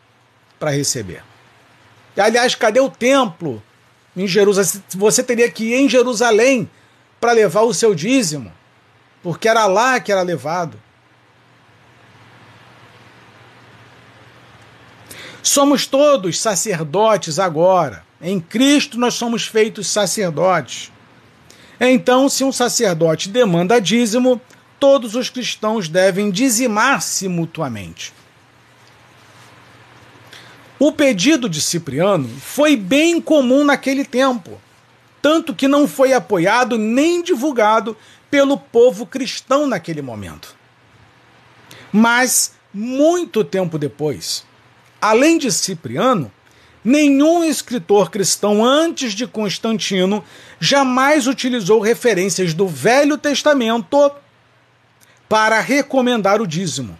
para 0.60 0.70
receber. 0.70 1.24
Aliás, 2.16 2.54
cadê 2.54 2.78
o 2.78 2.88
templo 2.88 3.60
em 4.16 4.28
Jerusalém? 4.28 4.82
Você 4.90 5.22
teria 5.22 5.50
que 5.50 5.64
ir 5.64 5.74
em 5.74 5.88
Jerusalém 5.88 6.70
para 7.20 7.32
levar 7.32 7.62
o 7.62 7.74
seu 7.74 7.94
dízimo, 7.94 8.52
porque 9.22 9.48
era 9.48 9.66
lá 9.66 9.98
que 9.98 10.12
era 10.12 10.22
levado. 10.22 10.80
Somos 15.42 15.86
todos 15.86 16.38
sacerdotes 16.40 17.40
agora. 17.40 18.04
Em 18.20 18.38
Cristo 18.38 18.98
nós 18.98 19.14
somos 19.14 19.46
feitos 19.46 19.88
sacerdotes. 19.88 20.91
Então, 21.80 22.28
se 22.28 22.44
um 22.44 22.52
sacerdote 22.52 23.28
demanda 23.28 23.80
dízimo, 23.80 24.40
todos 24.78 25.14
os 25.14 25.30
cristãos 25.30 25.88
devem 25.88 26.30
dizimar-se 26.30 27.28
mutuamente. 27.28 28.12
O 30.78 30.90
pedido 30.90 31.48
de 31.48 31.60
Cipriano 31.60 32.28
foi 32.40 32.74
bem 32.74 33.20
comum 33.20 33.64
naquele 33.64 34.04
tempo, 34.04 34.60
tanto 35.22 35.54
que 35.54 35.68
não 35.68 35.86
foi 35.86 36.12
apoiado 36.12 36.76
nem 36.76 37.22
divulgado 37.22 37.96
pelo 38.28 38.58
povo 38.58 39.06
cristão 39.06 39.66
naquele 39.66 40.02
momento. 40.02 40.56
Mas, 41.92 42.54
muito 42.74 43.44
tempo 43.44 43.78
depois, 43.78 44.44
além 45.00 45.38
de 45.38 45.52
Cipriano, 45.52 46.32
Nenhum 46.84 47.44
escritor 47.44 48.10
cristão 48.10 48.64
antes 48.64 49.12
de 49.12 49.26
Constantino 49.26 50.24
jamais 50.58 51.28
utilizou 51.28 51.80
referências 51.80 52.52
do 52.52 52.66
Velho 52.66 53.16
Testamento 53.16 54.10
para 55.28 55.60
recomendar 55.60 56.40
o 56.40 56.46
dízimo. 56.46 56.98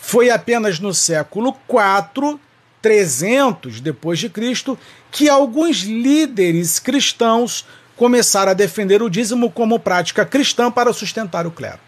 Foi 0.00 0.30
apenas 0.30 0.78
no 0.78 0.94
século 0.94 1.56
IV, 1.68 2.38
300 2.80 3.80
depois 3.80 4.18
de 4.20 4.28
Cristo, 4.28 4.78
que 5.10 5.28
alguns 5.28 5.78
líderes 5.78 6.78
cristãos 6.78 7.66
começaram 7.96 8.52
a 8.52 8.54
defender 8.54 9.02
o 9.02 9.10
dízimo 9.10 9.50
como 9.50 9.80
prática 9.80 10.24
cristã 10.24 10.70
para 10.70 10.92
sustentar 10.92 11.48
o 11.48 11.50
clero. 11.50 11.80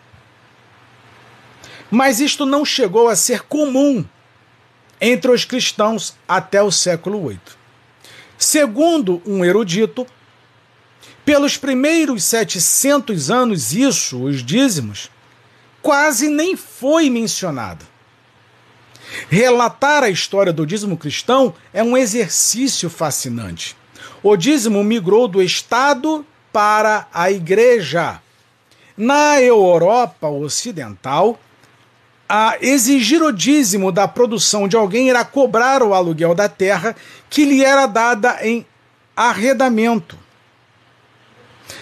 Mas 1.88 2.20
isto 2.20 2.44
não 2.44 2.64
chegou 2.64 3.08
a 3.08 3.14
ser 3.14 3.42
comum 3.42 4.04
entre 5.00 5.30
os 5.30 5.44
cristãos 5.44 6.14
até 6.28 6.62
o 6.62 6.70
século 6.70 7.28
VIII. 7.28 7.40
Segundo 8.36 9.22
um 9.26 9.44
erudito, 9.44 10.06
pelos 11.24 11.56
primeiros 11.56 12.24
700 12.24 13.30
anos, 13.30 13.72
isso, 13.72 14.22
os 14.22 14.42
dízimos, 14.42 15.10
quase 15.80 16.28
nem 16.28 16.56
foi 16.56 17.08
mencionado. 17.08 17.86
Relatar 19.28 20.02
a 20.02 20.08
história 20.08 20.52
do 20.52 20.66
dízimo 20.66 20.96
cristão 20.96 21.54
é 21.72 21.82
um 21.82 21.96
exercício 21.96 22.88
fascinante. 22.88 23.76
O 24.22 24.36
dízimo 24.36 24.82
migrou 24.84 25.26
do 25.26 25.42
Estado 25.42 26.24
para 26.52 27.06
a 27.12 27.30
Igreja. 27.30 28.20
Na 28.96 29.40
Europa 29.40 30.28
Ocidental, 30.28 31.38
a 32.32 32.56
exigir 32.60 33.20
o 33.20 33.32
dízimo 33.32 33.90
da 33.90 34.06
produção 34.06 34.68
de 34.68 34.76
alguém 34.76 35.10
era 35.10 35.24
cobrar 35.24 35.82
o 35.82 35.92
aluguel 35.92 36.32
da 36.32 36.48
terra 36.48 36.94
que 37.28 37.44
lhe 37.44 37.64
era 37.64 37.86
dada 37.86 38.38
em 38.40 38.64
arredamento. 39.16 40.16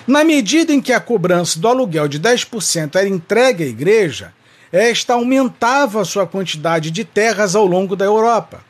Na 0.07 0.25
medida 0.25 0.73
em 0.73 0.81
que 0.81 0.91
a 0.91 1.01
cobrança 1.01 1.61
do 1.61 1.69
aluguel 1.69 2.09
de 2.09 2.19
10% 2.19 2.97
era 2.97 3.07
entregue 3.07 3.63
à 3.63 3.67
igreja, 3.67 4.33
esta 4.73 5.13
aumentava 5.13 6.03
sua 6.03 6.27
quantidade 6.27 6.91
de 6.91 7.05
terras 7.05 7.55
ao 7.55 7.67
longo 7.67 7.95
da 7.95 8.07
Europa. 8.07 8.65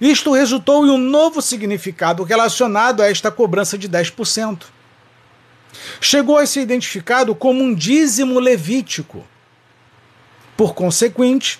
Isto 0.00 0.32
resultou 0.32 0.86
em 0.86 0.90
um 0.90 0.98
novo 0.98 1.42
significado 1.42 2.22
relacionado 2.22 3.02
a 3.02 3.10
esta 3.10 3.32
cobrança 3.32 3.76
de 3.76 3.88
10%. 3.88 4.62
Chegou 6.00 6.38
a 6.38 6.46
ser 6.46 6.60
identificado 6.60 7.34
como 7.34 7.64
um 7.64 7.74
dízimo 7.74 8.38
levítico 8.38 9.26
por 10.60 10.74
consequente, 10.74 11.58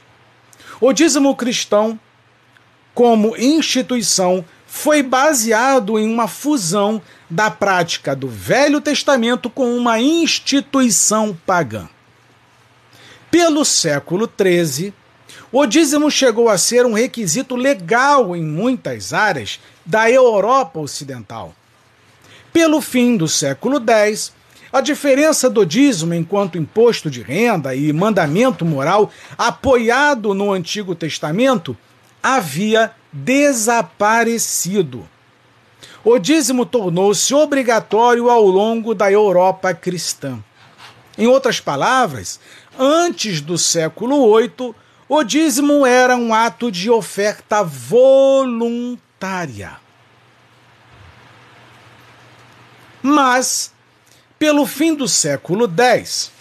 o 0.78 0.92
dízimo 0.92 1.34
cristão, 1.34 1.98
como 2.94 3.34
instituição, 3.34 4.44
foi 4.66 5.02
baseado 5.02 5.98
em 5.98 6.06
uma 6.06 6.28
fusão 6.28 7.00
da 7.30 7.50
prática 7.50 8.14
do 8.14 8.28
Velho 8.28 8.78
Testamento 8.78 9.48
com 9.48 9.74
uma 9.74 9.98
instituição 9.98 11.34
pagã. 11.46 11.88
Pelo 13.30 13.64
século 13.64 14.30
XIII, 14.38 14.92
o 15.50 15.64
dízimo 15.64 16.10
chegou 16.10 16.50
a 16.50 16.58
ser 16.58 16.84
um 16.84 16.92
requisito 16.92 17.56
legal 17.56 18.36
em 18.36 18.44
muitas 18.44 19.14
áreas 19.14 19.58
da 19.86 20.10
Europa 20.10 20.78
Ocidental. 20.78 21.54
Pelo 22.52 22.82
fim 22.82 23.16
do 23.16 23.26
século 23.26 23.82
X, 23.82 24.34
a 24.72 24.80
diferença 24.80 25.50
do 25.50 25.66
dízimo 25.66 26.14
enquanto 26.14 26.56
imposto 26.56 27.10
de 27.10 27.22
renda 27.22 27.74
e 27.74 27.92
mandamento 27.92 28.64
moral 28.64 29.10
apoiado 29.36 30.32
no 30.32 30.52
Antigo 30.52 30.94
Testamento 30.94 31.76
havia 32.22 32.92
desaparecido. 33.12 35.08
O 36.04 36.18
dízimo 36.18 36.64
tornou-se 36.64 37.34
obrigatório 37.34 38.30
ao 38.30 38.46
longo 38.46 38.94
da 38.94 39.10
Europa 39.10 39.74
cristã. 39.74 40.38
Em 41.18 41.26
outras 41.26 41.58
palavras, 41.60 42.38
antes 42.78 43.40
do 43.40 43.58
século 43.58 44.38
VIII, 44.38 44.74
o 45.08 45.24
dízimo 45.24 45.84
era 45.84 46.16
um 46.16 46.32
ato 46.32 46.70
de 46.70 46.88
oferta 46.88 47.64
voluntária. 47.64 49.00
Mas 53.02 53.72
pelo 54.40 54.64
fim 54.64 54.94
do 54.94 55.06
século 55.06 55.70
X, 55.70 56.32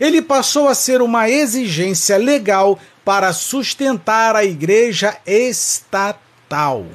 ele 0.00 0.22
passou 0.22 0.66
a 0.66 0.74
ser 0.74 1.02
uma 1.02 1.28
exigência 1.28 2.16
legal 2.16 2.78
para 3.04 3.34
sustentar 3.34 4.34
a 4.34 4.42
igreja 4.42 5.14
estatal. 5.26 6.86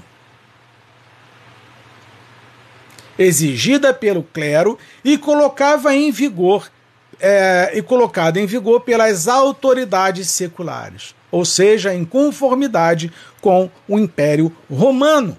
Exigida 3.17 3.93
pelo 3.93 4.23
clero 4.23 4.75
e 5.05 5.19
colocava 5.19 5.93
em 5.95 6.11
vigor 6.11 6.71
é, 7.19 7.71
e 7.75 7.83
colocada 7.83 8.39
em 8.39 8.47
vigor 8.47 8.81
pelas 8.81 9.27
autoridades 9.27 10.31
seculares, 10.31 11.13
ou 11.29 11.45
seja, 11.45 11.93
em 11.93 12.03
conformidade 12.03 13.13
com 13.39 13.69
o 13.87 13.99
Império 13.99 14.51
Romano. 14.67 15.37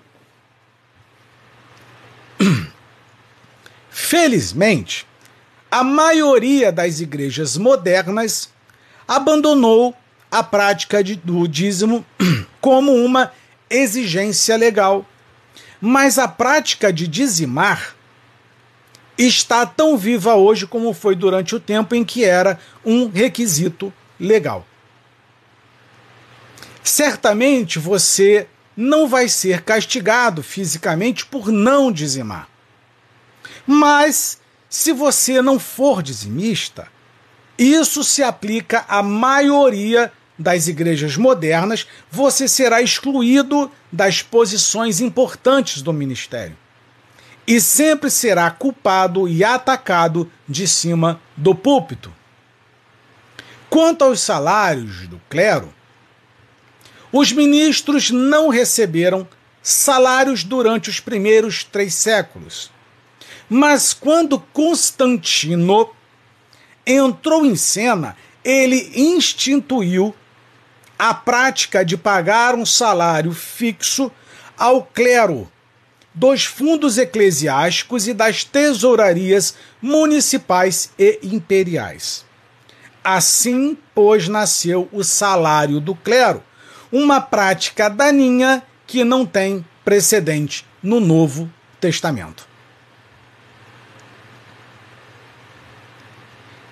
Felizmente, 4.03 5.07
a 5.71 5.85
maioria 5.85 6.73
das 6.73 7.01
igrejas 7.01 7.57
modernas 7.57 8.49
abandonou 9.07 9.95
a 10.29 10.43
prática 10.43 11.05
de, 11.05 11.15
do 11.15 11.47
dízimo 11.47 12.05
como 12.61 12.93
uma 12.93 13.31
exigência 13.69 14.57
legal. 14.57 15.07
Mas 15.81 16.19
a 16.19 16.27
prática 16.27 16.93
de 16.93 17.07
dizimar 17.07 17.95
está 19.17 19.65
tão 19.65 19.97
viva 19.97 20.35
hoje 20.35 20.67
como 20.67 20.93
foi 20.93 21.15
durante 21.15 21.55
o 21.55 21.61
tempo 21.61 21.95
em 21.95 22.03
que 22.03 22.25
era 22.25 22.59
um 22.85 23.09
requisito 23.09 23.93
legal. 24.19 24.67
Certamente 26.83 27.79
você 27.79 28.49
não 28.77 29.07
vai 29.07 29.29
ser 29.29 29.63
castigado 29.63 30.43
fisicamente 30.43 31.25
por 31.27 31.53
não 31.53 31.93
dizimar. 31.93 32.50
Mas, 33.73 34.41
se 34.69 34.93
você 34.93 35.41
não 35.41 35.57
for 35.57 36.03
dizimista, 36.03 36.89
isso 37.57 38.03
se 38.03 38.21
aplica 38.21 38.85
à 38.89 39.01
maioria 39.01 40.13
das 40.37 40.67
igrejas 40.67 41.17
modernas, 41.17 41.87
você 42.11 42.49
será 42.49 42.83
excluído 42.83 43.71
das 43.93 44.23
posições 44.23 45.01
importantes 45.01 45.83
do 45.83 45.93
ministério. 45.93 46.57
E 47.47 47.61
sempre 47.61 48.11
será 48.11 48.51
culpado 48.51 49.29
e 49.29 49.45
atacado 49.45 50.29
de 50.49 50.67
cima 50.67 51.21
do 51.37 51.55
púlpito. 51.55 52.13
Quanto 53.69 54.03
aos 54.03 54.21
salários 54.21 55.07
do 55.07 55.21
clero, 55.31 55.73
os 57.13 57.31
ministros 57.31 58.11
não 58.11 58.49
receberam 58.49 59.29
salários 59.63 60.43
durante 60.43 60.91
os 60.91 60.99
primeiros 60.99 61.63
três 61.63 61.95
séculos. 61.95 62.73
Mas 63.53 63.93
quando 63.93 64.39
Constantino 64.39 65.91
entrou 66.87 67.45
em 67.45 67.57
cena, 67.57 68.17
ele 68.45 68.93
instituiu 68.95 70.15
a 70.97 71.13
prática 71.13 71.85
de 71.85 71.97
pagar 71.97 72.55
um 72.55 72.65
salário 72.65 73.33
fixo 73.33 74.11
ao 74.57 74.85
clero 74.85 75.51
dos 76.15 76.45
fundos 76.45 76.97
eclesiásticos 76.97 78.07
e 78.07 78.15
das 78.15 78.45
tesourarias 78.45 79.57
municipais 79.83 80.91
e 80.97 81.19
imperiais. 81.23 82.25
Assim, 83.03 83.77
pois, 83.93 84.29
nasceu 84.29 84.89
o 84.93 85.03
salário 85.03 85.81
do 85.81 85.95
clero, 85.95 86.41
uma 86.93 87.21
prática 87.21 87.89
daninha 87.89 88.63
que 88.87 89.03
não 89.03 89.27
tem 89.27 89.65
precedente 89.85 90.65
no 90.83 91.01
Novo 91.01 91.51
Testamento. 91.81 92.50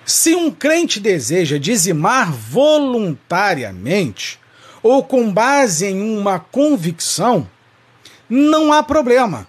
Se 0.09 0.33
um 0.33 0.49
crente 0.49 0.99
deseja 0.99 1.59
dizimar 1.59 2.33
voluntariamente 2.33 4.39
ou 4.81 5.03
com 5.03 5.31
base 5.31 5.85
em 5.85 6.17
uma 6.17 6.39
convicção, 6.39 7.47
não 8.27 8.73
há 8.73 8.81
problema. 8.81 9.45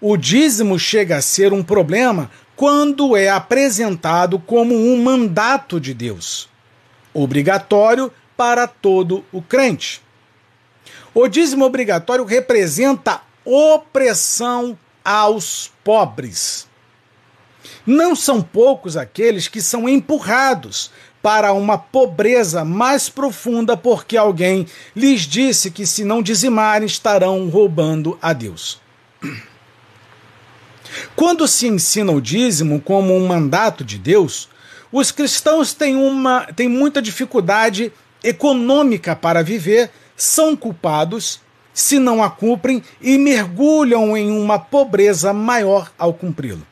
O 0.00 0.16
dízimo 0.16 0.78
chega 0.78 1.16
a 1.16 1.20
ser 1.20 1.52
um 1.52 1.64
problema 1.64 2.30
quando 2.54 3.16
é 3.16 3.28
apresentado 3.28 4.38
como 4.38 4.72
um 4.72 5.02
mandato 5.02 5.80
de 5.80 5.92
Deus, 5.92 6.48
obrigatório 7.12 8.12
para 8.36 8.68
todo 8.68 9.24
o 9.32 9.42
crente. 9.42 10.00
O 11.12 11.26
dízimo 11.26 11.64
obrigatório 11.64 12.24
representa 12.24 13.20
opressão 13.44 14.78
aos 15.04 15.72
pobres. 15.82 16.68
Não 17.86 18.16
são 18.16 18.42
poucos 18.42 18.96
aqueles 18.96 19.46
que 19.46 19.62
são 19.62 19.88
empurrados 19.88 20.90
para 21.22 21.52
uma 21.52 21.78
pobreza 21.78 22.64
mais 22.64 23.08
profunda 23.08 23.76
porque 23.76 24.16
alguém 24.16 24.66
lhes 24.94 25.22
disse 25.22 25.70
que 25.70 25.86
se 25.86 26.04
não 26.04 26.22
dizimarem 26.22 26.86
estarão 26.86 27.48
roubando 27.48 28.18
a 28.20 28.32
Deus. 28.32 28.80
Quando 31.14 31.46
se 31.46 31.66
ensina 31.66 32.12
o 32.12 32.20
dízimo 32.20 32.80
como 32.80 33.14
um 33.14 33.26
mandato 33.26 33.84
de 33.84 33.98
Deus, 33.98 34.48
os 34.92 35.10
cristãos 35.10 35.72
têm, 35.72 35.96
uma, 35.96 36.46
têm 36.54 36.68
muita 36.68 37.02
dificuldade 37.02 37.92
econômica 38.22 39.14
para 39.14 39.42
viver, 39.42 39.90
são 40.16 40.56
culpados 40.56 41.40
se 41.72 41.98
não 41.98 42.22
a 42.22 42.30
cumprem 42.30 42.82
e 43.00 43.18
mergulham 43.18 44.16
em 44.16 44.30
uma 44.30 44.58
pobreza 44.58 45.32
maior 45.32 45.92
ao 45.98 46.14
cumpri-lo. 46.14 46.66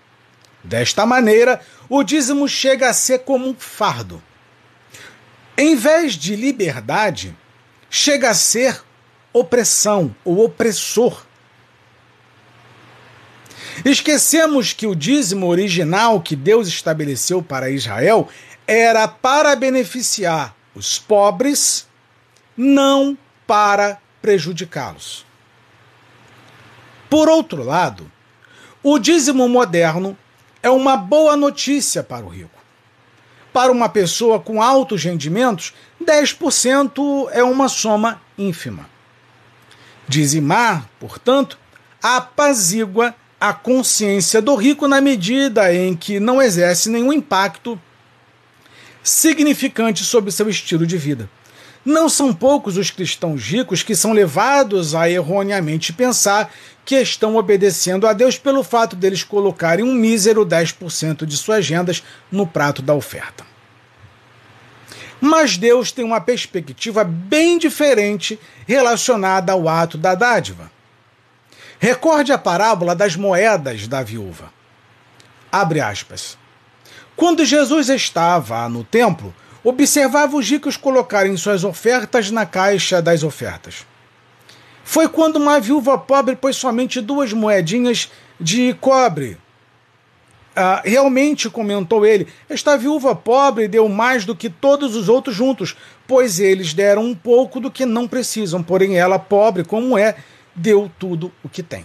Desta 0.64 1.04
maneira, 1.04 1.60
o 1.90 2.02
dízimo 2.02 2.48
chega 2.48 2.88
a 2.88 2.94
ser 2.94 3.20
como 3.20 3.46
um 3.46 3.54
fardo. 3.54 4.22
Em 5.58 5.76
vez 5.76 6.14
de 6.14 6.34
liberdade, 6.34 7.36
chega 7.90 8.30
a 8.30 8.34
ser 8.34 8.82
opressão 9.30 10.16
ou 10.24 10.42
opressor. 10.42 11.22
Esquecemos 13.84 14.72
que 14.72 14.86
o 14.86 14.94
dízimo 14.94 15.46
original 15.48 16.20
que 16.22 16.34
Deus 16.34 16.66
estabeleceu 16.66 17.42
para 17.42 17.68
Israel 17.68 18.28
era 18.66 19.06
para 19.06 19.54
beneficiar 19.54 20.56
os 20.74 20.98
pobres, 20.98 21.86
não 22.56 23.18
para 23.46 24.00
prejudicá-los. 24.22 25.26
Por 27.10 27.28
outro 27.28 27.62
lado, 27.62 28.10
o 28.82 28.98
dízimo 28.98 29.48
moderno 29.48 30.16
é 30.64 30.70
uma 30.70 30.96
boa 30.96 31.36
notícia 31.36 32.02
para 32.02 32.24
o 32.24 32.28
rico. 32.30 32.58
Para 33.52 33.70
uma 33.70 33.86
pessoa 33.86 34.40
com 34.40 34.62
altos 34.62 35.04
rendimentos, 35.04 35.74
10% 36.02 37.28
é 37.32 37.44
uma 37.44 37.68
soma 37.68 38.22
ínfima. 38.38 38.88
Dizimar, 40.08 40.88
portanto, 40.98 41.58
apazigua 42.02 43.14
a 43.38 43.52
consciência 43.52 44.40
do 44.40 44.54
rico 44.54 44.88
na 44.88 45.02
medida 45.02 45.72
em 45.74 45.94
que 45.94 46.18
não 46.18 46.40
exerce 46.40 46.88
nenhum 46.88 47.12
impacto 47.12 47.78
significante 49.02 50.02
sobre 50.02 50.32
seu 50.32 50.48
estilo 50.48 50.86
de 50.86 50.96
vida. 50.96 51.28
Não 51.84 52.08
são 52.08 52.32
poucos 52.32 52.78
os 52.78 52.90
cristãos 52.90 53.42
ricos 53.42 53.82
que 53.82 53.94
são 53.94 54.14
levados 54.14 54.94
a 54.94 55.10
erroneamente 55.10 55.92
pensar 55.92 56.50
que 56.84 56.96
estão 56.96 57.36
obedecendo 57.36 58.06
a 58.06 58.12
Deus 58.12 58.36
pelo 58.36 58.62
fato 58.62 58.94
deles 58.94 59.24
colocarem 59.24 59.84
um 59.84 59.94
mísero 59.94 60.44
10% 60.44 61.24
de 61.24 61.36
suas 61.36 61.68
rendas 61.68 62.02
no 62.30 62.46
prato 62.46 62.82
da 62.82 62.94
oferta. 62.94 63.44
Mas 65.20 65.56
Deus 65.56 65.90
tem 65.90 66.04
uma 66.04 66.20
perspectiva 66.20 67.02
bem 67.02 67.58
diferente 67.58 68.38
relacionada 68.66 69.52
ao 69.52 69.68
ato 69.68 69.96
da 69.96 70.14
dádiva. 70.14 70.70
Recorde 71.78 72.32
a 72.32 72.38
parábola 72.38 72.94
das 72.94 73.16
moedas 73.16 73.88
da 73.88 74.02
viúva. 74.02 74.52
Abre 75.50 75.80
aspas. 75.80 76.36
Quando 77.16 77.44
Jesus 77.44 77.88
estava 77.88 78.68
no 78.68 78.84
templo, 78.84 79.34
observava 79.62 80.36
os 80.36 80.48
ricos 80.48 80.76
colocarem 80.76 81.36
suas 81.36 81.64
ofertas 81.64 82.30
na 82.30 82.44
caixa 82.44 83.00
das 83.00 83.22
ofertas. 83.22 83.86
Foi 84.84 85.08
quando 85.08 85.36
uma 85.36 85.58
viúva 85.58 85.96
pobre 85.96 86.36
pôs 86.36 86.56
somente 86.56 87.00
duas 87.00 87.32
moedinhas 87.32 88.12
de 88.38 88.74
cobre. 88.74 89.38
Ah, 90.54 90.82
realmente, 90.84 91.50
comentou 91.50 92.06
ele, 92.06 92.28
esta 92.48 92.76
viúva 92.76 93.16
pobre 93.16 93.66
deu 93.66 93.88
mais 93.88 94.24
do 94.24 94.36
que 94.36 94.48
todos 94.48 94.94
os 94.94 95.08
outros 95.08 95.34
juntos, 95.34 95.74
pois 96.06 96.38
eles 96.38 96.72
deram 96.72 97.02
um 97.02 97.14
pouco 97.14 97.58
do 97.58 97.72
que 97.72 97.84
não 97.84 98.06
precisam, 98.06 98.62
porém 98.62 98.96
ela, 98.96 99.18
pobre 99.18 99.64
como 99.64 99.98
é, 99.98 100.14
deu 100.54 100.88
tudo 100.96 101.32
o 101.42 101.48
que 101.48 101.60
tem. 101.60 101.84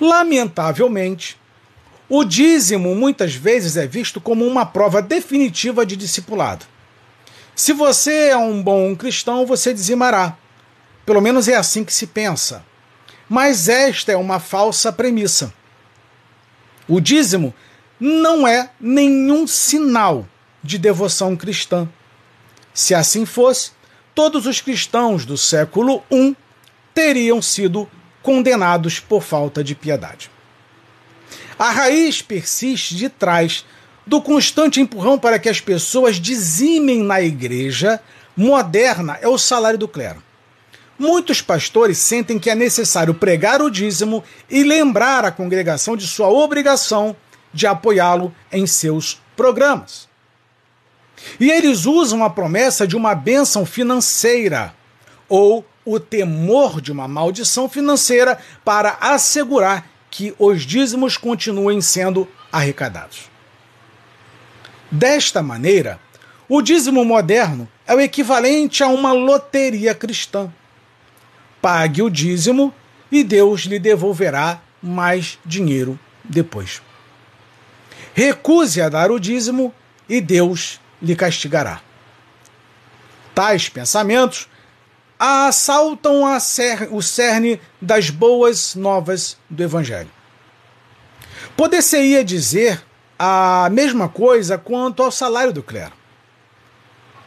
Lamentavelmente, 0.00 1.38
o 2.08 2.24
dízimo 2.24 2.94
muitas 2.94 3.34
vezes 3.34 3.76
é 3.76 3.86
visto 3.86 4.18
como 4.18 4.46
uma 4.46 4.64
prova 4.64 5.02
definitiva 5.02 5.84
de 5.84 5.96
discipulado. 5.96 6.64
Se 7.54 7.74
você 7.74 8.28
é 8.28 8.36
um 8.36 8.62
bom 8.62 8.96
cristão, 8.96 9.44
você 9.44 9.74
dizimará. 9.74 10.38
Pelo 11.04 11.20
menos 11.20 11.48
é 11.48 11.56
assim 11.56 11.84
que 11.84 11.92
se 11.92 12.06
pensa. 12.06 12.64
Mas 13.28 13.68
esta 13.68 14.12
é 14.12 14.16
uma 14.16 14.40
falsa 14.40 14.92
premissa. 14.92 15.52
O 16.88 17.00
dízimo 17.00 17.54
não 17.98 18.46
é 18.46 18.70
nenhum 18.80 19.46
sinal 19.46 20.26
de 20.62 20.78
devoção 20.78 21.36
cristã. 21.36 21.88
Se 22.74 22.94
assim 22.94 23.24
fosse, 23.24 23.72
todos 24.14 24.46
os 24.46 24.60
cristãos 24.60 25.24
do 25.24 25.36
século 25.36 26.02
I 26.10 26.36
teriam 26.94 27.40
sido 27.40 27.88
condenados 28.22 28.98
por 28.98 29.22
falta 29.22 29.62
de 29.62 29.74
piedade. 29.74 30.30
A 31.58 31.70
raiz 31.70 32.22
persiste 32.22 32.94
de 32.94 33.08
trás 33.08 33.64
do 34.06 34.20
constante 34.20 34.80
empurrão 34.80 35.18
para 35.18 35.38
que 35.38 35.48
as 35.48 35.60
pessoas 35.60 36.16
dizimem 36.16 37.02
na 37.02 37.20
igreja 37.20 38.00
moderna 38.36 39.18
é 39.20 39.28
o 39.28 39.38
salário 39.38 39.78
do 39.78 39.86
clero. 39.86 40.22
Muitos 41.00 41.40
pastores 41.40 41.96
sentem 41.96 42.38
que 42.38 42.50
é 42.50 42.54
necessário 42.54 43.14
pregar 43.14 43.62
o 43.62 43.70
dízimo 43.70 44.22
e 44.50 44.62
lembrar 44.62 45.24
a 45.24 45.32
congregação 45.32 45.96
de 45.96 46.06
sua 46.06 46.28
obrigação 46.28 47.16
de 47.52 47.66
apoiá-lo 47.66 48.34
em 48.52 48.66
seus 48.66 49.20
programas. 49.34 50.08
E 51.38 51.50
eles 51.50 51.86
usam 51.86 52.22
a 52.22 52.28
promessa 52.28 52.86
de 52.86 52.96
uma 52.96 53.14
bênção 53.14 53.64
financeira 53.64 54.74
ou 55.26 55.64
o 55.84 55.98
temor 55.98 56.80
de 56.80 56.92
uma 56.92 57.08
maldição 57.08 57.68
financeira 57.68 58.38
para 58.62 58.98
assegurar 59.00 59.88
que 60.10 60.34
os 60.38 60.62
dízimos 60.62 61.16
continuem 61.16 61.80
sendo 61.80 62.28
arrecadados. 62.52 63.30
Desta 64.90 65.42
maneira, 65.42 65.98
o 66.48 66.60
dízimo 66.60 67.04
moderno 67.04 67.68
é 67.86 67.94
o 67.94 68.00
equivalente 68.00 68.82
a 68.82 68.88
uma 68.88 69.12
loteria 69.12 69.94
cristã. 69.94 70.52
Pague 71.60 72.02
o 72.02 72.10
dízimo 72.10 72.72
e 73.10 73.22
Deus 73.22 73.62
lhe 73.62 73.78
devolverá 73.78 74.60
mais 74.82 75.38
dinheiro 75.44 75.98
depois. 76.24 76.82
Recuse 78.14 78.80
a 78.80 78.88
dar 78.88 79.10
o 79.10 79.18
dízimo 79.18 79.74
e 80.08 80.20
Deus 80.20 80.80
lhe 81.02 81.14
castigará. 81.14 81.80
Tais 83.34 83.68
pensamentos 83.68 84.48
assaltam 85.18 86.22
o 86.90 87.02
cerne 87.02 87.60
das 87.80 88.10
boas 88.10 88.74
novas 88.74 89.36
do 89.48 89.62
Evangelho. 89.62 90.10
Poder-se-ia 91.56 92.24
dizer 92.24 92.82
a 93.18 93.68
mesma 93.70 94.08
coisa 94.08 94.56
quanto 94.56 95.02
ao 95.02 95.10
salário 95.10 95.52
do 95.52 95.62
clero, 95.62 95.92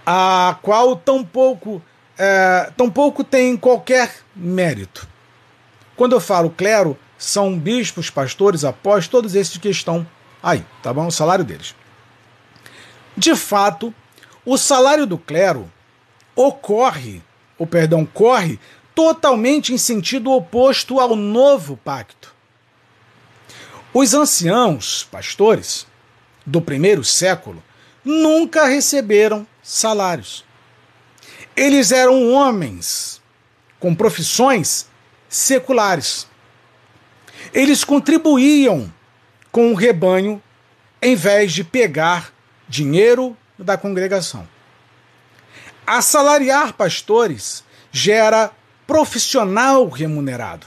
a 0.05 0.57
qual 0.61 0.95
tão 0.95 1.23
pouco, 1.23 1.81
é, 2.18 2.72
tão 2.78 2.89
pouco 2.89 3.24
tem 3.24 3.57
qualquer 3.57 4.14
mérito. 4.36 5.07
Quando 5.95 6.14
eu 6.14 6.20
falo 6.20 6.49
clero, 6.49 6.97
são 7.18 7.57
bispos, 7.57 8.09
pastores, 8.09 8.64
apóstolos, 8.64 9.07
todos 9.07 9.36
esses 9.36 9.57
que 9.57 9.70
estão 9.70 10.05
aí, 10.41 10.66
tá 10.82 10.93
bom? 10.93 11.07
O 11.07 11.11
salário 11.11 11.45
deles. 11.45 11.76
De 13.16 13.36
fato, 13.36 13.93
o 14.45 14.57
salário 14.57 15.05
do 15.05 15.18
clero 15.18 15.72
ocorre, 16.36 17.22
ou 17.57 17.68
perdão, 17.68 18.05
corre 18.05 18.59
totalmente 18.95 19.74
em 19.74 19.78
sentido 19.78 20.32
oposto 20.32 20.99
ao 20.99 21.16
novo 21.16 21.78
pacto. 21.78 22.34
Os 23.93 24.14
anciãos, 24.14 25.07
pastores, 25.11 25.86
do 26.45 26.61
primeiro 26.61 27.03
século, 27.03 27.64
nunca 28.03 28.66
receberam 28.66 29.47
salários. 29.61 30.43
Eles 31.56 31.91
eram 31.91 32.32
homens 32.32 33.22
com 33.80 33.93
profissões 33.93 34.88
seculares. 35.30 36.28
Eles 37.54 37.84
contribuíam 37.84 38.91
com 39.51 39.72
o 39.72 39.76
rebanho 39.76 40.41
em 41.01 41.16
vez 41.16 41.51
de 41.51 41.64
pegar 41.64 42.34
dinheiro 42.68 43.38
da 43.60 43.78
congregação. 43.78 44.47
Assalariar 45.86 46.74
pastores 46.74 47.64
gera 47.91 48.51
profissional 48.88 49.88
remunerado. 49.89 50.66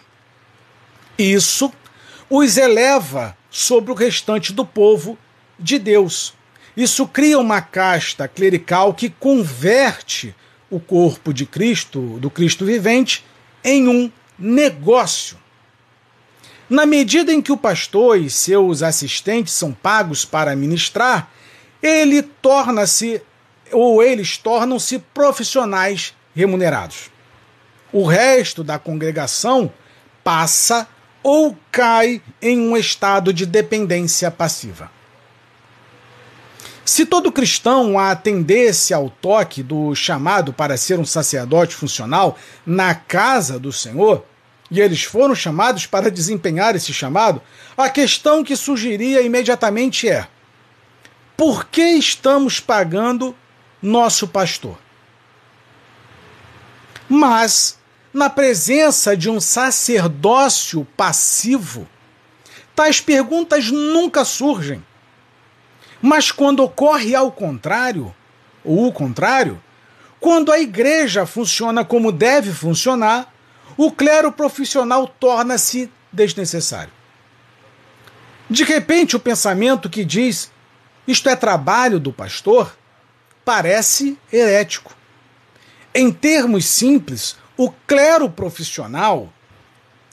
Isso 1.19 1.73
os 2.29 2.57
eleva 2.57 3.37
sobre 3.51 3.91
o 3.91 3.95
restante 3.95 4.53
do 4.53 4.65
povo 4.65 5.19
de 5.59 5.79
Deus. 5.79 6.35
Isso 6.77 7.09
cria 7.09 7.39
uma 7.39 7.63
casta 7.63 8.29
clerical 8.29 8.93
que 8.93 9.09
converte 9.09 10.35
o 10.71 10.81
corpo 10.81 11.33
de 11.33 11.47
Cristo, 11.47 12.19
do 12.19 12.31
Cristo 12.31 12.65
vivente, 12.65 13.25
em 13.65 13.89
um 13.89 14.11
negócio. 14.39 15.37
Na 16.69 16.85
medida 16.85 17.33
em 17.33 17.41
que 17.41 17.53
o 17.53 17.57
pastor 17.57 18.19
e 18.19 18.29
seus 18.29 18.83
assistentes 18.83 19.53
são 19.53 19.73
pagos 19.73 20.25
para 20.25 20.57
ministrar, 20.57 21.31
ele 21.83 22.23
torna-se 22.23 23.23
ou 23.73 24.03
eles 24.03 24.37
tornam-se 24.37 24.99
profissionais 24.99 26.15
remunerados. 26.35 27.11
O 27.93 28.05
resto 28.05 28.65
da 28.65 28.79
congregação 28.79 29.73
passa 30.23 30.89
ou 31.23 31.57
cai 31.71 32.21
em 32.41 32.61
um 32.61 32.77
estado 32.77 33.33
de 33.33 33.47
dependência 33.47 34.31
passiva. 34.31 34.91
Se 36.87 37.05
todo 37.05 37.33
cristão 37.33 37.99
atendesse 37.99 38.95
ao 38.95 39.11
toque 39.11 39.61
do 39.61 39.93
chamado 39.93 40.53
para 40.53 40.77
ser 40.77 41.01
um 41.01 41.05
sacerdote 41.05 41.75
funcional 41.75 42.39
na 42.65 42.95
casa 42.95 43.59
do 43.59 43.73
Senhor, 43.73 44.25
e 44.71 44.81
eles 44.81 45.03
foram 45.03 45.35
chamados 45.35 45.85
para 45.85 46.13
desempenhar 46.13 46.77
esse 46.77 46.95
chamado, 46.95 47.43
a 47.77 47.91
questão 47.91 48.45
que 48.45 48.55
surgiria 48.55 49.21
imediatamente 49.21 50.09
é: 50.09 50.29
por 51.37 51.65
que 51.65 51.83
estamos 51.83 52.61
pagando 52.61 53.35
nosso 53.83 54.29
pastor? 54.29 54.79
Mas 57.09 57.81
na 58.15 58.31
presença 58.31 59.17
de 59.17 59.29
um 59.29 59.41
sacerdócio 59.41 60.87
passivo, 60.97 61.89
tais 62.77 63.01
perguntas 63.01 63.73
nunca 63.73 64.25
surgem. 64.25 64.85
Mas 66.07 66.31
quando 66.31 66.63
ocorre 66.63 67.17
ao 67.17 67.33
contrário, 67.33 68.15
ou 68.63 68.87
o 68.87 68.93
contrário, 68.93 69.61
quando 70.21 70.53
a 70.53 70.61
igreja 70.61 71.27
funciona 71.27 71.85
como 71.85 72.13
deve 72.13 72.53
funcionar, 72.53 73.35
o 73.77 73.91
clero 73.91 74.31
profissional 74.31 75.09
torna-se 75.09 75.91
desnecessário. 76.13 76.93
De 78.49 78.63
repente, 78.63 79.17
o 79.17 79.21
pensamento 79.21 79.91
que 79.91 80.05
diz 80.05 80.49
isto 81.09 81.29
é 81.29 81.35
trabalho 81.35 81.99
do 81.99 82.13
pastor 82.13 82.79
parece 83.45 84.17
herético. 84.33 84.95
Em 85.93 86.13
termos 86.13 86.67
simples, 86.67 87.35
o 87.57 87.69
clero 87.85 88.31
profissional 88.31 89.33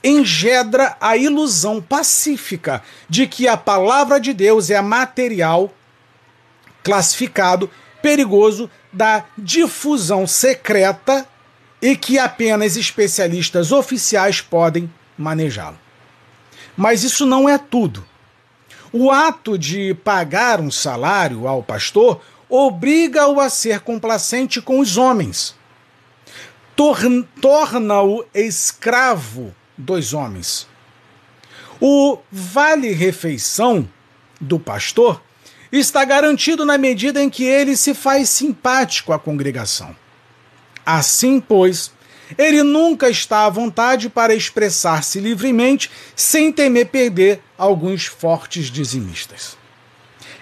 engendra 0.02 0.96
a 1.00 1.16
ilusão 1.16 1.80
pacífica 1.80 2.82
de 3.08 3.28
que 3.28 3.46
a 3.46 3.56
palavra 3.56 4.18
de 4.18 4.34
Deus 4.34 4.70
é 4.70 4.80
material 4.82 5.72
classificado 6.84 7.68
perigoso 8.00 8.70
da 8.92 9.24
difusão 9.36 10.26
secreta 10.26 11.26
e 11.82 11.96
que 11.96 12.18
apenas 12.18 12.76
especialistas 12.76 13.72
oficiais 13.72 14.40
podem 14.40 14.88
manejá-lo. 15.18 15.78
Mas 16.76 17.02
isso 17.02 17.26
não 17.26 17.48
é 17.48 17.58
tudo. 17.58 18.04
O 18.92 19.10
ato 19.10 19.58
de 19.58 19.94
pagar 20.04 20.60
um 20.60 20.70
salário 20.70 21.48
ao 21.48 21.62
pastor 21.62 22.20
obriga-o 22.48 23.40
a 23.40 23.50
ser 23.50 23.80
complacente 23.80 24.62
com 24.62 24.78
os 24.78 24.96
homens 24.96 25.56
torna-o 27.40 28.24
escravo 28.34 29.54
dos 29.78 30.12
homens. 30.12 30.66
O 31.80 32.18
vale-refeição 32.30 33.88
do 34.40 34.58
pastor 34.58 35.22
está 35.78 36.04
garantido 36.04 36.64
na 36.64 36.78
medida 36.78 37.22
em 37.22 37.30
que 37.30 37.44
ele 37.44 37.76
se 37.76 37.94
faz 37.94 38.28
simpático 38.28 39.12
à 39.12 39.18
congregação. 39.18 39.94
Assim, 40.84 41.40
pois, 41.40 41.90
ele 42.36 42.62
nunca 42.62 43.08
está 43.08 43.46
à 43.46 43.50
vontade 43.50 44.08
para 44.08 44.34
expressar-se 44.34 45.20
livremente 45.20 45.90
sem 46.14 46.52
temer 46.52 46.86
perder 46.86 47.42
alguns 47.56 48.06
fortes 48.06 48.70
dizimistas. 48.70 49.56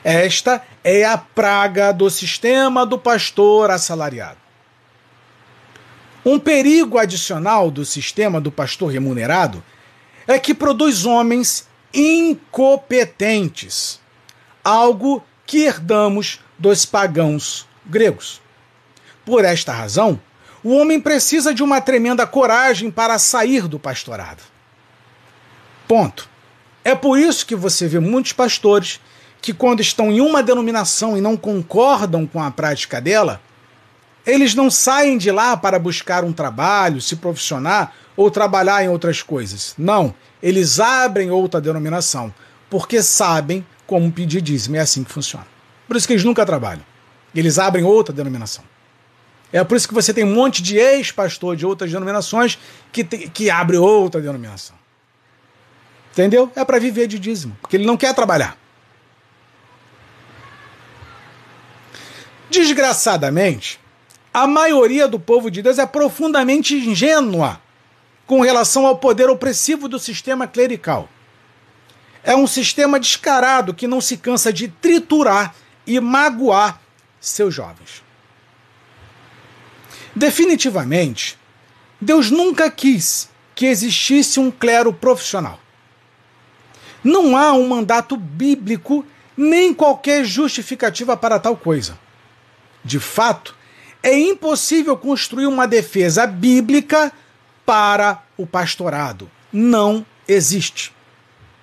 Esta 0.04 0.62
é 0.82 1.04
a 1.04 1.16
praga 1.16 1.92
do 1.92 2.10
sistema 2.10 2.84
do 2.84 2.98
pastor 2.98 3.70
assalariado. 3.70 4.38
Um 6.24 6.38
perigo 6.38 6.98
adicional 6.98 7.70
do 7.70 7.84
sistema 7.84 8.40
do 8.40 8.50
pastor 8.50 8.92
remunerado 8.92 9.62
é 10.26 10.38
que 10.38 10.54
produz 10.54 11.04
homens 11.04 11.68
incompetentes, 11.92 14.00
algo 14.64 15.22
que 15.46 15.64
herdamos 15.64 16.40
dos 16.58 16.84
pagãos 16.84 17.66
gregos. 17.84 18.40
Por 19.24 19.44
esta 19.44 19.72
razão, 19.72 20.20
o 20.62 20.76
homem 20.76 21.00
precisa 21.00 21.52
de 21.52 21.62
uma 21.62 21.80
tremenda 21.80 22.26
coragem 22.26 22.90
para 22.90 23.18
sair 23.18 23.66
do 23.66 23.78
pastorado. 23.78 24.42
Ponto. 25.88 26.28
É 26.84 26.94
por 26.94 27.18
isso 27.18 27.46
que 27.46 27.54
você 27.54 27.86
vê 27.86 28.00
muitos 28.00 28.32
pastores 28.32 29.00
que, 29.40 29.52
quando 29.52 29.80
estão 29.80 30.10
em 30.10 30.20
uma 30.20 30.42
denominação 30.42 31.16
e 31.16 31.20
não 31.20 31.36
concordam 31.36 32.26
com 32.26 32.42
a 32.42 32.50
prática 32.50 33.00
dela, 33.00 33.40
eles 34.24 34.54
não 34.54 34.70
saem 34.70 35.18
de 35.18 35.30
lá 35.30 35.56
para 35.56 35.78
buscar 35.78 36.24
um 36.24 36.32
trabalho, 36.32 37.00
se 37.00 37.16
profissionar 37.16 37.92
ou 38.16 38.30
trabalhar 38.30 38.84
em 38.84 38.88
outras 38.88 39.20
coisas. 39.20 39.74
Não, 39.76 40.14
eles 40.42 40.78
abrem 40.78 41.30
outra 41.30 41.60
denominação, 41.60 42.32
porque 42.70 43.02
sabem 43.02 43.66
como 43.92 44.10
pedir 44.10 44.40
dízimo. 44.40 44.76
É 44.76 44.78
assim 44.78 45.04
que 45.04 45.12
funciona. 45.12 45.46
Por 45.86 45.98
isso 45.98 46.06
que 46.06 46.14
eles 46.14 46.24
nunca 46.24 46.46
trabalham. 46.46 46.82
Eles 47.34 47.58
abrem 47.58 47.84
outra 47.84 48.14
denominação. 48.14 48.64
É 49.52 49.62
por 49.62 49.76
isso 49.76 49.86
que 49.86 49.92
você 49.92 50.14
tem 50.14 50.24
um 50.24 50.32
monte 50.32 50.62
de 50.62 50.78
ex-pastor 50.78 51.54
de 51.56 51.66
outras 51.66 51.92
denominações 51.92 52.58
que, 52.90 53.04
te, 53.04 53.28
que 53.28 53.50
abre 53.50 53.76
outra 53.76 54.18
denominação. 54.18 54.74
Entendeu? 56.10 56.50
É 56.56 56.64
para 56.64 56.78
viver 56.78 57.06
de 57.06 57.18
dízimo, 57.18 57.54
porque 57.60 57.76
ele 57.76 57.84
não 57.84 57.98
quer 57.98 58.14
trabalhar. 58.14 58.56
Desgraçadamente, 62.48 63.78
a 64.32 64.46
maioria 64.46 65.06
do 65.06 65.20
povo 65.20 65.50
de 65.50 65.60
Deus 65.60 65.78
é 65.78 65.84
profundamente 65.84 66.74
ingênua 66.74 67.60
com 68.26 68.40
relação 68.40 68.86
ao 68.86 68.96
poder 68.96 69.28
opressivo 69.28 69.86
do 69.86 69.98
sistema 69.98 70.46
clerical. 70.46 71.10
É 72.24 72.36
um 72.36 72.46
sistema 72.46 73.00
descarado 73.00 73.74
que 73.74 73.88
não 73.88 74.00
se 74.00 74.16
cansa 74.16 74.52
de 74.52 74.68
triturar 74.68 75.54
e 75.86 75.98
magoar 76.00 76.80
seus 77.20 77.54
jovens. 77.54 78.02
Definitivamente, 80.14 81.38
Deus 82.00 82.30
nunca 82.30 82.70
quis 82.70 83.28
que 83.54 83.66
existisse 83.66 84.38
um 84.38 84.50
clero 84.50 84.92
profissional. 84.92 85.58
Não 87.02 87.36
há 87.36 87.52
um 87.52 87.66
mandato 87.66 88.16
bíblico 88.16 89.04
nem 89.36 89.72
qualquer 89.74 90.24
justificativa 90.24 91.16
para 91.16 91.38
tal 91.38 91.56
coisa. 91.56 91.98
De 92.84 93.00
fato, 93.00 93.56
é 94.02 94.16
impossível 94.18 94.96
construir 94.96 95.46
uma 95.46 95.66
defesa 95.66 96.26
bíblica 96.26 97.12
para 97.64 98.22
o 98.36 98.46
pastorado. 98.46 99.30
Não 99.52 100.04
existe. 100.26 100.92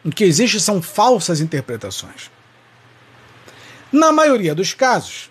O 0.03 0.09
que 0.09 0.23
existe 0.23 0.59
são 0.59 0.81
falsas 0.81 1.41
interpretações. 1.41 2.31
Na 3.91 4.11
maioria 4.11 4.55
dos 4.55 4.73
casos, 4.73 5.29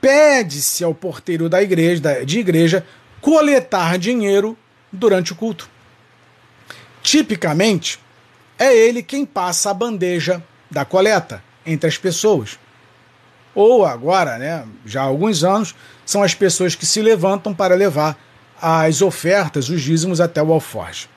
pede-se 0.00 0.84
ao 0.84 0.94
porteiro 0.94 1.48
da 1.48 1.62
igreja, 1.62 2.24
de 2.24 2.38
igreja 2.38 2.86
coletar 3.20 3.98
dinheiro 3.98 4.56
durante 4.92 5.32
o 5.32 5.36
culto. 5.36 5.68
Tipicamente, 7.02 7.98
é 8.58 8.74
ele 8.76 9.02
quem 9.02 9.24
passa 9.24 9.70
a 9.70 9.74
bandeja 9.74 10.42
da 10.70 10.84
coleta 10.84 11.42
entre 11.64 11.88
as 11.88 11.96
pessoas. 11.96 12.58
Ou 13.54 13.84
agora, 13.84 14.38
né, 14.38 14.64
já 14.86 15.02
há 15.02 15.04
alguns 15.04 15.42
anos, 15.42 15.74
são 16.04 16.22
as 16.22 16.34
pessoas 16.34 16.74
que 16.74 16.86
se 16.86 17.00
levantam 17.02 17.54
para 17.54 17.74
levar 17.74 18.18
as 18.60 19.02
ofertas, 19.02 19.68
os 19.68 19.80
dízimos 19.80 20.20
até 20.20 20.42
o 20.42 20.52
alforje. 20.52 21.08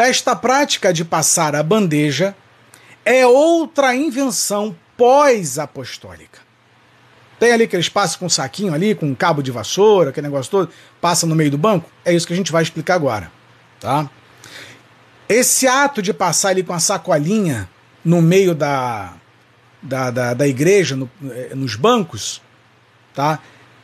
Esta 0.00 0.34
prática 0.34 0.92
de 0.94 1.04
passar 1.04 1.54
a 1.54 1.62
bandeja 1.62 2.34
é 3.04 3.26
outra 3.26 3.94
invenção 3.94 4.74
pós-apostólica. 4.96 6.38
Tem 7.38 7.52
ali 7.52 7.64
aquele 7.64 7.82
espaço 7.82 8.18
com 8.18 8.24
um 8.24 8.30
saquinho 8.30 8.72
ali, 8.72 8.94
com 8.94 9.04
um 9.04 9.14
cabo 9.14 9.42
de 9.42 9.50
vassoura, 9.50 10.08
aquele 10.08 10.26
negócio 10.26 10.50
todo, 10.50 10.70
passa 11.02 11.26
no 11.26 11.36
meio 11.36 11.50
do 11.50 11.58
banco? 11.58 11.90
É 12.02 12.14
isso 12.14 12.26
que 12.26 12.32
a 12.32 12.36
gente 12.36 12.50
vai 12.50 12.62
explicar 12.62 12.94
agora. 12.94 13.30
Tá? 13.78 14.08
Esse 15.28 15.68
ato 15.68 16.00
de 16.00 16.14
passar 16.14 16.48
ali 16.48 16.62
com 16.62 16.72
a 16.72 16.80
sacolinha 16.80 17.68
no 18.02 18.22
meio 18.22 18.54
da, 18.54 19.12
da, 19.82 20.10
da, 20.10 20.32
da 20.32 20.48
igreja, 20.48 20.96
no, 20.96 21.10
eh, 21.30 21.52
nos 21.54 21.76
bancos, 21.76 22.40
tá? 23.14 23.38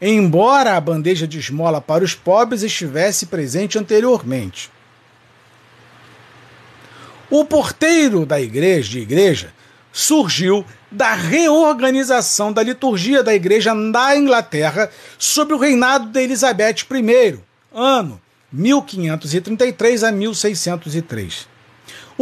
Embora 0.00 0.76
a 0.76 0.80
bandeja 0.80 1.26
de 1.26 1.38
esmola 1.38 1.80
para 1.80 2.02
os 2.02 2.14
pobres 2.14 2.62
estivesse 2.62 3.26
presente 3.26 3.78
anteriormente. 3.78 4.70
O 7.30 7.44
porteiro 7.44 8.24
da 8.24 8.40
igreja, 8.40 8.90
de 8.90 9.00
igreja 9.00 9.52
surgiu 9.92 10.64
da 10.90 11.14
reorganização 11.14 12.52
da 12.52 12.62
liturgia 12.62 13.22
da 13.22 13.34
igreja 13.34 13.74
na 13.74 14.16
Inglaterra 14.16 14.90
sob 15.18 15.52
o 15.52 15.58
reinado 15.58 16.06
de 16.06 16.20
Elizabeth 16.20 16.86
I, 16.90 17.38
ano 17.72 18.20
1533 18.52 20.04
a 20.04 20.12
1603. 20.12 21.48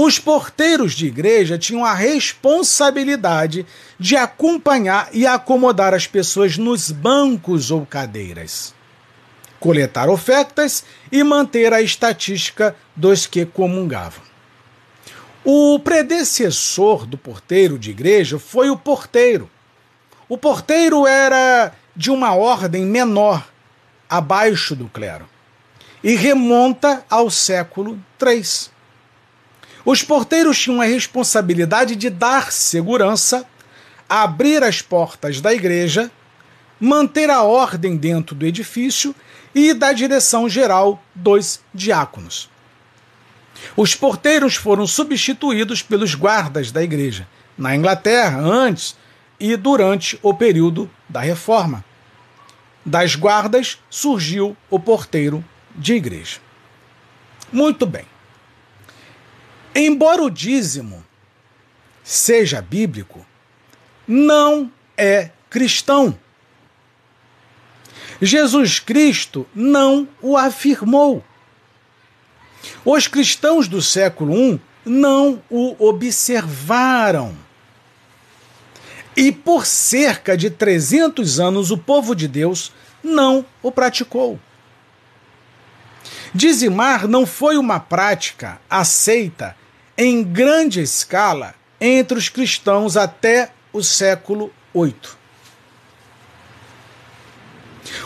Os 0.01 0.17
porteiros 0.17 0.93
de 0.93 1.09
igreja 1.09 1.59
tinham 1.59 1.85
a 1.85 1.93
responsabilidade 1.93 3.67
de 3.99 4.17
acompanhar 4.17 5.09
e 5.13 5.27
acomodar 5.27 5.93
as 5.93 6.07
pessoas 6.07 6.57
nos 6.57 6.93
bancos 6.93 7.73
ou 7.73 7.85
cadeiras, 7.85 8.73
coletar 9.59 10.09
ofertas 10.09 10.85
e 11.11 11.25
manter 11.25 11.73
a 11.73 11.83
estatística 11.83 12.77
dos 12.95 13.27
que 13.27 13.45
comungavam. 13.45 14.23
O 15.45 15.81
predecessor 15.81 17.05
do 17.05 17.19
porteiro 17.19 17.77
de 17.77 17.91
igreja 17.91 18.39
foi 18.39 18.71
o 18.71 18.77
porteiro. 18.77 19.51
O 20.29 20.39
porteiro 20.39 21.09
era 21.09 21.73
de 21.97 22.13
uma 22.13 22.37
ordem 22.37 22.87
menor, 22.87 23.49
abaixo 24.09 24.77
do 24.77 24.89
clero, 24.89 25.29
e 26.05 26.15
remonta 26.15 27.05
ao 27.11 27.29
século 27.29 27.99
III. 28.23 28.78
Os 29.91 30.03
porteiros 30.03 30.61
tinham 30.61 30.83
a 30.83 30.85
responsabilidade 30.85 31.97
de 31.97 32.11
dar 32.11 32.53
segurança, 32.53 33.47
abrir 34.07 34.63
as 34.63 34.83
portas 34.83 35.41
da 35.41 35.55
igreja, 35.55 36.11
manter 36.79 37.31
a 37.31 37.43
ordem 37.43 37.97
dentro 37.97 38.35
do 38.35 38.45
edifício 38.45 39.15
e 39.55 39.73
da 39.73 39.91
direção 39.95 40.47
geral 40.47 41.03
dos 41.15 41.63
diáconos. 41.73 42.51
Os 43.75 43.95
porteiros 43.95 44.57
foram 44.57 44.87
substituídos 44.87 45.81
pelos 45.81 46.15
guardas 46.15 46.71
da 46.71 46.83
igreja, 46.83 47.27
na 47.57 47.75
Inglaterra, 47.75 48.41
antes 48.41 48.95
e 49.41 49.57
durante 49.57 50.19
o 50.23 50.35
período 50.35 50.91
da 51.09 51.21
reforma. 51.21 51.83
Das 52.85 53.17
guardas 53.17 53.79
surgiu 53.89 54.55
o 54.69 54.79
porteiro 54.79 55.43
de 55.75 55.95
igreja. 55.95 56.41
Muito 57.51 57.87
bem. 57.87 58.05
Embora 59.75 60.23
o 60.23 60.31
dízimo 60.31 61.05
seja 62.03 62.63
bíblico, 62.63 63.25
não 64.07 64.73
é 64.97 65.31
cristão. 65.51 66.19
Jesus 68.21 68.81
Cristo 68.81 69.47
não 69.55 70.09
o 70.21 70.37
afirmou. 70.37 71.23
Os 72.85 73.07
cristãos 73.07 73.69
do 73.69 73.81
século 73.81 74.35
I 74.35 74.61
não 74.85 75.43
o 75.51 75.77
observaram. 75.79 77.37
E 79.17 79.31
por 79.31 79.67
cerca 79.67 80.37
de 80.37 80.51
300 80.51 81.39
anos 81.39 81.71
o 81.71 81.79
povo 81.79 82.15
de 82.15 82.27
Deus 82.27 82.73
não 83.03 83.45
o 83.63 83.71
praticou. 83.71 84.39
Dizimar 86.35 87.09
não 87.09 87.27
foi 87.27 87.57
uma 87.57 87.81
prática 87.81 88.61
aceita 88.69 89.57
em 89.97 90.23
grande 90.23 90.81
escala 90.81 91.55
entre 91.81 92.19
os 92.19 92.29
cristãos 92.29 92.97
até 92.97 93.51
o 93.73 93.83
século 93.83 94.53
VIII. 94.75 94.95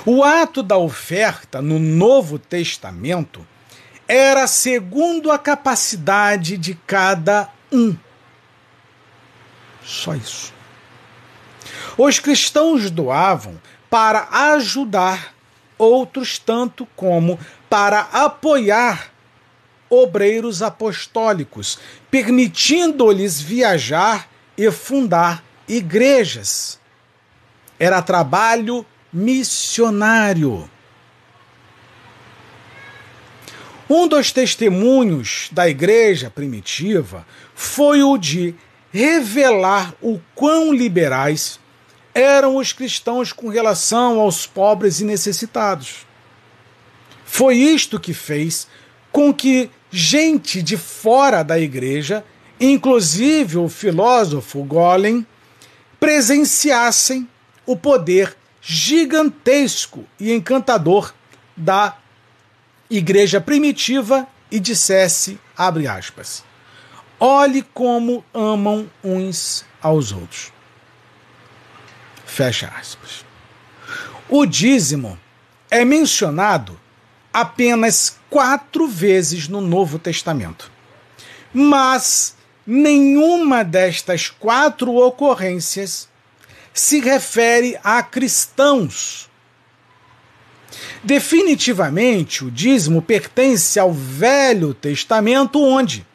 O 0.06 0.22
ato 0.22 0.62
da 0.62 0.76
oferta 0.76 1.60
no 1.60 1.78
Novo 1.78 2.38
Testamento 2.38 3.46
era 4.06 4.46
segundo 4.46 5.30
a 5.30 5.38
capacidade 5.38 6.56
de 6.56 6.74
cada 6.74 7.48
um. 7.70 7.96
Só 9.84 10.14
isso. 10.14 10.52
Os 11.96 12.18
cristãos 12.18 12.90
doavam 12.90 13.60
para 13.90 14.28
ajudar 14.54 15.34
outros, 15.76 16.38
tanto 16.38 16.86
como 16.96 17.38
para 17.72 18.00
apoiar 18.12 19.10
obreiros 19.88 20.60
apostólicos, 20.60 21.78
permitindo-lhes 22.10 23.40
viajar 23.40 24.28
e 24.58 24.70
fundar 24.70 25.42
igrejas. 25.66 26.78
Era 27.78 28.02
trabalho 28.02 28.84
missionário. 29.10 30.68
Um 33.88 34.06
dos 34.06 34.30
testemunhos 34.30 35.48
da 35.50 35.66
igreja 35.66 36.28
primitiva 36.28 37.26
foi 37.54 38.02
o 38.02 38.18
de 38.18 38.54
revelar 38.92 39.94
o 40.02 40.20
quão 40.34 40.74
liberais 40.74 41.58
eram 42.14 42.56
os 42.56 42.74
cristãos 42.74 43.32
com 43.32 43.48
relação 43.48 44.20
aos 44.20 44.46
pobres 44.46 45.00
e 45.00 45.06
necessitados. 45.06 46.11
Foi 47.34 47.56
isto 47.56 47.98
que 47.98 48.12
fez 48.12 48.68
com 49.10 49.32
que 49.32 49.70
gente 49.90 50.62
de 50.62 50.76
fora 50.76 51.42
da 51.42 51.58
igreja, 51.58 52.22
inclusive 52.60 53.56
o 53.56 53.70
filósofo 53.70 54.62
Golem, 54.62 55.26
presenciassem 55.98 57.26
o 57.64 57.74
poder 57.74 58.36
gigantesco 58.60 60.04
e 60.20 60.30
encantador 60.30 61.14
da 61.56 61.96
igreja 62.90 63.40
primitiva 63.40 64.28
e 64.50 64.60
dissesse, 64.60 65.40
abre 65.56 65.88
aspas, 65.88 66.44
Olhe 67.18 67.62
como 67.62 68.22
amam 68.34 68.90
uns 69.02 69.64
aos 69.80 70.12
outros. 70.12 70.52
Fecha 72.26 72.70
aspas. 72.78 73.24
O 74.28 74.44
dízimo 74.44 75.18
é 75.70 75.82
mencionado 75.82 76.81
apenas 77.32 78.16
quatro 78.28 78.86
vezes 78.86 79.48
no 79.48 79.60
Novo 79.60 79.98
Testamento. 79.98 80.70
Mas 81.52 82.36
nenhuma 82.66 83.64
destas 83.64 84.28
quatro 84.28 84.94
ocorrências 84.96 86.08
se 86.72 87.00
refere 87.00 87.78
a 87.82 88.02
cristãos. 88.02 89.28
Definitivamente, 91.04 92.44
o 92.44 92.50
dízimo 92.50 93.02
pertence 93.02 93.78
ao 93.78 93.92
Velho 93.92 94.72
Testamento, 94.72 95.62
onde 95.62 96.06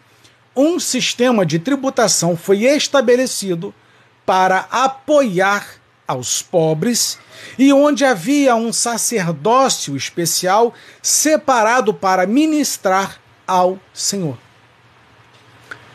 um 0.55 0.80
sistema 0.80 1.45
de 1.45 1.59
tributação 1.59 2.36
foi 2.36 2.63
estabelecido 2.63 3.74
para 4.26 4.68
apoiar 4.72 5.76
aos 6.08 6.41
pobres 6.41 7.20
e 7.60 7.74
onde 7.74 8.05
havia 8.05 8.55
um 8.55 8.72
sacerdócio 8.72 9.95
especial 9.95 10.74
separado 11.01 11.93
para 11.93 12.26
ministrar 12.26 13.20
ao 13.45 13.80
Senhor. 13.93 14.38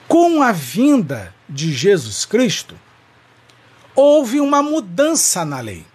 Com 0.06 0.42
a 0.42 0.52
vinda 0.52 1.34
de 1.48 1.72
Jesus 1.72 2.26
Cristo, 2.26 2.78
houve 3.94 4.40
uma 4.40 4.62
mudança 4.62 5.44
na 5.44 5.60
lei. 5.60 5.86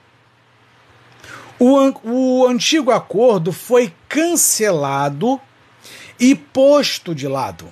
O, 1.59 1.76
o 2.03 2.47
antigo 2.47 2.91
acordo 2.91 3.51
foi 3.51 3.93
cancelado 4.07 5.39
e 6.20 6.36
posto 6.36 7.13
de 7.13 7.28
lado, 7.28 7.72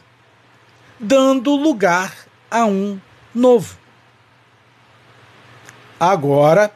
dando 1.00 1.56
lugar 1.56 2.16
a 2.50 2.66
um 2.66 3.00
novo. 3.34 3.85
Agora, 6.00 6.74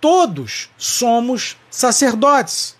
todos 0.00 0.70
somos 0.78 1.56
sacerdotes, 1.70 2.76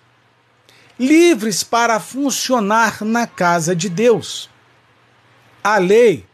livres 0.98 1.62
para 1.62 2.00
funcionar 2.00 3.04
na 3.04 3.26
casa 3.26 3.76
de 3.76 3.88
Deus. 3.88 4.48
A 5.62 5.76
lei, 5.78 6.26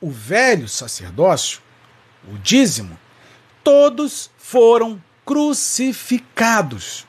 o 0.00 0.10
velho 0.10 0.68
sacerdócio, 0.68 1.60
o 2.26 2.38
dízimo, 2.38 2.98
todos 3.62 4.30
foram 4.38 5.02
crucificados. 5.24 7.06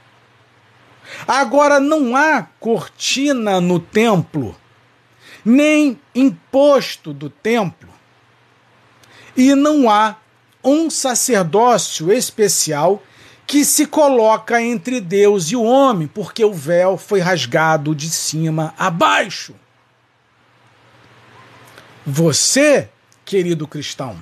Agora 1.27 1.79
não 1.79 2.15
há 2.15 2.43
cortina 2.59 3.61
no 3.61 3.79
templo, 3.79 4.55
nem 5.43 5.99
imposto 6.13 7.13
do 7.13 7.29
templo, 7.29 7.89
e 9.35 9.55
não 9.55 9.89
há 9.89 10.17
um 10.63 10.89
sacerdócio 10.89 12.11
especial 12.11 13.01
que 13.45 13.65
se 13.65 13.85
coloca 13.85 14.61
entre 14.61 15.01
Deus 15.01 15.51
e 15.51 15.55
o 15.55 15.63
homem, 15.63 16.07
porque 16.07 16.43
o 16.45 16.53
véu 16.53 16.97
foi 16.97 17.19
rasgado 17.19 17.93
de 17.93 18.09
cima 18.09 18.73
a 18.77 18.89
baixo. 18.89 19.53
Você, 22.05 22.89
querido 23.25 23.67
cristão, 23.67 24.21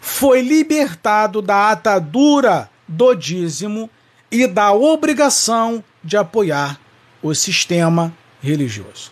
foi 0.00 0.40
libertado 0.40 1.42
da 1.42 1.70
atadura 1.70 2.70
do 2.86 3.14
dízimo 3.14 3.90
e 4.30 4.46
da 4.46 4.72
obrigação 4.72 5.82
de 6.02 6.16
apoiar 6.16 6.78
o 7.22 7.34
sistema 7.34 8.12
religioso. 8.42 9.10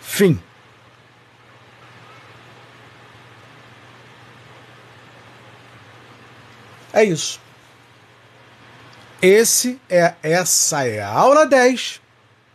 Fim. 0.00 0.40
É 6.94 7.02
isso. 7.02 7.40
Esse 9.20 9.80
é 9.90 10.14
essa 10.22 10.86
é 10.86 11.02
a 11.02 11.08
aula 11.08 11.44
10 11.44 12.00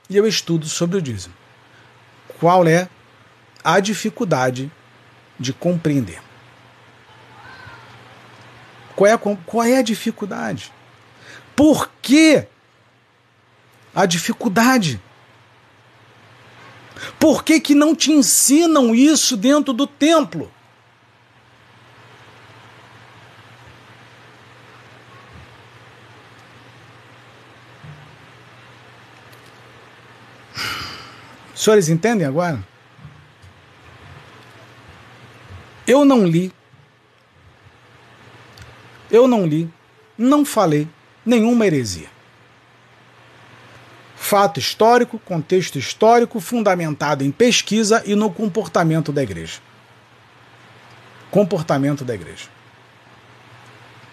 e 0.10 0.16
eu 0.16 0.26
estudo 0.26 0.66
sobre 0.70 0.98
o 0.98 1.02
dízimo. 1.02 1.34
Qual 2.40 2.66
é 2.66 2.88
a 3.62 3.82
dificuldade 3.82 4.72
de 5.38 5.52
compreender? 5.52 6.22
Qual 8.96 9.08
é 9.10 9.14
a, 9.14 9.18
qual 9.18 9.64
é 9.66 9.78
a 9.78 9.82
dificuldade? 9.82 10.72
Por 11.54 11.92
que 12.02 12.48
a 13.94 14.06
dificuldade? 14.06 15.02
Por 17.20 17.44
que, 17.44 17.60
que 17.60 17.76
não 17.76 17.94
te 17.94 18.14
ensinam 18.14 18.96
isso 18.96 19.36
dentro 19.36 19.74
do 19.74 19.86
templo? 19.86 20.50
Os 31.60 31.66
senhores 31.66 31.90
entendem 31.90 32.26
agora? 32.26 32.66
Eu 35.86 36.06
não 36.06 36.26
li, 36.26 36.54
eu 39.12 39.28
não 39.28 39.46
li, 39.46 39.70
não 40.18 40.46
falei 40.46 40.88
nenhuma 41.26 41.68
heresia. 41.68 42.08
Fato 44.16 44.58
histórico, 44.58 45.20
contexto 45.20 45.78
histórico, 45.78 46.40
fundamentado 46.40 47.26
em 47.26 47.32
pesquisa 47.32 48.02
e 48.06 48.16
no 48.16 48.32
comportamento 48.32 49.12
da 49.12 49.22
igreja. 49.22 49.60
Comportamento 51.30 52.06
da 52.06 52.16
igreja. 52.16 52.48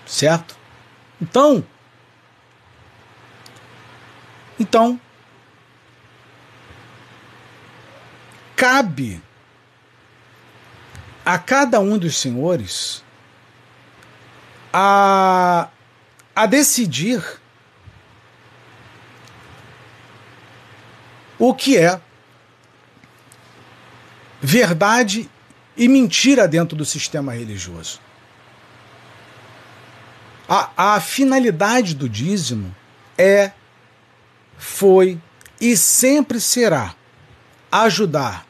Certo? 0.05 0.57
Então, 1.23 1.65
então, 4.59 5.01
cabe 8.57 9.23
a 11.25 11.39
cada 11.39 11.79
um 11.79 11.99
dos 11.99 12.19
senhores 12.19 13.05
a, 14.73 15.69
a 16.35 16.47
decidir 16.47 17.23
o 21.39 21.55
que 21.55 21.77
é 21.77 22.01
verdade 24.41 25.31
e 25.77 25.89
mentira 25.89 26.49
dentro 26.49 26.77
do 26.77 26.85
sistema 26.85 27.35
religioso. 27.35 28.01
A, 30.49 30.95
a 30.95 31.01
finalidade 31.01 31.95
do 31.95 32.09
dízimo 32.09 32.75
é, 33.19 33.53
foi 34.57 35.21
e 35.61 35.77
sempre 35.77 36.41
será 36.41 36.95
ajudar 37.71 38.46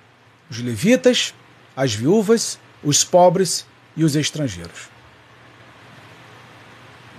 os 0.51 0.59
levitas, 0.61 1.35
as 1.77 1.95
viúvas, 1.95 2.59
os 2.83 3.05
pobres 3.05 3.67
e 3.97 4.05
os 4.05 4.15
estrangeiros. 4.17 4.89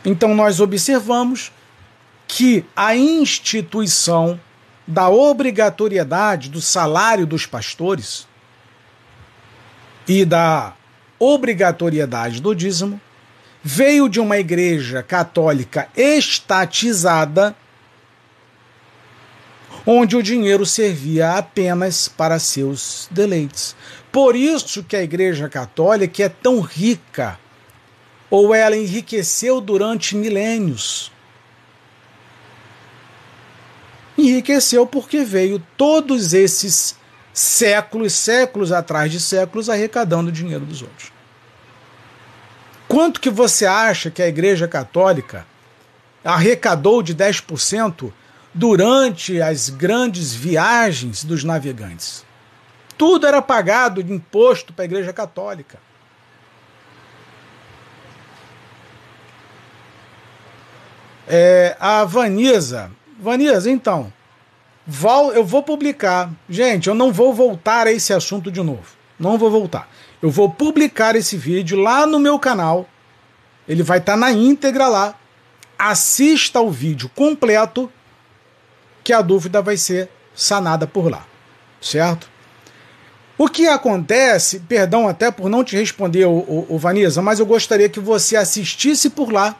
Então 0.05 0.33
nós 0.33 0.59
observamos 0.59 1.51
que 2.27 2.65
a 2.75 2.95
instituição 2.95 4.39
da 4.85 5.09
obrigatoriedade 5.09 6.49
do 6.49 6.61
salário 6.61 7.25
dos 7.25 7.45
pastores 7.45 8.27
e 10.07 10.23
da 10.23 10.73
obrigatoriedade 11.19 12.41
do 12.41 12.55
dízimo 12.55 13.01
veio 13.61 14.07
de 14.07 14.19
uma 14.19 14.37
igreja 14.37 15.03
católica 15.03 15.89
estatizada 15.95 17.55
onde 19.89 20.17
o 20.17 20.21
dinheiro 20.21 20.65
servia 20.65 21.37
apenas 21.37 22.09
para 22.09 22.37
seus 22.39 23.07
deleites. 23.09 23.73
Por 24.11 24.35
isso 24.35 24.83
que 24.83 24.97
a 24.97 25.01
Igreja 25.01 25.47
Católica 25.47 26.23
é 26.23 26.27
tão 26.27 26.59
rica, 26.59 27.39
ou 28.29 28.53
ela 28.53 28.75
enriqueceu 28.75 29.61
durante 29.61 30.13
milênios. 30.13 31.09
Enriqueceu 34.17 34.85
porque 34.85 35.23
veio 35.23 35.63
todos 35.77 36.33
esses 36.33 36.97
séculos, 37.33 38.11
séculos 38.11 38.73
atrás 38.73 39.09
de 39.09 39.21
séculos, 39.21 39.69
arrecadando 39.69 40.29
o 40.29 40.33
dinheiro 40.33 40.65
dos 40.65 40.81
outros. 40.81 41.13
Quanto 42.89 43.21
que 43.21 43.29
você 43.29 43.65
acha 43.65 44.11
que 44.11 44.21
a 44.21 44.27
Igreja 44.27 44.67
Católica 44.67 45.45
arrecadou 46.25 47.01
de 47.01 47.15
10% 47.15 48.11
durante 48.57 49.39
as 49.39 49.69
grandes 49.69 50.33
viagens 50.33 51.23
dos 51.23 51.43
navegantes. 51.43 52.25
Tudo 52.97 53.27
era 53.27 53.39
pagado 53.39 54.01
de 54.01 54.11
imposto 54.11 54.73
para 54.73 54.83
a 54.83 54.85
Igreja 54.85 55.13
Católica. 55.13 55.77
É, 61.27 61.77
a 61.79 62.03
Vanisa. 62.03 62.89
Vanisa, 63.19 63.69
então, 63.69 64.11
eu 65.35 65.45
vou 65.45 65.61
publicar. 65.61 66.31
Gente, 66.49 66.87
eu 66.87 66.95
não 66.95 67.13
vou 67.13 67.35
voltar 67.35 67.85
a 67.85 67.91
esse 67.91 68.11
assunto 68.11 68.51
de 68.51 68.63
novo. 68.63 68.95
Não 69.19 69.37
vou 69.37 69.51
voltar. 69.51 69.87
Eu 70.19 70.31
vou 70.31 70.49
publicar 70.49 71.15
esse 71.15 71.37
vídeo 71.37 71.79
lá 71.79 72.07
no 72.07 72.19
meu 72.19 72.39
canal. 72.39 72.89
Ele 73.67 73.83
vai 73.83 73.99
estar 73.99 74.13
tá 74.13 74.17
na 74.17 74.31
íntegra 74.31 74.87
lá. 74.87 75.13
Assista 75.77 76.57
ao 76.57 76.71
vídeo 76.71 77.07
completo, 77.13 77.91
que 79.07 79.13
a 79.13 79.21
dúvida 79.21 79.61
vai 79.61 79.77
ser 79.77 80.09
sanada 80.35 80.85
por 80.85 81.09
lá. 81.09 81.25
Certo? 81.79 82.29
O 83.37 83.47
que 83.47 83.65
acontece, 83.65 84.59
perdão 84.59 85.07
até 85.07 85.31
por 85.31 85.49
não 85.49 85.63
te 85.63 85.77
responder, 85.77 86.25
o, 86.25 86.31
o, 86.39 86.65
o 86.71 86.77
Vanessa, 86.77 87.21
mas 87.21 87.39
eu 87.39 87.45
gostaria 87.45 87.87
que 87.87 88.01
você 88.01 88.35
assistisse 88.35 89.09
por 89.09 89.31
lá, 89.31 89.55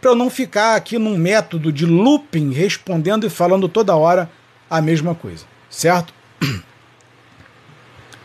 para 0.00 0.12
eu 0.12 0.14
não 0.14 0.30
ficar 0.30 0.76
aqui 0.76 0.96
num 0.96 1.18
método 1.18 1.72
de 1.72 1.84
looping, 1.84 2.52
respondendo 2.52 3.26
e 3.26 3.30
falando 3.30 3.68
toda 3.68 3.96
hora 3.96 4.30
a 4.70 4.80
mesma 4.80 5.12
coisa, 5.12 5.44
certo? 5.68 6.14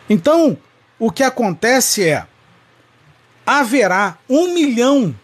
Então, 0.08 0.58
o 1.00 1.10
que 1.10 1.24
acontece 1.24 2.06
é: 2.06 2.28
haverá 3.46 4.18
um 4.30 4.54
milhão 4.54 5.16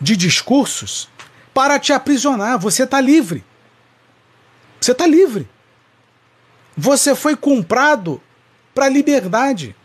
de 0.00 0.16
discursos 0.16 1.08
para 1.54 1.78
te 1.78 1.92
aprisionar. 1.92 2.58
Você 2.58 2.82
está 2.82 3.00
livre. 3.00 3.44
Você 4.82 4.90
está 4.90 5.06
livre. 5.06 5.48
Você 6.76 7.14
foi 7.14 7.36
comprado 7.36 8.20
para 8.74 8.86
a 8.86 8.88
liberdade. 8.88 9.76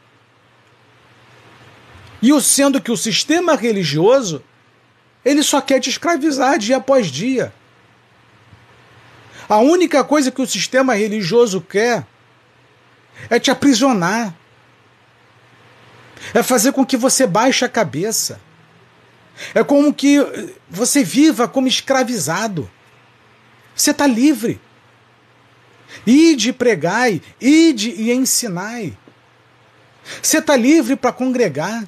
E 2.19 2.33
o 2.33 2.41
sendo 2.41 2.81
que 2.81 2.91
o 2.91 2.97
sistema 2.97 3.55
religioso 3.55 4.43
ele 5.23 5.43
só 5.43 5.61
quer 5.61 5.79
te 5.79 5.89
escravizar 5.91 6.57
dia 6.57 6.77
após 6.77 7.07
dia. 7.07 7.53
A 9.47 9.57
única 9.57 10.03
coisa 10.03 10.31
que 10.31 10.41
o 10.41 10.47
sistema 10.47 10.95
religioso 10.95 11.61
quer 11.61 12.03
é 13.29 13.39
te 13.39 13.51
aprisionar. 13.51 14.33
É 16.33 16.41
fazer 16.41 16.71
com 16.71 16.83
que 16.83 16.97
você 16.97 17.27
baixe 17.27 17.63
a 17.63 17.69
cabeça. 17.69 18.41
É 19.53 19.63
como 19.63 19.93
que 19.93 20.17
você 20.67 21.03
viva 21.03 21.47
como 21.47 21.67
escravizado. 21.67 22.67
Você 23.75 23.91
está 23.91 24.07
livre. 24.07 24.59
Ide 26.05 26.53
pregai, 26.53 27.21
ide 27.39 27.89
e 27.89 28.11
ensinai. 28.11 28.97
Você 30.21 30.37
está 30.37 30.55
livre 30.55 30.95
para 30.95 31.11
congregar. 31.11 31.87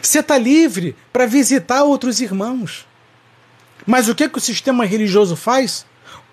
Você 0.00 0.20
está 0.20 0.38
livre 0.38 0.96
para 1.12 1.26
visitar 1.26 1.84
outros 1.84 2.20
irmãos. 2.20 2.86
Mas 3.86 4.08
o 4.08 4.14
que, 4.14 4.28
que 4.28 4.38
o 4.38 4.40
sistema 4.40 4.84
religioso 4.84 5.36
faz? 5.36 5.84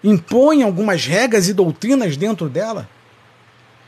Impõe 0.04 0.64
algumas 0.64 1.06
regras 1.06 1.48
e 1.48 1.54
doutrinas 1.54 2.16
dentro 2.16 2.48
dela. 2.48 2.90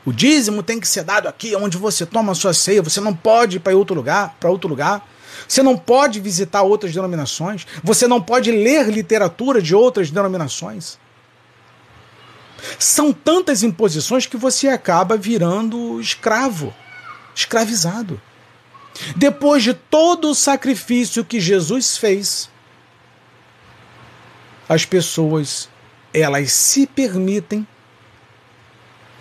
O 0.04 0.12
dízimo 0.12 0.62
tem 0.62 0.78
que 0.78 0.86
ser 0.86 1.02
dado 1.02 1.28
aqui, 1.28 1.56
onde 1.56 1.78
você 1.78 2.04
toma 2.04 2.32
a 2.32 2.34
sua 2.34 2.52
ceia. 2.52 2.82
Você 2.82 3.00
não 3.00 3.14
pode 3.14 3.56
ir 3.56 3.60
para 3.60 3.74
outro 3.74 3.94
lugar, 3.94 4.36
para 4.38 4.50
outro 4.50 4.68
lugar. 4.68 5.08
Você 5.48 5.62
não 5.62 5.76
pode 5.76 6.20
visitar 6.20 6.62
outras 6.62 6.92
denominações. 6.92 7.66
Você 7.82 8.06
não 8.06 8.20
pode 8.20 8.50
ler 8.50 8.88
literatura 8.90 9.62
de 9.62 9.74
outras 9.74 10.10
denominações. 10.10 10.98
São 12.78 13.12
tantas 13.12 13.62
imposições 13.62 14.26
que 14.26 14.36
você 14.36 14.68
acaba 14.68 15.16
virando 15.16 16.00
escravo, 16.00 16.74
escravizado. 17.34 18.20
Depois 19.16 19.62
de 19.62 19.74
todo 19.74 20.30
o 20.30 20.34
sacrifício 20.34 21.24
que 21.24 21.40
Jesus 21.40 21.96
fez, 21.96 22.48
as 24.68 24.84
pessoas 24.84 25.68
elas 26.12 26.52
se 26.52 26.86
permitem 26.86 27.66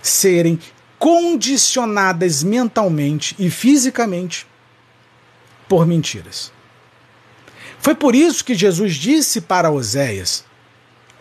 serem 0.01 0.59
condicionadas 0.99 2.43
mentalmente 2.43 3.35
e 3.39 3.49
fisicamente 3.49 4.45
por 5.67 5.85
mentiras. 5.87 6.51
Foi 7.79 7.95
por 7.95 8.15
isso 8.15 8.45
que 8.45 8.53
Jesus 8.53 8.95
disse 8.95 9.41
para 9.41 9.71
Oséias: 9.71 10.45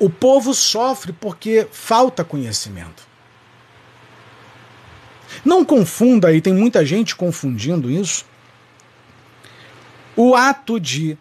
o 0.02 0.10
povo 0.10 0.52
sofre 0.52 1.12
porque 1.12 1.68
falta 1.70 2.24
conhecimento. 2.24 3.06
Não 5.44 5.64
confunda, 5.64 6.26
aí 6.26 6.40
tem 6.40 6.52
muita 6.52 6.84
gente 6.84 7.14
confundindo 7.14 7.88
isso, 7.88 8.26
o 10.16 10.34
ato 10.34 10.80
de 10.80 11.16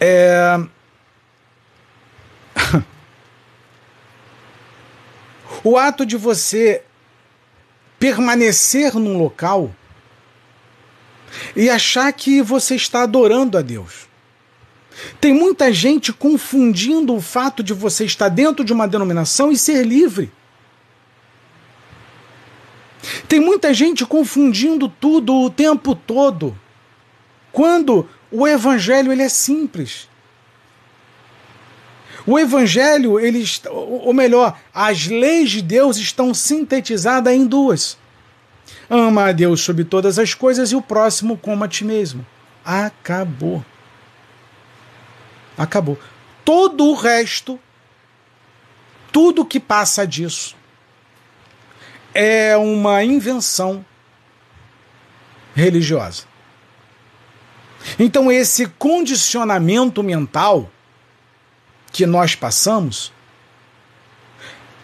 é, 0.00 0.58
o 5.62 5.78
ato 5.78 6.04
de 6.04 6.16
você 6.16 6.82
permanecer 8.00 8.94
num 8.94 9.16
local 9.16 9.72
e 11.54 11.70
achar 11.70 12.12
que 12.12 12.42
você 12.42 12.74
está 12.74 13.04
adorando 13.04 13.56
a 13.56 13.62
Deus. 13.62 14.09
Tem 15.20 15.32
muita 15.32 15.72
gente 15.72 16.12
confundindo 16.12 17.14
o 17.14 17.20
fato 17.20 17.62
de 17.62 17.72
você 17.72 18.04
estar 18.04 18.28
dentro 18.28 18.64
de 18.64 18.72
uma 18.72 18.88
denominação 18.88 19.50
e 19.50 19.56
ser 19.56 19.86
livre. 19.86 20.30
Tem 23.28 23.40
muita 23.40 23.72
gente 23.72 24.04
confundindo 24.04 24.88
tudo 24.88 25.34
o 25.34 25.50
tempo 25.50 25.94
todo. 25.94 26.56
Quando 27.52 28.08
o 28.30 28.46
evangelho 28.46 29.12
ele 29.12 29.22
é 29.22 29.28
simples. 29.28 30.08
O 32.26 32.38
evangelho, 32.38 33.18
ele, 33.18 33.44
ou 33.70 34.12
melhor, 34.12 34.58
as 34.74 35.06
leis 35.06 35.50
de 35.50 35.62
Deus 35.62 35.96
estão 35.96 36.34
sintetizadas 36.34 37.32
em 37.32 37.46
duas. 37.46 37.96
Ama 38.88 39.28
a 39.28 39.32
Deus 39.32 39.62
sobre 39.62 39.84
todas 39.84 40.18
as 40.18 40.34
coisas 40.34 40.70
e 40.70 40.76
o 40.76 40.82
próximo 40.82 41.36
como 41.36 41.64
a 41.64 41.68
ti 41.68 41.84
mesmo. 41.84 42.24
Acabou. 42.64 43.64
Acabou. 45.56 45.98
Todo 46.44 46.86
o 46.86 46.94
resto, 46.94 47.58
tudo 49.12 49.44
que 49.44 49.60
passa 49.60 50.06
disso, 50.06 50.56
é 52.14 52.56
uma 52.56 53.04
invenção 53.04 53.84
religiosa. 55.54 56.24
Então, 57.98 58.30
esse 58.30 58.66
condicionamento 58.66 60.02
mental 60.02 60.70
que 61.92 62.06
nós 62.06 62.34
passamos 62.34 63.12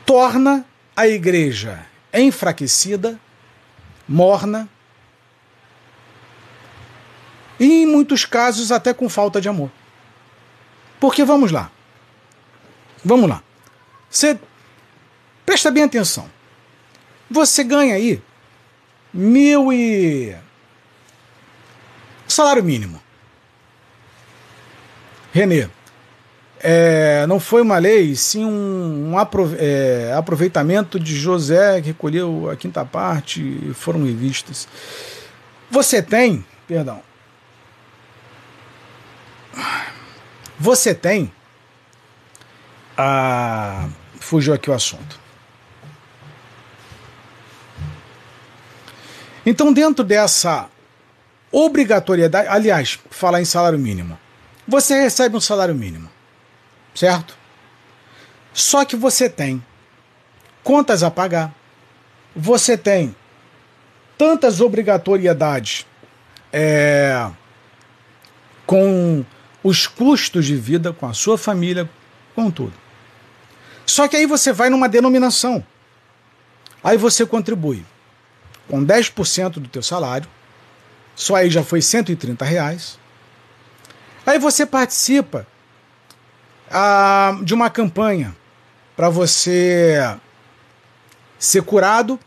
torna 0.05 0.65
a 0.95 1.07
igreja 1.07 1.87
enfraquecida, 2.13 3.21
morna 4.09 4.69
e, 7.59 7.83
em 7.83 7.87
muitos 7.87 8.25
casos, 8.25 8.73
até 8.73 8.95
com 8.95 9.09
falta 9.09 9.41
de 9.41 9.49
amor. 9.49 9.71
Porque 11.07 11.23
vamos 11.23 11.53
lá. 11.53 11.71
Vamos 13.05 13.31
lá. 13.31 13.41
Você 14.11 14.37
presta 15.47 15.71
bem 15.71 15.85
atenção. 15.85 16.29
Você 17.31 17.63
ganha 17.63 17.95
aí 17.95 18.21
mil 19.15 19.73
e 19.73 20.35
salário 22.27 22.65
mínimo. 22.65 23.01
Renê, 25.33 25.69
é, 26.59 27.25
não 27.29 27.39
foi 27.39 27.63
uma 27.63 27.79
lei, 27.79 28.17
sim 28.17 28.45
um, 28.45 29.13
um 29.13 29.21
é, 29.61 30.13
aproveitamento 30.13 30.99
de 30.99 31.15
José 31.15 31.81
que 31.83 31.87
recolheu 31.87 32.51
a 32.51 32.57
quinta 32.57 32.85
parte 32.85 33.41
e 33.41 33.73
foram 33.75 34.05
revistas. 34.05 34.67
Você 35.71 36.03
tem, 36.03 36.45
perdão, 36.67 37.01
você 40.59 40.95
tem 40.95 41.33
a 42.97 43.89
fugiu 44.21 44.55
aqui 44.55 44.71
o 44.71 44.75
assunto. 44.75 45.21
Então, 49.45 49.73
dentro 49.73 50.03
dessa 50.03 50.69
obrigatoriedade, 51.53 52.49
aliás, 52.49 52.99
falar 53.11 53.41
em 53.41 53.45
salário 53.45 53.79
mínimo, 53.79 54.19
você 54.67 55.01
recebe 55.01 55.37
um 55.37 55.41
salário 55.41 55.75
mínimo 55.75 56.11
certo? 56.97 57.37
Só 58.53 58.85
que 58.85 58.97
você 58.97 59.29
tem 59.29 59.63
contas 60.65 61.03
a 61.03 61.11
pagar, 61.11 61.55
você 62.35 62.77
tem 62.77 63.15
tantas 64.17 64.61
obrigatoriedades 64.61 65.87
é, 66.53 67.31
com 68.67 69.25
os 69.67 69.89
custos 69.89 70.47
de 70.47 70.55
vida, 70.55 70.93
com 70.93 71.09
a 71.09 71.13
sua 71.13 71.37
família, 71.37 71.91
com 72.37 72.49
tudo. 72.53 72.73
Só 73.85 74.07
que 74.07 74.17
aí 74.17 74.25
você 74.25 74.53
vai 74.53 74.71
numa 74.71 74.89
denominação. 74.89 75.65
Aí 76.85 76.97
você 76.97 77.27
contribui 77.27 77.85
com 78.69 78.85
10% 78.85 79.55
do 79.55 79.69
teu 79.69 79.83
salário, 79.83 80.29
só 81.17 81.35
aí 81.35 81.51
já 81.51 81.65
foi 81.65 81.83
130 81.83 82.45
reais. 82.45 82.97
Aí 84.25 84.39
você 84.39 84.65
participa 84.65 85.45
de 87.43 87.53
uma 87.53 87.69
campanha 87.69 88.37
para 88.97 89.09
você 89.09 90.17
ser 91.41 91.63
curado 91.63 92.21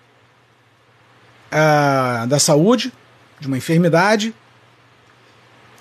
ah, 1.49 2.25
da 2.27 2.37
saúde, 2.37 2.91
de 3.39 3.47
uma 3.47 3.57
enfermidade. 3.57 4.35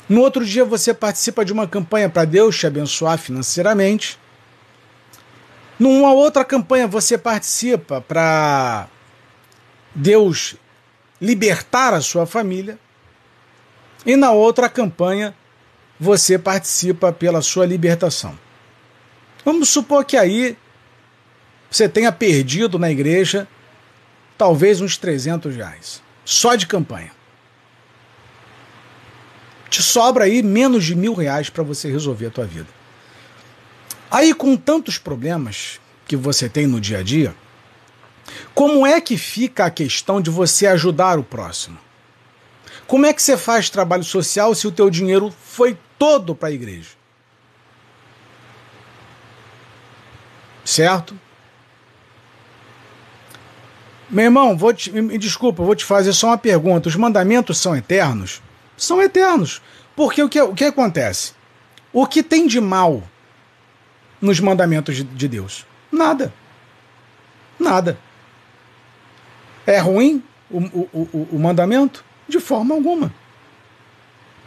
No 0.09 0.23
outro 0.23 0.45
dia 0.45 0.65
você 0.65 0.95
participa 0.95 1.45
de 1.45 1.53
uma 1.53 1.69
campanha 1.69 2.09
para 2.09 2.25
Deus 2.25 2.59
te 2.59 2.67
abençoar 2.67 3.19
financeiramente. 3.19 4.19
Numa 5.79 6.13
outra 6.13 6.45
campanha 6.45 6.87
você 6.87 7.19
participa 7.19 8.01
para 8.01 8.89
Deus 9.95 10.57
libertar 11.21 11.93
a 11.93 12.01
sua 12.01 12.25
família. 12.25 12.79
E 14.07 14.17
na 14.17 14.31
outra 14.31 14.69
campanha 14.69 15.35
você 16.01 16.39
participa 16.39 17.13
pela 17.13 17.43
sua 17.43 17.67
libertação. 17.67 18.39
Vamos 19.45 19.69
supor 19.69 20.05
que 20.05 20.17
aí 20.17 20.57
você 21.71 21.89
tenha 21.89 22.11
perdido 22.11 22.79
na 22.79 22.91
igreja 22.91 23.47
talvez 24.39 24.81
uns 24.81 24.97
300 24.97 25.57
reais, 25.57 26.03
só 26.25 26.55
de 26.55 26.67
campanha. 26.67 27.18
Te 29.71 29.83
sobra 29.83 30.25
aí 30.25 30.43
menos 30.43 30.85
de 30.85 30.95
mil 30.95 31.15
reais 31.15 31.51
para 31.51 31.63
você 31.63 31.91
resolver 31.91 32.27
a 32.27 32.31
tua 32.31 32.45
vida. 32.45 32.69
Aí, 34.11 34.33
com 34.33 34.57
tantos 34.57 34.97
problemas 34.97 35.79
que 36.07 36.17
você 36.17 36.49
tem 36.49 36.67
no 36.67 36.81
dia 36.81 36.99
a 36.99 37.03
dia, 37.03 37.35
como 38.55 38.87
é 38.87 39.01
que 39.01 39.17
fica 39.17 39.67
a 39.67 39.71
questão 39.71 40.21
de 40.21 40.31
você 40.31 40.67
ajudar 40.67 41.19
o 41.19 41.25
próximo? 41.25 41.79
Como 42.87 43.05
é 43.05 43.13
que 43.13 43.23
você 43.23 43.37
faz 43.37 43.69
trabalho 43.69 44.05
social 44.05 44.55
se 44.55 44.67
o 44.67 44.73
teu 44.73 44.89
dinheiro 44.89 45.33
foi 45.45 45.77
todo 45.99 46.35
para 46.35 46.49
a 46.49 46.53
igreja? 46.53 46.91
Certo? 50.65 51.19
Meu 54.09 54.25
irmão, 54.25 54.57
vou 54.57 54.73
te, 54.73 54.91
me 54.91 55.19
desculpa, 55.19 55.63
vou 55.63 55.75
te 55.75 55.85
fazer 55.85 56.15
só 56.15 56.29
uma 56.29 56.39
pergunta. 56.39 56.89
Os 56.89 56.97
mandamentos 56.97 57.59
são 57.59 57.77
eternos? 57.77 58.41
São 58.79 59.03
eternos. 59.03 59.61
Porque 59.95 60.23
o 60.23 60.29
que, 60.29 60.41
o 60.41 60.55
que 60.55 60.65
acontece? 60.65 61.33
O 61.93 62.07
que 62.07 62.23
tem 62.23 62.47
de 62.47 62.61
mal 62.61 63.03
nos 64.21 64.41
mandamentos 64.41 64.97
de, 64.97 65.05
de 65.05 65.29
Deus? 65.29 65.67
Nada. 65.91 66.33
Nada. 67.59 67.99
É 69.67 69.79
ruim 69.79 70.23
o, 70.51 70.59
o, 70.59 71.09
o, 71.13 71.29
o 71.33 71.39
mandamento? 71.39 72.05
De 72.29 72.39
forma 72.39 72.75
alguma. 72.75 73.13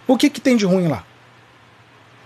O 0.07 0.17
que, 0.17 0.29
que 0.29 0.41
tem 0.41 0.55
de 0.55 0.65
ruim 0.65 0.87
lá? 0.87 1.05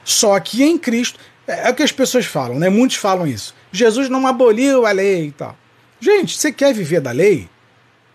Só 0.03 0.39
que 0.39 0.63
em 0.63 0.77
Cristo. 0.77 1.19
É, 1.47 1.67
é 1.67 1.71
o 1.71 1.75
que 1.75 1.83
as 1.83 1.91
pessoas 1.91 2.25
falam, 2.25 2.59
né? 2.59 2.69
Muitos 2.69 2.97
falam 2.97 3.25
isso. 3.25 3.55
Jesus 3.71 4.09
não 4.09 4.25
aboliu 4.27 4.85
a 4.85 4.91
lei 4.91 5.27
e 5.27 5.31
tal. 5.31 5.57
Gente, 5.99 6.37
você 6.37 6.51
quer 6.51 6.73
viver 6.73 7.01
da 7.01 7.11
lei? 7.11 7.49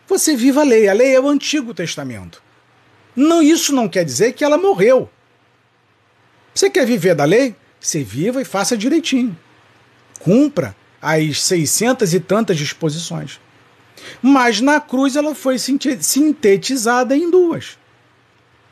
Você 0.07 0.37
viva 0.37 0.61
a 0.61 0.65
lei. 0.65 0.89
A 0.89 0.93
lei 0.93 1.15
é 1.15 1.21
o 1.21 1.29
Antigo 1.29 1.75
Testamento. 1.75 2.43
Não, 3.21 3.43
isso 3.43 3.75
não 3.75 3.87
quer 3.87 4.03
dizer 4.03 4.33
que 4.33 4.43
ela 4.43 4.57
morreu. 4.57 5.11
Você 6.55 6.71
quer 6.71 6.87
viver 6.87 7.15
da 7.15 7.25
lei? 7.27 7.55
Você 7.79 8.03
viva 8.03 8.41
e 8.41 8.47
faça 8.47 8.79
direitinho. 8.79 9.39
Cumpra 10.19 10.75
as 11.03 11.43
seiscentas 11.43 12.15
e 12.15 12.21
tantas 12.21 12.57
disposições. 12.57 13.39
Mas 14.23 14.63
na 14.63 14.81
cruz 14.81 15.17
ela 15.17 15.35
foi 15.35 15.59
sintetizada 15.59 17.15
em 17.15 17.31
duas: 17.31 17.79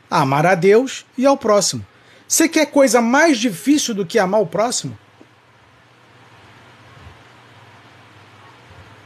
amar 0.09 0.47
a 0.47 0.55
Deus 0.55 1.05
e 1.15 1.27
ao 1.27 1.37
próximo. 1.37 1.85
Você 2.27 2.49
quer 2.49 2.65
coisa 2.65 2.99
mais 3.01 3.37
difícil 3.37 3.93
do 3.93 4.05
que 4.05 4.17
amar 4.17 4.41
o 4.41 4.47
próximo? 4.47 4.97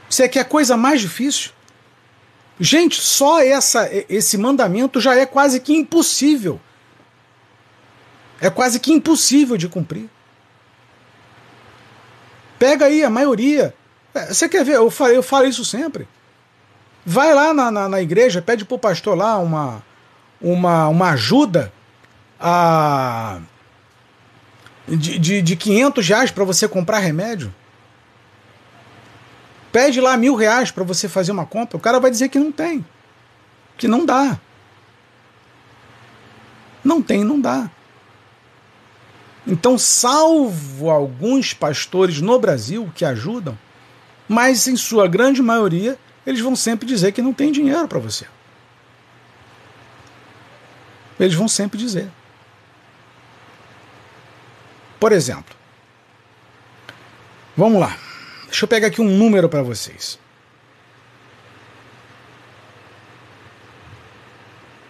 Você 0.09 0.29
quer 0.29 0.45
coisa 0.45 0.77
mais 0.77 1.01
difícil? 1.01 1.51
Gente, 2.63 3.01
só 3.01 3.43
essa, 3.43 3.89
esse 4.07 4.37
mandamento 4.37 5.01
já 5.01 5.13
é 5.17 5.25
quase 5.25 5.59
que 5.59 5.73
impossível. 5.73 6.61
É 8.39 8.49
quase 8.49 8.79
que 8.79 8.93
impossível 8.93 9.57
de 9.57 9.67
cumprir. 9.67 10.09
Pega 12.57 12.85
aí 12.85 13.03
a 13.03 13.09
maioria. 13.09 13.75
É, 14.13 14.27
você 14.27 14.47
quer 14.47 14.63
ver? 14.63 14.75
Eu 14.75 14.89
falo, 14.89 15.11
eu 15.11 15.21
falo 15.21 15.45
isso 15.45 15.65
sempre. 15.65 16.07
Vai 17.05 17.33
lá 17.33 17.53
na, 17.53 17.69
na, 17.69 17.89
na 17.89 18.01
igreja, 18.01 18.41
pede 18.41 18.63
para 18.63 18.75
o 18.75 18.79
pastor 18.79 19.17
lá 19.17 19.37
uma, 19.39 19.83
uma, 20.39 20.87
uma 20.87 21.09
ajuda 21.09 21.69
a, 22.39 23.41
de, 24.87 25.19
de, 25.19 25.41
de 25.41 25.55
500 25.57 26.07
reais 26.07 26.31
para 26.31 26.45
você 26.45 26.65
comprar 26.65 26.99
remédio. 26.99 27.53
Pede 29.73 29.99
lá 29.99 30.15
mil 30.15 30.35
reais 30.35 30.69
para 30.69 30.83
você 30.83 31.09
fazer 31.09 31.31
uma 31.31 31.47
compra, 31.47 31.75
o 31.75 31.79
cara 31.79 31.99
vai 31.99 32.11
dizer 32.11 32.29
que 32.29 32.37
não 32.37 32.51
tem, 32.51 32.85
que 33.75 33.87
não 33.87 34.05
dá. 34.05 34.39
Não 36.83 37.01
tem, 37.01 37.23
não 37.23 37.41
dá. 37.41 37.71
Então, 39.47 39.75
salvo 39.75 40.91
alguns 40.91 41.55
pastores 41.55 42.21
no 42.21 42.37
Brasil 42.37 42.91
que 42.93 43.03
ajudam, 43.03 43.57
mas 44.29 44.67
em 44.67 44.77
sua 44.77 45.07
grande 45.07 45.41
maioria, 45.41 45.97
eles 46.23 46.39
vão 46.39 46.55
sempre 46.55 46.85
dizer 46.85 47.11
que 47.11 47.21
não 47.21 47.33
tem 47.33 47.51
dinheiro 47.51 47.87
para 47.87 47.97
você. 47.97 48.27
Eles 51.19 51.33
vão 51.33 51.47
sempre 51.47 51.79
dizer. 51.79 52.11
Por 54.99 55.11
exemplo, 55.11 55.55
vamos 57.57 57.81
lá. 57.81 58.12
Deixa 58.53 58.65
eu 58.65 58.69
pegar 58.69 58.89
aqui 58.89 59.01
um 59.01 59.09
número 59.09 59.49
para 59.49 59.63
vocês. 59.63 60.19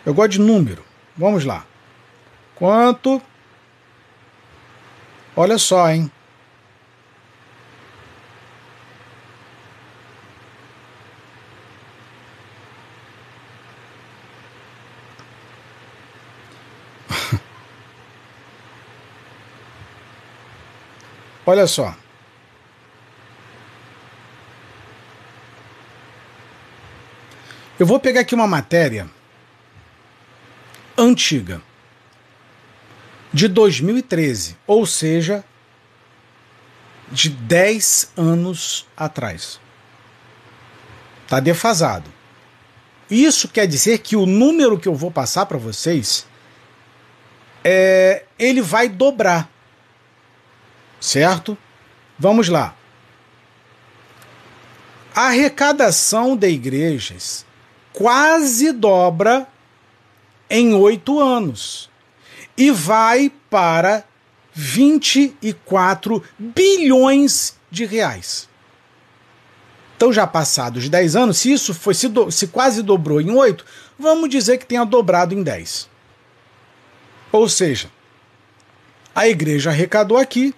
Eu 0.05 0.13
gosto 0.13 0.31
de 0.31 0.39
número. 0.41 0.83
Vamos 1.15 1.45
lá. 1.45 1.65
Quanto? 2.55 3.21
Olha 5.33 5.57
só, 5.57 5.89
hein? 5.89 6.11
Olha 21.45 21.65
só. 21.65 22.02
Eu 27.79 27.85
vou 27.87 27.99
pegar 27.99 28.21
aqui 28.21 28.35
uma 28.35 28.47
matéria 28.47 29.09
antiga, 30.97 31.61
de 33.33 33.47
2013, 33.47 34.55
ou 34.67 34.85
seja, 34.85 35.43
de 37.11 37.29
10 37.29 38.11
anos 38.15 38.85
atrás. 38.95 39.59
Está 41.23 41.39
defasado. 41.39 42.11
Isso 43.09 43.47
quer 43.47 43.65
dizer 43.65 43.99
que 43.99 44.15
o 44.15 44.27
número 44.27 44.77
que 44.77 44.87
eu 44.87 44.93
vou 44.93 45.09
passar 45.09 45.47
para 45.47 45.57
vocês 45.57 46.27
é, 47.63 48.25
ele 48.37 48.61
vai 48.61 48.87
dobrar. 48.87 49.49
Certo? 50.99 51.57
Vamos 52.19 52.49
lá. 52.49 52.75
A 55.15 55.27
arrecadação 55.27 56.35
de 56.35 56.49
igrejas 56.49 57.45
quase 57.93 58.71
dobra 58.71 59.47
em 60.49 60.73
oito 60.73 61.19
anos 61.19 61.89
e 62.57 62.71
vai 62.71 63.31
para 63.49 64.03
24 64.53 66.23
bilhões 66.37 67.55
de 67.71 67.85
reais. 67.85 68.49
Então, 69.95 70.11
já 70.11 70.27
passados 70.27 70.89
10 70.89 71.15
anos, 71.15 71.37
se 71.37 71.51
isso 71.51 71.73
foi 71.73 71.93
se, 71.93 72.09
do, 72.09 72.29
se 72.29 72.47
quase 72.47 72.83
dobrou 72.83 73.21
em 73.21 73.31
8, 73.31 73.65
vamos 73.97 74.29
dizer 74.29 74.57
que 74.57 74.65
tenha 74.65 74.83
dobrado 74.83 75.33
em 75.33 75.41
10. 75.41 75.89
Ou 77.31 77.47
seja, 77.47 77.89
a 79.15 79.27
igreja 79.27 79.69
arrecadou 79.69 80.17
aqui 80.17 80.53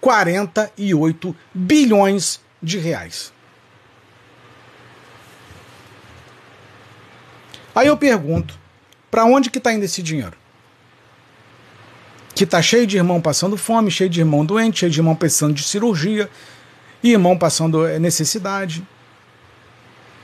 48 0.00 1.36
bilhões 1.52 2.40
de 2.62 2.78
reais. 2.78 3.32
Aí 7.74 7.86
eu 7.86 7.96
pergunto, 7.96 8.58
para 9.10 9.24
onde 9.24 9.50
que 9.50 9.58
está 9.58 9.72
indo 9.72 9.84
esse 9.84 10.02
dinheiro? 10.02 10.36
Que 12.34 12.44
está 12.44 12.60
cheio 12.60 12.86
de 12.86 12.96
irmão 12.96 13.20
passando 13.20 13.56
fome, 13.56 13.90
cheio 13.90 14.10
de 14.10 14.20
irmão 14.20 14.44
doente, 14.44 14.80
cheio 14.80 14.92
de 14.92 14.98
irmão 14.98 15.14
precisando 15.14 15.54
de 15.54 15.62
cirurgia, 15.62 16.30
e 17.02 17.12
irmão 17.12 17.36
passando 17.36 17.86
eh, 17.86 17.98
necessidade. 17.98 18.86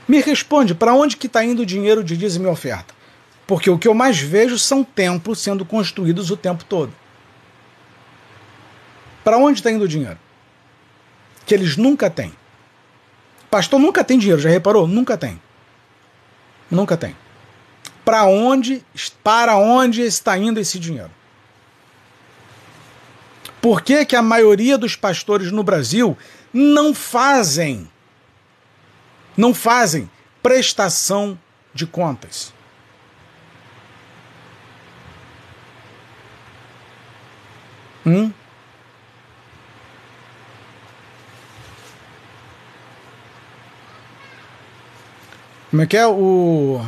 Me 0.07 0.21
responde, 0.21 0.73
para 0.73 0.93
onde 0.93 1.17
que 1.17 1.27
está 1.27 1.43
indo 1.43 1.61
o 1.61 1.65
dinheiro 1.65 2.03
de 2.03 2.17
dízimo 2.17 2.47
e 2.47 2.49
oferta? 2.49 2.93
Porque 3.45 3.69
o 3.69 3.77
que 3.77 3.87
eu 3.87 3.93
mais 3.93 4.19
vejo 4.19 4.57
são 4.57 4.83
templos 4.83 5.39
sendo 5.39 5.65
construídos 5.65 6.31
o 6.31 6.37
tempo 6.37 6.63
todo. 6.63 6.93
Para 9.23 9.37
onde 9.37 9.59
está 9.59 9.71
indo 9.71 9.83
o 9.83 9.87
dinheiro? 9.87 10.17
Que 11.45 11.53
eles 11.53 11.77
nunca 11.77 12.09
têm. 12.09 12.33
Pastor 13.49 13.79
nunca 13.79 14.03
tem 14.03 14.17
dinheiro, 14.17 14.41
já 14.41 14.49
reparou? 14.49 14.87
Nunca 14.87 15.17
tem. 15.17 15.39
Nunca 16.69 16.95
tem. 16.95 17.15
Para 18.09 18.23
onde, 18.23 18.83
para 19.23 19.55
onde 19.55 20.01
está 20.01 20.35
indo 20.35 20.59
esse 20.59 20.79
dinheiro? 20.79 21.11
Por 23.61 23.83
que, 23.83 24.03
que 24.03 24.15
a 24.15 24.21
maioria 24.23 24.79
dos 24.79 24.95
pastores 24.95 25.51
no 25.51 25.63
Brasil 25.63 26.17
não 26.51 26.91
fazem 26.91 27.87
não 29.37 29.53
fazem 29.53 30.09
prestação 30.41 31.37
de 31.71 31.85
contas? 31.85 32.51
Hum? 38.03 38.33
Como 45.69 45.83
é 45.83 45.85
que 45.85 45.95
é 45.95 46.07
o 46.07 46.83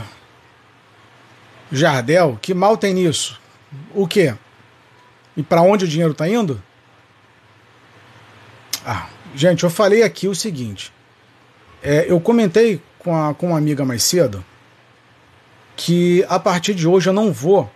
Jardel? 1.71 2.37
Que 2.41 2.53
mal 2.53 2.77
tem 2.77 2.93
nisso? 2.93 3.39
O 3.93 4.07
quê? 4.07 4.35
E 5.35 5.41
para 5.43 5.61
onde 5.61 5.85
o 5.85 5.87
dinheiro 5.87 6.11
está 6.11 6.27
indo? 6.27 6.61
Ah, 8.85 9.07
gente, 9.33 9.63
eu 9.63 9.69
falei 9.69 10.03
aqui 10.03 10.27
o 10.27 10.35
seguinte. 10.35 10.91
É, 11.81 12.05
eu 12.07 12.19
comentei 12.19 12.81
com, 12.99 13.15
a, 13.15 13.33
com 13.33 13.47
uma 13.47 13.57
amiga 13.57 13.85
mais 13.85 14.03
cedo 14.03 14.43
que 15.75 16.23
a 16.29 16.39
partir 16.39 16.75
de 16.75 16.87
hoje 16.87 17.09
eu 17.09 17.13
não 17.13 17.31
vou 17.31 17.71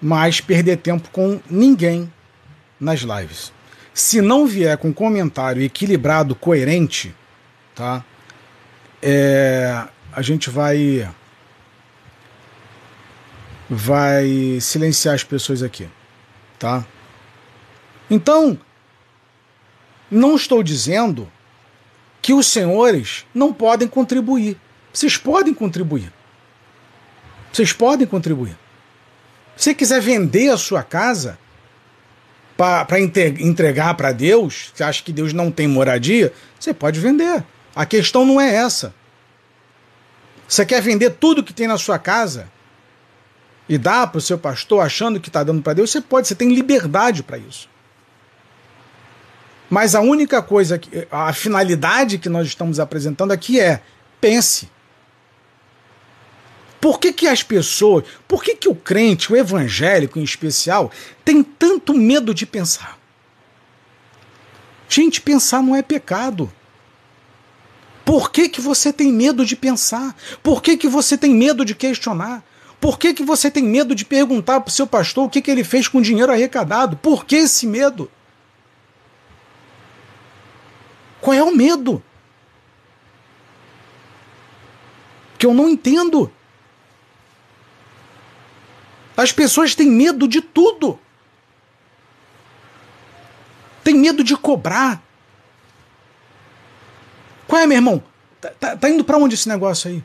mais 0.00 0.40
perder 0.40 0.78
tempo 0.78 1.08
com 1.10 1.40
ninguém 1.48 2.12
nas 2.80 3.00
lives. 3.00 3.52
Se 3.94 4.20
não 4.20 4.46
vier 4.46 4.76
com 4.78 4.92
comentário 4.92 5.62
equilibrado, 5.62 6.34
coerente, 6.34 7.14
tá? 7.74 8.04
É, 9.00 9.84
a 10.12 10.22
gente 10.22 10.50
vai 10.50 11.08
vai 13.74 14.58
silenciar 14.60 15.14
as 15.14 15.24
pessoas 15.24 15.62
aqui, 15.62 15.88
tá? 16.58 16.84
Então, 18.10 18.58
não 20.10 20.36
estou 20.36 20.62
dizendo 20.62 21.26
que 22.20 22.34
os 22.34 22.46
senhores 22.46 23.24
não 23.34 23.50
podem 23.50 23.88
contribuir. 23.88 24.60
Vocês 24.92 25.16
podem 25.16 25.54
contribuir. 25.54 26.12
Vocês 27.50 27.72
podem 27.72 28.06
contribuir. 28.06 28.58
Se 29.56 29.64
você 29.64 29.74
quiser 29.74 30.02
vender 30.02 30.50
a 30.50 30.58
sua 30.58 30.82
casa 30.82 31.38
para 32.54 33.00
entregar 33.00 33.94
para 33.94 34.12
Deus, 34.12 34.70
você 34.74 34.84
acha 34.84 35.02
que 35.02 35.14
Deus 35.14 35.32
não 35.32 35.50
tem 35.50 35.66
moradia, 35.66 36.30
você 36.60 36.74
pode 36.74 37.00
vender. 37.00 37.42
A 37.74 37.86
questão 37.86 38.26
não 38.26 38.38
é 38.38 38.54
essa. 38.54 38.94
Você 40.46 40.66
quer 40.66 40.82
vender 40.82 41.12
tudo 41.12 41.42
que 41.42 41.54
tem 41.54 41.66
na 41.66 41.78
sua 41.78 41.98
casa 41.98 42.52
e 43.68 43.78
dar 43.78 44.06
para 44.06 44.18
o 44.18 44.20
seu 44.20 44.38
pastor 44.38 44.84
achando 44.84 45.20
que 45.20 45.28
está 45.28 45.42
dando 45.42 45.62
para 45.62 45.74
Deus? 45.74 45.90
Você 45.90 46.00
pode, 46.00 46.28
você 46.28 46.34
tem 46.34 46.54
liberdade 46.54 47.22
para 47.22 47.38
isso. 47.38 47.68
Mas 49.70 49.94
a 49.94 50.00
única 50.00 50.42
coisa, 50.42 50.78
que, 50.78 51.08
a 51.10 51.32
finalidade 51.32 52.18
que 52.18 52.28
nós 52.28 52.46
estamos 52.46 52.78
apresentando 52.78 53.32
aqui 53.32 53.58
é 53.58 53.82
pense. 54.20 54.68
Por 56.78 56.98
que, 56.98 57.12
que 57.12 57.26
as 57.28 57.42
pessoas, 57.42 58.04
por 58.26 58.42
que, 58.42 58.56
que 58.56 58.68
o 58.68 58.74
crente, 58.74 59.32
o 59.32 59.36
evangélico 59.36 60.18
em 60.18 60.24
especial, 60.24 60.90
tem 61.24 61.42
tanto 61.42 61.94
medo 61.94 62.34
de 62.34 62.44
pensar? 62.44 62.98
Gente, 64.88 65.22
pensar 65.22 65.62
não 65.62 65.74
é 65.74 65.80
pecado. 65.80 66.52
Por 68.04 68.30
que, 68.30 68.48
que 68.48 68.60
você 68.60 68.92
tem 68.92 69.10
medo 69.10 69.46
de 69.46 69.56
pensar? 69.56 70.14
Por 70.42 70.62
que, 70.62 70.76
que 70.76 70.88
você 70.88 71.16
tem 71.16 71.34
medo 71.34 71.64
de 71.64 71.74
questionar? 71.74 72.44
Por 72.82 72.98
que, 72.98 73.14
que 73.14 73.22
você 73.22 73.48
tem 73.48 73.62
medo 73.62 73.94
de 73.94 74.04
perguntar 74.04 74.60
para 74.60 74.68
o 74.68 74.72
seu 74.72 74.88
pastor 74.88 75.24
o 75.26 75.30
que, 75.30 75.40
que 75.40 75.48
ele 75.48 75.62
fez 75.62 75.86
com 75.86 75.98
o 75.98 76.02
dinheiro 76.02 76.32
arrecadado? 76.32 76.96
Por 76.96 77.24
que 77.24 77.36
esse 77.36 77.64
medo? 77.64 78.10
Qual 81.20 81.32
é 81.32 81.40
o 81.40 81.54
medo? 81.54 82.02
Que 85.38 85.46
eu 85.46 85.54
não 85.54 85.68
entendo. 85.68 86.28
As 89.16 89.30
pessoas 89.30 89.76
têm 89.76 89.88
medo 89.88 90.26
de 90.26 90.40
tudo. 90.40 90.98
Tem 93.84 93.94
medo 93.94 94.24
de 94.24 94.36
cobrar. 94.36 95.00
Qual 97.46 97.62
é, 97.62 97.64
meu 97.64 97.76
irmão? 97.76 98.02
Tá, 98.40 98.50
tá, 98.58 98.76
tá 98.76 98.90
indo 98.90 99.04
para 99.04 99.18
onde 99.18 99.36
esse 99.36 99.48
negócio 99.48 99.88
aí? 99.88 100.02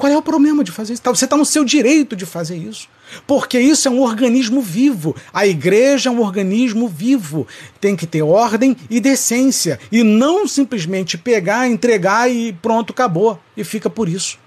Qual 0.00 0.10
é 0.10 0.16
o 0.16 0.22
problema 0.22 0.64
de 0.64 0.72
fazer 0.72 0.94
isso? 0.94 1.02
Tá, 1.02 1.10
você 1.10 1.26
está 1.26 1.36
no 1.36 1.44
seu 1.44 1.62
direito 1.62 2.16
de 2.16 2.24
fazer 2.24 2.56
isso. 2.56 2.88
Porque 3.26 3.60
isso 3.60 3.86
é 3.86 3.90
um 3.90 4.00
organismo 4.00 4.62
vivo. 4.62 5.14
A 5.30 5.46
igreja 5.46 6.08
é 6.08 6.12
um 6.12 6.22
organismo 6.22 6.88
vivo. 6.88 7.46
Tem 7.78 7.94
que 7.94 8.06
ter 8.06 8.22
ordem 8.22 8.74
e 8.88 8.98
decência. 8.98 9.78
E 9.92 10.02
não 10.02 10.48
simplesmente 10.48 11.18
pegar, 11.18 11.68
entregar 11.68 12.30
e 12.30 12.50
pronto, 12.54 12.94
acabou. 12.94 13.38
E 13.54 13.62
fica 13.62 13.90
por 13.90 14.08
isso. 14.08 14.38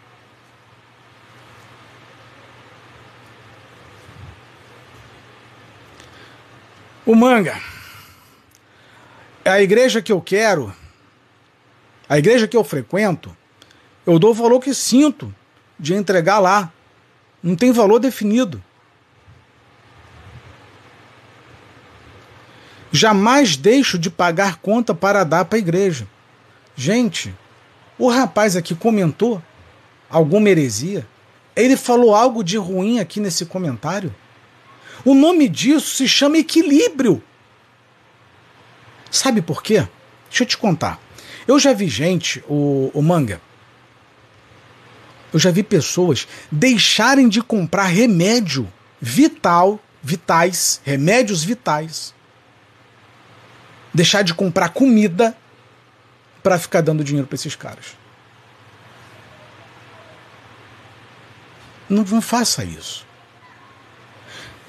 O 7.06 7.14
manga. 7.14 7.62
A 9.46 9.62
igreja 9.62 10.02
que 10.02 10.12
eu 10.12 10.20
quero 10.20 10.74
a 12.10 12.18
igreja 12.18 12.48
que 12.48 12.58
eu 12.58 12.64
frequento, 12.64 13.36
eu 14.04 14.18
dou 14.18 14.32
o 14.32 14.34
valor 14.34 14.60
que 14.60 14.74
sinto 14.74 15.34
de 15.80 15.94
entregar 15.94 16.40
lá. 16.40 16.72
Não 17.42 17.56
tem 17.56 17.72
valor 17.72 18.00
definido. 18.00 18.64
Jamais 22.92 23.58
deixo 23.58 23.98
de 23.98 24.10
pagar 24.10 24.58
conta 24.58 24.94
para 24.94 25.24
dar 25.24 25.46
para 25.46 25.58
a 25.58 25.60
igreja. 25.60 26.08
Gente, 26.76 27.34
o 27.98 28.08
rapaz 28.08 28.56
aqui 28.56 28.76
comentou 28.76 29.42
alguma 30.10 30.50
heresia. 30.50 31.08
Ele 31.56 31.76
falou 31.76 32.16
algo 32.16 32.44
de 32.44 32.58
ruim 32.58 33.00
aqui 33.00 33.20
nesse 33.20 33.46
comentário. 33.46 34.14
O 35.04 35.14
nome 35.14 35.50
disso 35.50 35.96
se 35.96 36.08
chama 36.08 36.38
equilíbrio. 36.38 37.22
Sabe 39.10 39.42
por 39.42 39.62
quê? 39.62 39.88
Deixa 40.30 40.44
eu 40.44 40.48
te 40.48 40.58
contar. 40.58 41.00
Eu 41.48 41.60
já 41.60 41.74
vi 41.74 41.88
gente, 41.88 42.44
o, 42.48 42.90
o 42.94 43.02
manga, 43.02 43.42
eu 45.34 45.40
já 45.40 45.50
vi 45.50 45.64
pessoas 45.64 46.28
deixarem 46.52 47.28
de 47.28 47.42
comprar 47.42 47.86
remédio 47.86 48.72
vital, 49.02 49.80
vitais, 50.02 50.80
remédios 50.86 51.44
vitais, 51.44 52.14
deixar 53.92 54.22
de 54.22 54.34
comprar 54.34 54.70
comida 54.70 55.36
para 56.44 56.60
ficar 56.60 56.82
dando 56.82 57.04
dinheiro 57.04 57.28
para 57.28 57.36
esses 57.36 57.56
caras. 57.56 57.98
Não, 61.90 62.04
não 62.04 62.22
faça 62.22 62.64
isso. 62.64 63.06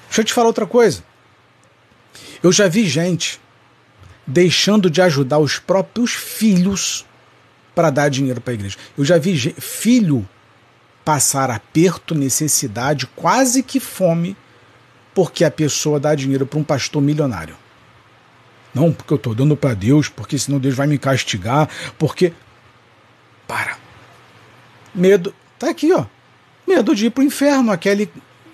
Deixa 0.07 0.21
eu 0.21 0.25
te 0.25 0.33
falar 0.33 0.47
outra 0.47 0.65
coisa. 0.65 1.03
Eu 2.41 2.51
já 2.51 2.67
vi 2.67 2.87
gente 2.87 3.39
deixando 4.25 4.89
de 4.89 5.01
ajudar 5.01 5.37
os 5.37 5.59
próprios 5.59 6.13
filhos 6.13 7.05
para 7.75 7.89
dar 7.89 8.09
dinheiro 8.09 8.41
para 8.41 8.53
a 8.53 8.55
igreja. 8.55 8.77
Eu 8.97 9.05
já 9.05 9.17
vi 9.17 9.37
filho 9.37 10.27
passar 11.05 11.51
aperto, 11.51 12.15
necessidade, 12.15 13.05
quase 13.15 13.61
que 13.61 13.79
fome, 13.79 14.35
porque 15.13 15.45
a 15.45 15.51
pessoa 15.51 15.99
dá 15.99 16.15
dinheiro 16.15 16.47
para 16.47 16.59
um 16.59 16.63
pastor 16.63 17.01
milionário. 17.01 17.55
Não, 18.73 18.91
porque 18.91 19.13
eu 19.13 19.17
estou 19.17 19.33
dando 19.33 19.55
para 19.55 19.73
Deus, 19.73 20.09
porque 20.09 20.37
senão 20.37 20.59
Deus 20.59 20.75
vai 20.75 20.87
me 20.87 20.97
castigar, 20.97 21.69
porque. 21.97 22.33
Para. 23.47 23.77
Medo. 24.93 25.33
Tá 25.57 25.69
aqui, 25.69 25.93
ó. 25.93 26.05
Medo 26.67 26.93
de 26.93 27.05
ir 27.05 27.11
para 27.11 27.21
o 27.21 27.25
inferno, 27.25 27.71
aquele, 27.71 28.11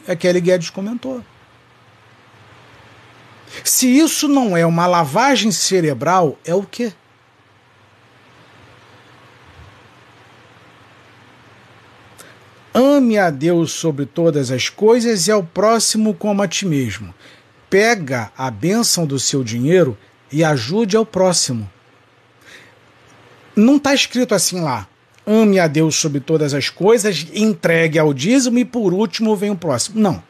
aquele 0.08 0.39
Guedes 0.39 0.70
comentou. 0.70 1.24
Se 3.64 3.88
isso 3.88 4.28
não 4.28 4.56
é 4.56 4.66
uma 4.66 4.86
lavagem 4.86 5.52
cerebral, 5.52 6.38
é 6.45 6.54
o 6.54 6.64
quê? 6.64 6.93
Ame 12.74 13.17
a 13.17 13.30
Deus 13.30 13.74
sobre 13.74 14.05
todas 14.05 14.49
as 14.49 14.69
coisas 14.69 15.28
e 15.28 15.32
ao 15.32 15.43
próximo 15.43 16.13
como 16.13 16.41
a 16.41 16.47
ti 16.47 16.65
mesmo. 16.65 17.13
Pega 17.69 18.32
a 18.38 18.49
bênção 18.49 19.05
do 19.05 19.19
seu 19.19 19.43
dinheiro 19.43 19.97
e 20.32 20.41
ajude 20.41 20.95
ao 20.95 21.05
próximo. 21.05 21.69
Não 23.53 23.76
está 23.76 23.93
escrito 23.93 24.34
assim 24.34 24.61
lá. 24.61 24.88
Ame 25.28 25.59
a 25.59 25.67
Deus 25.67 25.95
sobre 25.97 26.22
todas 26.22 26.53
as 26.53 26.69
coisas, 26.69 27.28
entregue 27.34 27.99
ao 27.99 28.13
dízimo 28.13 28.57
e 28.57 28.65
por 28.65 28.93
último 28.93 29.36
vem 29.36 29.51
o 29.51 29.55
próximo. 29.55 29.99
Não. 29.99 30.24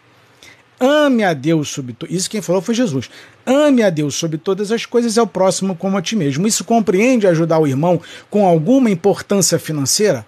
Ame 0.79 1.23
a 1.23 1.33
Deus 1.33 1.69
sobre 1.69 1.93
tudo. 1.93 2.11
Isso 2.11 2.27
quem 2.27 2.41
falou 2.41 2.59
foi 2.59 2.73
Jesus. 2.73 3.07
Ame 3.45 3.83
a 3.83 3.91
Deus 3.91 4.15
sobre 4.15 4.39
todas 4.39 4.71
as 4.71 4.83
coisas 4.83 5.15
e 5.15 5.19
ao 5.19 5.27
próximo 5.27 5.75
como 5.75 5.95
a 5.95 6.01
ti 6.01 6.15
mesmo. 6.15 6.47
Isso 6.47 6.63
compreende 6.63 7.27
ajudar 7.27 7.59
o 7.59 7.67
irmão 7.67 8.01
com 8.31 8.47
alguma 8.47 8.89
importância 8.89 9.59
financeira? 9.59 10.25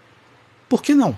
Por 0.70 0.84
que 0.84 0.94
não? 0.94 1.18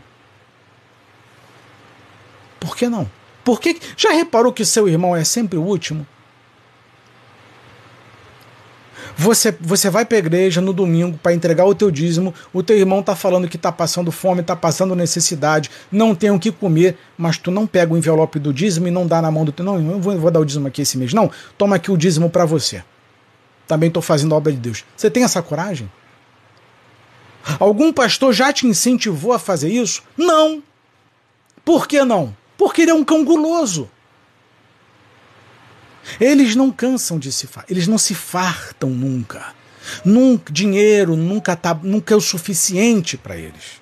Por 2.65 2.75
que 2.75 2.89
não? 2.89 3.07
Por 3.43 3.61
que... 3.61 3.79
Já 3.95 4.11
reparou 4.11 4.51
que 4.51 4.65
seu 4.65 4.89
irmão 4.89 5.15
é 5.15 5.23
sempre 5.23 5.55
o 5.55 5.61
último? 5.61 6.05
Você, 9.15 9.55
você 9.61 9.87
vai 9.87 10.03
para 10.03 10.17
a 10.17 10.19
igreja 10.19 10.59
no 10.59 10.73
domingo 10.73 11.17
para 11.21 11.31
entregar 11.31 11.63
o 11.65 11.75
teu 11.75 11.91
dízimo, 11.91 12.33
o 12.51 12.63
teu 12.63 12.75
irmão 12.75 13.01
está 13.01 13.15
falando 13.15 13.47
que 13.47 13.55
está 13.55 13.71
passando 13.71 14.11
fome, 14.11 14.41
está 14.41 14.55
passando 14.55 14.95
necessidade, 14.95 15.69
não 15.91 16.15
tem 16.15 16.31
o 16.31 16.39
que 16.39 16.51
comer, 16.51 16.97
mas 17.15 17.37
tu 17.37 17.51
não 17.51 17.67
pega 17.67 17.93
o 17.93 17.97
envelope 17.97 18.39
do 18.39 18.51
dízimo 18.51 18.87
e 18.87 18.91
não 18.91 19.05
dá 19.05 19.21
na 19.21 19.29
mão 19.29 19.45
do 19.45 19.51
teu. 19.51 19.63
Não, 19.63 19.79
eu 19.79 20.01
vou, 20.01 20.17
vou 20.17 20.31
dar 20.31 20.39
o 20.39 20.45
dízimo 20.45 20.67
aqui 20.67 20.81
esse 20.81 20.97
mês. 20.97 21.13
Não, 21.13 21.29
toma 21.55 21.75
aqui 21.75 21.91
o 21.91 21.97
dízimo 21.97 22.31
para 22.31 22.45
você. 22.45 22.83
Também 23.67 23.87
estou 23.87 24.01
fazendo 24.01 24.33
a 24.33 24.37
obra 24.37 24.51
de 24.51 24.57
Deus. 24.57 24.83
Você 24.97 25.09
tem 25.09 25.23
essa 25.23 25.41
coragem? 25.41 25.89
Algum 27.59 27.93
pastor 27.93 28.33
já 28.33 28.51
te 28.51 28.65
incentivou 28.65 29.33
a 29.33 29.39
fazer 29.39 29.69
isso? 29.69 30.01
Não. 30.17 30.63
Por 31.63 31.87
que 31.87 32.03
não? 32.03 32.35
Porque 32.65 32.81
ele 32.81 32.89
é 32.89 32.95
um 32.95 33.03
cão 33.05 33.23
guloso. 33.23 33.87
Eles 36.19 36.55
não 36.55 36.71
cansam 36.71 37.19
de 37.19 37.31
se 37.31 37.47
eles 37.69 37.87
não 37.87 37.99
se 37.99 38.15
fartam 38.15 38.89
nunca. 38.89 39.53
Nunca 40.03 40.51
dinheiro 40.51 41.15
nunca 41.15 41.55
tá, 41.55 41.75
nunca 41.75 42.15
é 42.15 42.17
o 42.17 42.19
suficiente 42.19 43.17
para 43.17 43.37
eles. 43.37 43.79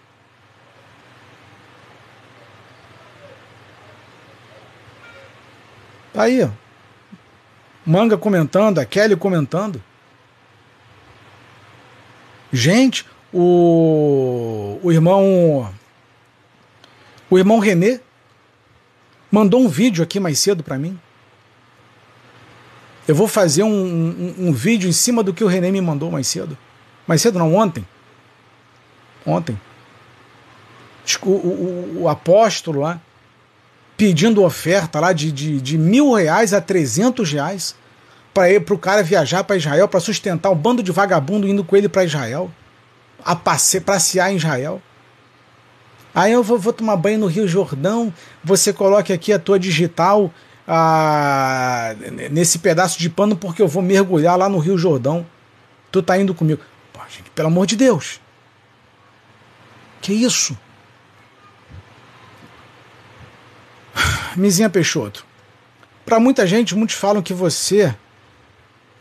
Tá 6.11 6.23
aí, 6.23 6.43
ó. 6.43 6.49
Manga 7.85 8.17
comentando, 8.17 8.79
a 8.79 8.85
Kelly 8.85 9.15
comentando. 9.15 9.81
Gente, 12.51 13.05
o, 13.33 14.77
o 14.83 14.91
irmão 14.91 15.73
o 17.29 17.37
irmão 17.39 17.59
Renê 17.59 18.01
mandou 19.33 19.59
um 19.59 19.67
vídeo 19.67 20.03
aqui 20.03 20.19
mais 20.19 20.37
cedo 20.37 20.63
para 20.63 20.77
mim. 20.77 20.99
Eu 23.07 23.15
vou 23.15 23.27
fazer 23.27 23.63
um, 23.63 23.67
um, 23.67 24.35
um, 24.49 24.53
vídeo 24.53 24.87
em 24.87 24.93
cima 24.93 25.23
do 25.23 25.33
que 25.33 25.43
o 25.43 25.47
René 25.47 25.71
me 25.71 25.81
mandou 25.81 26.11
mais 26.11 26.27
cedo. 26.27 26.55
Mais 27.07 27.19
cedo 27.19 27.39
não, 27.39 27.55
ontem. 27.55 27.83
Ontem. 29.25 29.59
O, 31.23 31.29
o, 31.29 32.01
o 32.01 32.09
apóstolo 32.09 32.81
lá 32.81 33.01
pedindo 33.97 34.43
oferta 34.43 34.99
lá 34.99 35.11
de, 35.11 35.31
de, 35.31 35.59
de 35.59 35.79
mil 35.79 36.13
reais 36.13 36.53
a 36.53 36.61
trezentos 36.61 37.31
reais 37.31 37.75
para 38.35 38.73
o 38.73 38.77
cara 38.77 39.01
viajar 39.01 39.43
para 39.43 39.57
Israel, 39.57 39.87
para 39.87 39.99
sustentar 39.99 40.51
um 40.51 40.55
bando 40.55 40.83
de 40.83 40.91
vagabundo 40.91 41.47
indo 41.47 41.63
com 41.63 41.75
ele 41.75 41.89
para 41.89 42.05
Israel, 42.05 42.51
a 43.25 43.35
passe, 43.35 43.81
passear 43.81 44.31
em 44.31 44.35
Israel. 44.35 44.79
Aí 46.13 46.31
eu 46.31 46.43
vou, 46.43 46.59
vou 46.59 46.73
tomar 46.73 46.95
banho 46.95 47.19
no 47.19 47.27
Rio 47.27 47.47
Jordão, 47.47 48.13
você 48.43 48.71
coloque 48.71 49.11
aqui 49.11 49.33
a 49.33 49.39
tua 49.39 49.57
digital 49.57 50.31
ah, 50.67 51.95
nesse 52.31 52.59
pedaço 52.59 52.99
de 52.99 53.09
pano 53.09 53.35
porque 53.35 53.61
eu 53.61 53.67
vou 53.67 53.81
mergulhar 53.81 54.37
lá 54.37 54.47
no 54.47 54.59
Rio 54.59 54.77
Jordão. 54.77 55.25
Tu 55.91 56.01
tá 56.01 56.17
indo 56.17 56.33
comigo. 56.33 56.61
Pô, 56.91 56.99
gente, 57.09 57.29
pelo 57.31 57.47
amor 57.47 57.65
de 57.65 57.75
Deus. 57.75 58.21
Que 60.01 60.13
isso? 60.13 60.57
Mizinha 64.35 64.69
Peixoto. 64.69 65.25
Para 66.05 66.19
muita 66.19 66.45
gente, 66.45 66.75
muitos 66.75 66.95
falam 66.95 67.21
que 67.21 67.33
você 67.33 67.95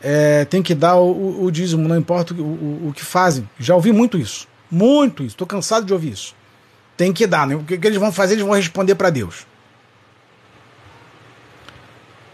é, 0.01 0.45
tem 0.45 0.61
que 0.61 0.73
dar 0.73 0.95
o, 0.95 1.43
o, 1.43 1.51
dízimo, 1.51 1.87
não 1.87 1.97
importa 1.97 2.33
o, 2.33 2.41
o, 2.41 2.87
o, 2.89 2.93
que 2.93 3.03
fazem. 3.03 3.49
Já 3.59 3.75
ouvi 3.75 3.91
muito 3.91 4.17
isso. 4.17 4.47
Muito 4.69 5.23
isso. 5.23 5.33
Estou 5.33 5.47
cansado 5.47 5.85
de 5.85 5.93
ouvir 5.93 6.13
isso. 6.13 6.35
Tem 6.95 7.11
que 7.11 7.25
dar, 7.25 7.47
né? 7.47 7.55
O 7.55 7.63
que, 7.63 7.77
que 7.77 7.87
eles 7.87 7.99
vão 7.99 8.11
fazer? 8.11 8.33
Eles 8.33 8.45
vão 8.45 8.53
responder 8.53 8.95
para 8.95 9.09
Deus 9.09 9.45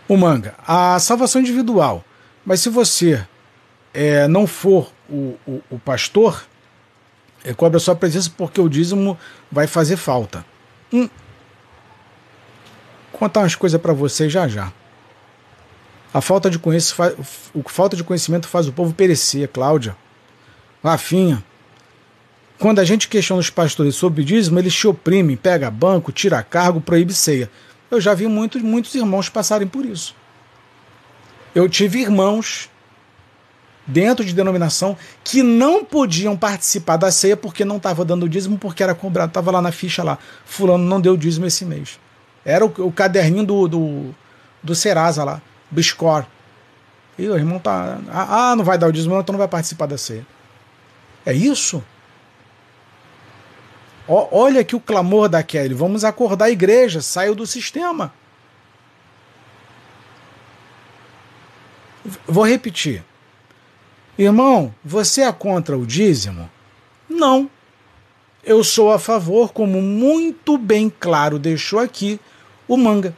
o 0.10 0.18
manga. 0.18 0.56
A 0.68 1.00
salvação 1.00 1.40
individual. 1.40 2.04
Mas 2.44 2.60
se 2.60 2.70
você 2.70 3.24
é, 3.94 4.28
não 4.28 4.48
for 4.48 4.92
o, 5.08 5.38
o, 5.48 5.62
o 5.70 5.80
pastor, 5.80 6.44
é, 7.46 7.54
cobre 7.54 7.78
a 7.78 7.80
sua 7.80 7.96
presença 7.96 8.30
porque 8.36 8.60
o 8.60 8.68
dízimo 8.68 9.18
vai 9.52 9.68
fazer 9.68 9.96
falta. 9.96 10.44
Hum. 10.92 11.08
Contar 13.12 13.42
umas 13.42 13.56
coisas 13.56 13.80
para 13.80 13.94
você 13.94 14.28
já 14.28 14.48
já. 14.48 14.74
A 16.12 16.22
falta 16.22 16.50
de, 16.50 16.58
faz, 16.58 17.14
o, 17.54 17.62
falta 17.70 17.96
de 17.96 18.04
conhecimento 18.04 18.48
faz 18.48 18.68
o 18.68 18.74
povo 18.74 18.94
perecer, 18.94 19.48
Cláudia. 19.50 19.96
Rafinha. 20.84 21.44
Quando 22.60 22.80
a 22.80 22.84
gente 22.84 23.08
questiona 23.08 23.40
os 23.40 23.50
pastores 23.50 23.96
sobre 23.96 24.22
dízimo, 24.22 24.60
eles 24.60 24.76
te 24.76 24.86
oprimem, 24.86 25.38
pega 25.38 25.72
banco, 25.72 26.12
tira 26.12 26.44
cargo, 26.44 26.82
proíbe 26.82 27.14
ceia. 27.14 27.50
Eu 27.90 28.02
já 28.02 28.14
vi 28.14 28.28
muitos, 28.28 28.62
muitos 28.62 28.94
irmãos 28.94 29.30
passarem 29.30 29.66
por 29.66 29.86
isso. 29.86 30.14
Eu 31.56 31.70
tive 31.70 32.02
irmãos 32.02 32.70
dentro 33.88 34.26
de 34.26 34.34
denominação 34.34 34.98
que 35.24 35.42
não 35.42 35.86
podiam 35.86 36.36
participar 36.36 36.98
da 36.98 37.10
ceia 37.12 37.38
porque 37.38 37.64
não 37.64 37.78
estava 37.78 38.04
dando 38.04 38.28
dízimo, 38.28 38.58
porque 38.58 38.84
era 38.84 38.94
cobrado, 38.94 39.30
estava 39.30 39.52
lá 39.52 39.62
na 39.62 39.72
ficha 39.72 40.04
lá. 40.04 40.18
Fulano 40.44 40.84
não 40.84 41.00
deu 41.00 41.16
dízimo 41.16 41.46
esse 41.46 41.64
mês. 41.64 41.98
Era 42.44 42.66
o, 42.66 42.74
o 42.80 42.92
caderninho 42.92 43.46
do, 43.46 43.68
do, 43.70 44.16
do 44.62 44.76
Serasa 44.76 45.24
lá, 45.24 45.42
Biscor. 45.72 46.26
E 47.18 47.26
o 47.26 47.38
irmão 47.38 47.58
tá. 47.58 48.00
Ah, 48.12 48.54
não 48.58 48.66
vai 48.66 48.78
dar 48.78 48.88
o 48.88 48.92
dízimo, 48.92 49.18
então 49.18 49.32
não 49.32 49.40
vai 49.40 49.48
participar 49.48 49.86
da 49.86 49.98
ceia. 49.98 50.28
É 51.26 51.34
isso? 51.34 51.82
Olha 54.10 54.62
aqui 54.62 54.76
o 54.76 54.80
clamor 54.80 55.30
da 55.30 55.44
Kelly. 55.44 55.74
Vamos 55.74 56.04
acordar 56.04 56.46
a 56.46 56.52
igreja, 56.52 57.02
saiu 57.02 57.36
do 57.36 57.46
sistema. 57.46 58.14
Vou 62.28 62.46
repetir. 62.46 63.04
Irmão, 64.18 64.74
você 64.84 65.22
é 65.22 65.32
contra 65.32 65.78
o 65.78 65.86
dízimo? 65.86 66.50
Não. 67.08 67.50
Eu 68.44 68.64
sou 68.64 68.92
a 68.92 68.98
favor, 68.98 69.54
como 69.54 69.82
muito 69.82 70.58
bem 70.58 70.90
claro 70.90 71.38
deixou 71.38 71.80
aqui 71.80 72.20
o 72.68 72.76
manga. 72.76 73.16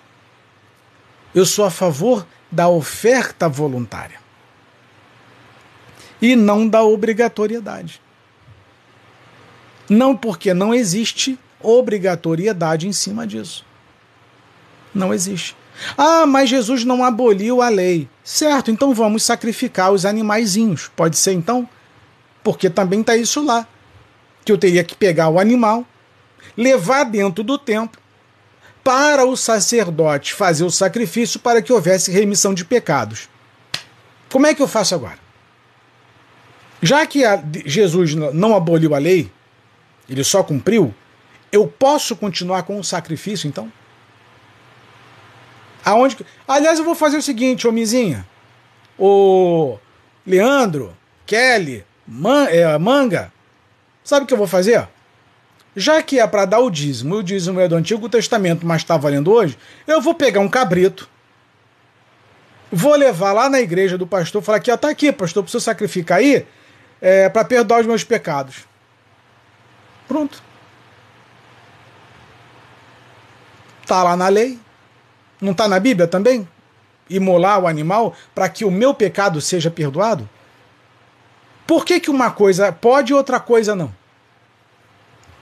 Eu 1.34 1.46
sou 1.46 1.64
a 1.64 1.70
favor 1.70 2.26
da 2.52 2.68
oferta 2.68 3.48
voluntária 3.48 4.20
e 6.22 6.36
não 6.36 6.68
da 6.68 6.84
obrigatoriedade. 6.84 8.01
Não 9.92 10.16
porque 10.16 10.54
não 10.54 10.74
existe 10.74 11.38
obrigatoriedade 11.62 12.88
em 12.88 12.94
cima 12.94 13.28
disso. 13.28 13.66
Não 14.96 15.14
existe. 15.14 15.54
Ah, 15.98 16.26
mas 16.26 16.50
Jesus 16.50 16.86
não 16.86 17.04
aboliu 17.04 17.62
a 17.62 17.68
lei. 17.68 18.08
Certo, 18.24 18.72
então 18.72 18.94
vamos 18.94 19.22
sacrificar 19.22 19.92
os 19.92 20.06
animaizinhos. 20.06 20.90
Pode 20.96 21.18
ser 21.18 21.34
então? 21.34 21.68
Porque 22.42 22.70
também 22.70 23.02
está 23.02 23.18
isso 23.18 23.44
lá. 23.44 23.68
Que 24.46 24.54
eu 24.54 24.58
teria 24.58 24.82
que 24.82 24.96
pegar 24.96 25.28
o 25.28 25.38
animal, 25.38 25.86
levar 26.56 27.04
dentro 27.04 27.44
do 27.44 27.58
templo, 27.58 28.00
para 28.82 29.26
o 29.26 29.36
sacerdote 29.36 30.34
fazer 30.34 30.64
o 30.64 30.72
sacrifício 30.72 31.38
para 31.38 31.62
que 31.62 31.74
houvesse 31.74 32.10
remissão 32.12 32.54
de 32.54 32.64
pecados. 32.64 33.28
Como 34.32 34.48
é 34.48 34.56
que 34.56 34.62
eu 34.62 34.70
faço 34.70 34.96
agora? 34.96 35.20
Já 36.82 37.06
que 37.06 37.24
Jesus 37.66 38.16
não 38.16 38.56
aboliu 38.56 38.96
a 38.96 38.98
lei, 38.98 39.30
ele 40.10 40.24
só 40.24 40.44
cumpriu, 40.44 40.94
eu 41.52 41.68
posso 41.68 42.16
continuar 42.16 42.64
com 42.64 42.80
o 42.80 42.84
sacrifício 42.84 43.48
então? 43.48 43.72
Aonde 45.84 46.18
Aliás, 46.48 46.80
eu 46.80 46.86
vou 46.86 46.96
fazer 46.96 47.18
o 47.18 47.22
seguinte, 47.22 47.68
ô 47.68 47.72
Mizinha. 47.72 48.26
O 48.98 49.78
Leandro, 50.26 50.96
Kelly, 51.26 51.84
Man... 52.06 52.46
é, 52.50 52.78
Manga. 52.78 53.32
Sabe 54.04 54.24
o 54.24 54.28
que 54.28 54.34
eu 54.34 54.38
vou 54.38 54.48
fazer? 54.48 54.88
Já 55.76 56.02
que 56.04 56.20
é 56.20 56.28
para 56.28 56.46
dar 56.46 56.60
o 56.60 56.70
dízimo, 56.70 57.16
o 57.16 57.24
dízimo 57.24 57.60
é 57.60 57.68
do 57.68 57.76
Antigo 57.76 58.10
Testamento, 58.10 58.66
mas 58.66 58.82
está 58.82 58.98
valendo 58.98 59.32
hoje, 59.32 59.58
eu 59.88 60.02
vou 60.02 60.14
pegar 60.14 60.42
um 60.42 60.50
cabrito, 60.50 61.10
vou 62.70 62.94
levar 62.96 63.32
lá 63.32 63.50
na 63.50 63.62
igreja 63.62 63.98
do 63.98 64.06
pastor, 64.06 64.42
falar 64.42 64.58
aqui, 64.58 64.70
ó, 64.70 64.76
tá 64.76 64.90
aqui, 64.90 65.12
pastor, 65.14 65.44
preciso 65.44 65.64
sacrificar 65.64 66.18
aí 66.18 66.46
é, 67.02 67.30
para 67.30 67.46
perdoar 67.46 67.80
os 67.80 67.88
meus 67.88 68.04
pecados. 68.04 68.71
Pronto. 70.12 70.44
Tá 73.88 74.04
lá 74.04 74.18
na 74.18 74.28
lei. 74.28 74.60
Não 75.40 75.54
está 75.54 75.70
na 75.70 75.80
Bíblia 75.80 76.06
também? 76.06 76.46
Imolar 77.10 77.62
o 77.62 77.68
animal 77.68 78.14
para 78.36 78.50
que 78.50 78.66
o 78.66 78.70
meu 78.70 78.94
pecado 78.94 79.40
seja 79.40 79.72
perdoado? 79.72 80.30
Por 81.66 81.86
que, 81.86 81.98
que 81.98 82.10
uma 82.10 82.30
coisa 82.30 82.74
pode 82.74 83.14
e 83.14 83.16
outra 83.16 83.40
coisa 83.40 83.74
não? 83.74 83.96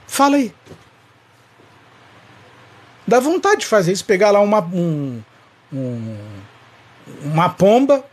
Fala 0.05 0.35
aí. 0.35 0.53
Dá 3.07 3.19
vontade 3.19 3.61
de 3.61 3.65
fazer 3.65 3.91
isso, 3.91 4.05
pegar 4.05 4.29
lá 4.29 4.39
uma, 4.39 4.59
um, 4.61 5.19
um, 5.73 6.17
uma 7.23 7.49
pomba, 7.49 8.05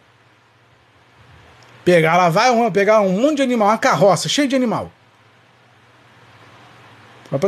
pegar 1.84 2.16
lá, 2.16 2.30
vai 2.30 2.70
pegar 2.70 3.02
um 3.02 3.20
monte 3.20 3.36
de 3.36 3.42
animal, 3.42 3.68
uma 3.68 3.76
carroça 3.76 4.26
cheia 4.26 4.48
de 4.48 4.56
animal. 4.56 4.90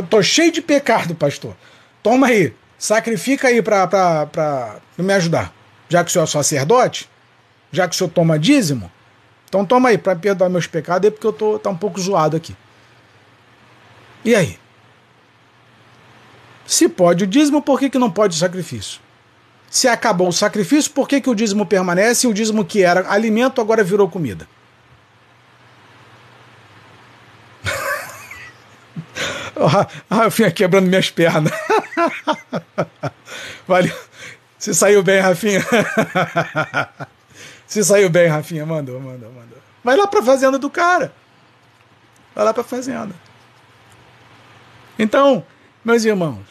Tô 0.09 0.21
cheio 0.21 0.51
de 0.51 0.61
pecado, 0.61 1.15
pastor. 1.15 1.55
Toma 2.03 2.27
aí, 2.27 2.53
sacrifica 2.77 3.47
aí 3.47 3.61
para 3.61 4.79
me 4.97 5.13
ajudar. 5.13 5.53
Já 5.87 6.03
que 6.03 6.09
o 6.09 6.13
senhor 6.13 6.25
é 6.25 6.27
sacerdote, 6.27 7.09
já 7.71 7.87
que 7.87 7.95
o 7.95 7.97
senhor 7.97 8.09
toma 8.09 8.37
dízimo, 8.37 8.91
então 9.47 9.65
toma 9.65 9.89
aí 9.89 9.97
para 9.97 10.15
perdoar 10.15 10.49
meus 10.49 10.67
pecados 10.67 11.05
aí, 11.05 11.11
porque 11.11 11.25
eu 11.25 11.33
tô 11.33 11.57
tá 11.57 11.69
um 11.69 11.77
pouco 11.77 11.99
zoado 11.99 12.37
aqui. 12.37 12.55
E 14.23 14.35
aí? 14.35 14.59
Se 16.67 16.87
pode 16.87 17.23
o 17.23 17.27
dízimo, 17.27 17.61
por 17.61 17.79
que, 17.79 17.89
que 17.89 17.97
não 17.97 18.11
pode 18.11 18.35
o 18.35 18.39
sacrifício? 18.39 18.99
Se 19.69 19.87
acabou 19.87 20.27
o 20.27 20.33
sacrifício, 20.33 20.91
por 20.91 21.07
que, 21.07 21.19
que 21.19 21.29
o 21.29 21.35
dízimo 21.35 21.65
permanece 21.65 22.27
e 22.27 22.29
o 22.29 22.33
dízimo 22.33 22.63
que 22.63 22.83
era 22.83 23.09
alimento 23.11 23.59
agora 23.59 23.83
virou 23.83 24.07
comida? 24.09 24.47
Rafinha 30.09 30.51
quebrando 30.51 30.87
minhas 30.87 31.09
pernas. 31.09 31.51
Valeu. 33.67 33.95
Se 34.57 34.73
saiu 34.73 35.01
bem, 35.01 35.19
Rafinha. 35.19 35.65
Se 37.65 37.83
saiu 37.83 38.09
bem, 38.09 38.27
Rafinha. 38.27 38.65
Mandou, 38.65 38.99
mandou, 38.99 39.31
mandou. 39.31 39.57
Vai 39.83 39.95
lá 39.95 40.07
pra 40.07 40.21
fazenda 40.21 40.57
do 40.57 40.69
cara. 40.69 41.13
Vai 42.35 42.43
lá 42.45 42.53
pra 42.53 42.63
fazenda. 42.63 43.13
Então, 44.97 45.45
meus 45.83 46.03
irmãos, 46.03 46.45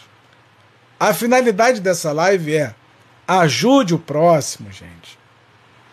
a 0.99 1.13
finalidade 1.13 1.81
dessa 1.81 2.13
live 2.13 2.57
é 2.57 2.75
ajude 3.27 3.95
o 3.95 3.99
próximo, 3.99 4.73
gente. 4.73 5.19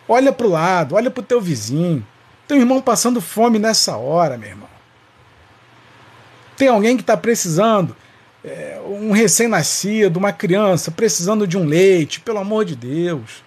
Olha 0.08 0.32
para 0.32 0.46
o 0.46 0.50
lado, 0.50 0.94
olha 0.94 1.10
para 1.10 1.20
o 1.20 1.24
teu 1.24 1.40
vizinho. 1.40 2.06
Tem 2.48 2.58
um 2.58 2.60
irmão 2.60 2.80
passando 2.80 3.20
fome 3.20 3.58
nessa 3.58 3.96
hora, 3.96 4.38
meu 4.38 4.48
irmão. 4.48 4.75
Tem 6.56 6.68
alguém 6.68 6.96
que 6.96 7.02
está 7.02 7.16
precisando, 7.16 7.94
é, 8.44 8.80
um 8.86 9.12
recém-nascido, 9.12 10.18
uma 10.18 10.32
criança 10.32 10.90
precisando 10.90 11.46
de 11.46 11.58
um 11.58 11.64
leite, 11.64 12.20
pelo 12.20 12.38
amor 12.38 12.64
de 12.64 12.74
Deus. 12.74 13.44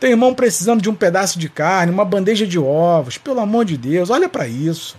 Tem 0.00 0.10
irmão 0.10 0.34
precisando 0.34 0.82
de 0.82 0.90
um 0.90 0.94
pedaço 0.94 1.38
de 1.38 1.48
carne, 1.48 1.92
uma 1.92 2.04
bandeja 2.04 2.46
de 2.46 2.58
ovos, 2.58 3.16
pelo 3.16 3.40
amor 3.40 3.64
de 3.64 3.76
Deus, 3.76 4.10
olha 4.10 4.28
para 4.28 4.46
isso. 4.46 4.96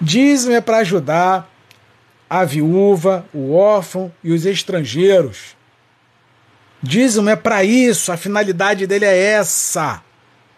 Dízimo 0.00 0.54
é 0.54 0.60
para 0.60 0.78
ajudar 0.78 1.50
a 2.28 2.44
viúva, 2.44 3.24
o 3.32 3.52
órfão 3.54 4.12
e 4.22 4.32
os 4.32 4.44
estrangeiros. 4.44 5.56
Dízimo 6.82 7.28
é 7.28 7.36
para 7.36 7.62
isso, 7.62 8.10
a 8.10 8.16
finalidade 8.16 8.86
dele 8.86 9.04
é 9.04 9.16
essa. 9.16 10.02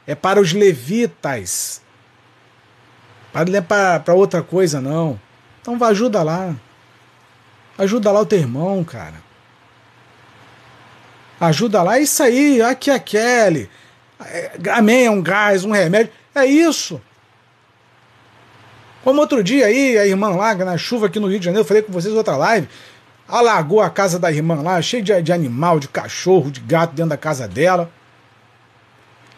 É 0.07 0.15
para 0.15 0.41
os 0.41 0.53
levitas. 0.53 1.83
Não 3.35 3.59
é 3.59 3.61
para 3.61 4.15
outra 4.15 4.43
coisa, 4.43 4.81
não. 4.81 5.19
Então 5.61 5.77
vai, 5.77 5.91
ajuda 5.91 6.23
lá. 6.23 6.55
Ajuda 7.77 8.13
lá 8.13 8.21
o 8.21 8.27
teu 8.27 8.39
irmão, 8.39 8.85
cara. 8.85 9.23
Ajuda 11.41 11.83
lá, 11.83 11.99
é 11.99 12.03
isso 12.03 12.23
aí, 12.23 12.63
aqui 12.63 12.91
a 12.91 12.99
Kelly. 12.99 13.69
É, 14.25 14.53
amém, 14.73 15.07
é 15.07 15.11
um 15.11 15.21
gás, 15.21 15.65
um 15.65 15.73
remédio. 15.73 16.13
É 16.35 16.47
isso. 16.47 17.01
Como 19.03 19.21
outro 19.21 19.43
dia 19.43 19.67
aí, 19.67 19.99
a 19.99 20.07
irmã 20.07 20.29
lá, 20.29 20.55
na 20.55 20.79
chuva 20.79 21.07
aqui 21.07 21.19
no 21.19 21.29
Rio 21.29 21.39
de 21.39 21.45
Janeiro, 21.45 21.63
eu 21.63 21.69
falei 21.69 21.83
com 21.83 21.93
vocês 21.93 22.15
outra 22.15 22.37
live, 22.37 22.69
alagou 23.29 23.83
a 23.83 23.91
casa 23.91 24.19
da 24.19 24.31
irmã 24.31 24.63
lá, 24.63 24.81
cheio 24.81 25.03
de, 25.03 25.21
de 25.21 25.33
animal, 25.33 25.79
de 25.79 25.89
cachorro, 25.89 26.51
de 26.51 26.61
gato 26.61 26.95
dentro 26.95 27.11
da 27.11 27.17
casa 27.17 27.49
dela. 27.49 27.91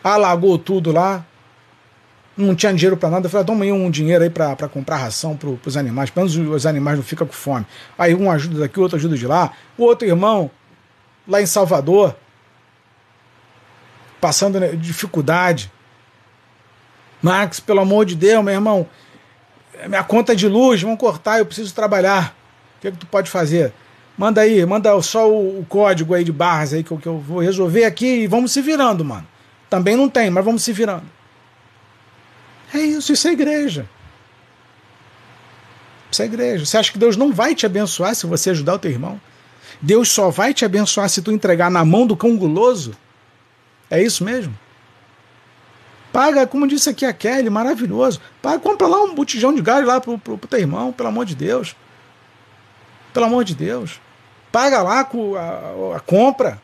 Alagou 0.04 0.56
tudo 0.58 0.92
lá. 0.92 1.24
Não 2.36 2.54
tinha 2.54 2.72
dinheiro 2.74 2.96
para 2.96 3.08
nada. 3.08 3.26
Eu 3.26 3.30
falei, 3.30 3.46
toma 3.46 3.64
aí 3.64 3.72
um 3.72 3.90
dinheiro 3.90 4.22
aí 4.22 4.28
para 4.28 4.68
comprar 4.68 4.96
ração 4.96 5.36
para 5.36 5.48
os 5.48 5.76
animais. 5.76 6.10
Pelo 6.10 6.28
menos 6.28 6.54
os 6.54 6.66
animais 6.66 6.98
não 6.98 7.04
ficam 7.04 7.26
com 7.26 7.32
fome. 7.32 7.66
Aí 7.96 8.14
um 8.14 8.30
ajuda 8.30 8.60
daqui, 8.60 8.78
outro 8.78 8.96
ajuda 8.96 9.16
de 9.16 9.26
lá. 9.26 9.52
O 9.78 9.84
outro 9.84 10.06
irmão, 10.06 10.50
lá 11.26 11.40
em 11.40 11.46
Salvador, 11.46 12.14
passando 14.20 14.60
né, 14.60 14.68
dificuldade. 14.72 15.72
Max, 17.22 17.58
pelo 17.58 17.80
amor 17.80 18.04
de 18.04 18.14
Deus, 18.14 18.44
meu 18.44 18.52
irmão, 18.52 18.86
minha 19.88 20.04
conta 20.04 20.36
de 20.36 20.46
luz, 20.46 20.82
vão 20.82 20.96
cortar, 20.96 21.38
eu 21.38 21.46
preciso 21.46 21.74
trabalhar. 21.74 22.36
O 22.76 22.80
que, 22.80 22.88
é 22.88 22.90
que 22.90 22.98
tu 22.98 23.06
pode 23.06 23.30
fazer? 23.30 23.72
Manda 24.16 24.42
aí, 24.42 24.64
manda 24.64 25.00
só 25.02 25.28
o, 25.28 25.60
o 25.60 25.66
código 25.66 26.14
aí 26.14 26.22
de 26.22 26.32
barras 26.32 26.72
aí 26.72 26.82
que 26.82 26.90
eu, 26.90 26.98
que 26.98 27.06
eu 27.06 27.18
vou 27.18 27.40
resolver 27.40 27.84
aqui 27.84 28.22
e 28.22 28.26
vamos 28.26 28.52
se 28.52 28.60
virando, 28.60 29.04
mano. 29.04 29.26
Também 29.68 29.96
não 29.96 30.08
tem, 30.08 30.30
mas 30.30 30.44
vamos 30.44 30.62
se 30.62 30.72
virando. 30.72 31.15
É 32.76 32.80
isso, 32.80 33.10
isso 33.10 33.26
é 33.26 33.32
igreja. 33.32 33.88
Isso 36.10 36.20
é 36.20 36.26
igreja. 36.26 36.66
Você 36.66 36.76
acha 36.76 36.92
que 36.92 36.98
Deus 36.98 37.16
não 37.16 37.32
vai 37.32 37.54
te 37.54 37.64
abençoar 37.64 38.14
se 38.14 38.26
você 38.26 38.50
ajudar 38.50 38.74
o 38.74 38.78
teu 38.78 38.90
irmão? 38.90 39.18
Deus 39.80 40.10
só 40.10 40.28
vai 40.28 40.52
te 40.52 40.64
abençoar 40.64 41.08
se 41.08 41.22
tu 41.22 41.32
entregar 41.32 41.70
na 41.70 41.84
mão 41.86 42.06
do 42.06 42.14
cão 42.14 42.36
guloso? 42.36 42.94
É 43.90 44.02
isso 44.02 44.22
mesmo? 44.22 44.56
Paga, 46.12 46.46
como 46.46 46.68
disse 46.68 46.90
aqui 46.90 47.06
a 47.06 47.14
Kelly, 47.14 47.48
maravilhoso. 47.48 48.20
Paga, 48.42 48.58
compra 48.58 48.86
lá 48.86 49.02
um 49.02 49.14
botijão 49.14 49.54
de 49.54 49.62
gás 49.62 49.86
lá 49.86 49.98
pro, 49.98 50.18
pro, 50.18 50.36
pro 50.36 50.48
teu 50.48 50.60
irmão, 50.60 50.92
pelo 50.92 51.08
amor 51.08 51.24
de 51.24 51.34
Deus. 51.34 51.74
Pelo 53.14 53.26
amor 53.26 53.42
de 53.42 53.54
Deus. 53.54 54.00
Paga 54.52 54.82
lá 54.82 55.00
a, 55.00 55.96
a 55.96 56.00
compra. 56.00 56.60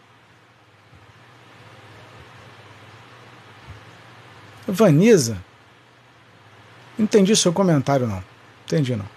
Vanisa. 4.66 5.43
Entendi 6.98 7.35
seu 7.35 7.52
comentário, 7.52 8.06
não. 8.06 8.23
Entendi, 8.64 8.94
não. 8.97 9.09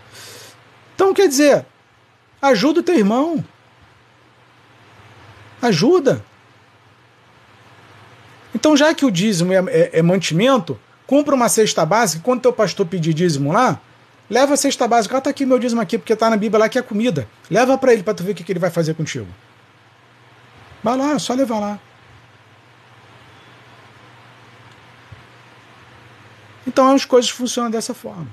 Então, 0.95 1.13
quer 1.13 1.27
dizer, 1.27 1.65
ajuda 2.41 2.79
o 2.79 2.83
teu 2.83 2.95
irmão. 2.95 3.43
Ajuda. 5.61 6.23
Então, 8.53 8.77
já 8.77 8.93
que 8.93 9.05
o 9.05 9.11
dízimo 9.11 9.51
é, 9.51 9.57
é, 9.67 9.99
é 9.99 10.01
mantimento, 10.01 10.79
compra 11.05 11.35
uma 11.35 11.49
cesta 11.49 11.85
básica. 11.85 12.23
Quando 12.23 12.41
teu 12.41 12.53
pastor 12.53 12.85
pedir 12.85 13.13
dízimo 13.13 13.51
lá, 13.51 13.79
leva 14.29 14.53
a 14.53 14.57
cesta 14.57 14.87
básica. 14.87 15.17
Ah, 15.17 15.21
tá 15.21 15.29
aqui 15.29 15.45
meu 15.45 15.59
dízimo 15.59 15.81
aqui, 15.81 15.97
porque 15.97 16.15
tá 16.15 16.29
na 16.29 16.37
Bíblia 16.37 16.59
lá 16.59 16.69
que 16.69 16.79
é 16.79 16.81
comida. 16.81 17.27
Leva 17.49 17.77
para 17.77 17.93
ele 17.93 18.03
para 18.03 18.13
tu 18.13 18.23
ver 18.23 18.31
o 18.31 18.35
que, 18.35 18.43
que 18.43 18.51
ele 18.51 18.59
vai 18.59 18.69
fazer 18.69 18.93
contigo. 18.93 19.27
Vai 20.81 20.97
lá, 20.97 21.19
só 21.19 21.33
levar 21.33 21.59
lá. 21.59 21.79
Então 26.65 26.93
as 26.93 27.05
coisas 27.05 27.29
funcionam 27.29 27.71
dessa 27.71 27.93
forma. 27.93 28.27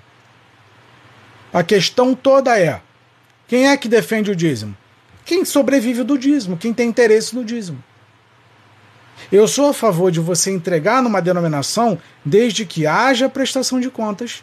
A 1.52 1.62
questão 1.62 2.14
toda 2.14 2.58
é: 2.58 2.80
quem 3.46 3.68
é 3.68 3.76
que 3.76 3.88
defende 3.88 4.30
o 4.30 4.36
dízimo? 4.36 4.76
Quem 5.24 5.44
sobrevive 5.44 6.02
do 6.02 6.18
dízimo, 6.18 6.56
quem 6.56 6.72
tem 6.72 6.88
interesse 6.88 7.34
no 7.34 7.44
dízimo. 7.44 7.82
Eu 9.30 9.46
sou 9.46 9.68
a 9.68 9.74
favor 9.74 10.10
de 10.10 10.18
você 10.18 10.50
entregar 10.50 11.02
numa 11.02 11.22
denominação 11.22 11.98
desde 12.24 12.64
que 12.64 12.86
haja 12.86 13.28
prestação 13.28 13.78
de 13.78 13.88
contas 13.88 14.42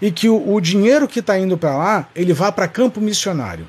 e 0.00 0.10
que 0.10 0.28
o, 0.28 0.54
o 0.54 0.60
dinheiro 0.60 1.06
que 1.06 1.20
está 1.20 1.38
indo 1.38 1.58
para 1.58 1.76
lá 1.76 2.08
ele 2.14 2.32
vá 2.32 2.50
para 2.50 2.68
campo 2.68 3.00
missionário. 3.00 3.68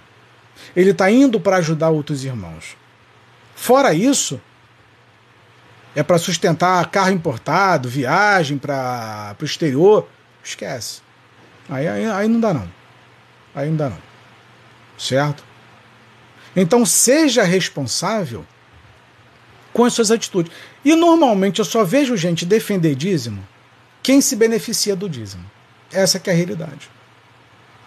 Ele 0.75 0.91
está 0.91 1.11
indo 1.11 1.39
para 1.39 1.57
ajudar 1.57 1.89
outros 1.89 2.23
irmãos. 2.23 2.77
Fora 3.55 3.93
isso, 3.93 4.39
é 5.97 6.03
para 6.03 6.19
sustentar 6.19 6.91
carro 6.91 7.09
importado, 7.09 7.89
viagem 7.89 8.55
para 8.55 9.35
o 9.41 9.43
exterior, 9.43 10.07
esquece. 10.43 11.01
Aí, 11.67 11.87
aí, 11.87 12.05
aí 12.05 12.27
não 12.27 12.39
dá 12.39 12.53
não. 12.53 12.71
Aí 13.55 13.67
não 13.67 13.77
dá 13.77 13.89
não. 13.89 13.97
Certo? 14.95 15.43
Então 16.55 16.85
seja 16.85 17.41
responsável 17.41 18.45
com 19.73 19.85
as 19.85 19.93
suas 19.93 20.11
atitudes. 20.11 20.51
E 20.85 20.95
normalmente 20.95 21.57
eu 21.57 21.65
só 21.65 21.83
vejo 21.83 22.15
gente 22.15 22.45
defender 22.45 22.93
dízimo 22.93 23.43
quem 24.03 24.21
se 24.21 24.35
beneficia 24.35 24.95
do 24.95 25.09
dízimo. 25.09 25.49
Essa 25.91 26.19
que 26.19 26.29
é 26.29 26.33
a 26.33 26.35
realidade. 26.35 26.91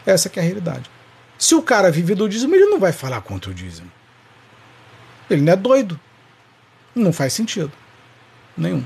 Essa 0.04 0.28
que 0.28 0.40
é 0.40 0.42
a 0.42 0.44
realidade. 0.44 0.90
Se 1.38 1.54
o 1.54 1.62
cara 1.62 1.92
vive 1.92 2.16
do 2.16 2.28
dízimo, 2.28 2.56
ele 2.56 2.66
não 2.66 2.80
vai 2.80 2.90
falar 2.90 3.20
contra 3.20 3.52
o 3.52 3.54
dízimo. 3.54 3.90
Ele 5.30 5.42
não 5.42 5.52
é 5.52 5.56
doido. 5.56 5.98
Não 6.92 7.12
faz 7.12 7.34
sentido. 7.34 7.70
Nenhum. 8.60 8.84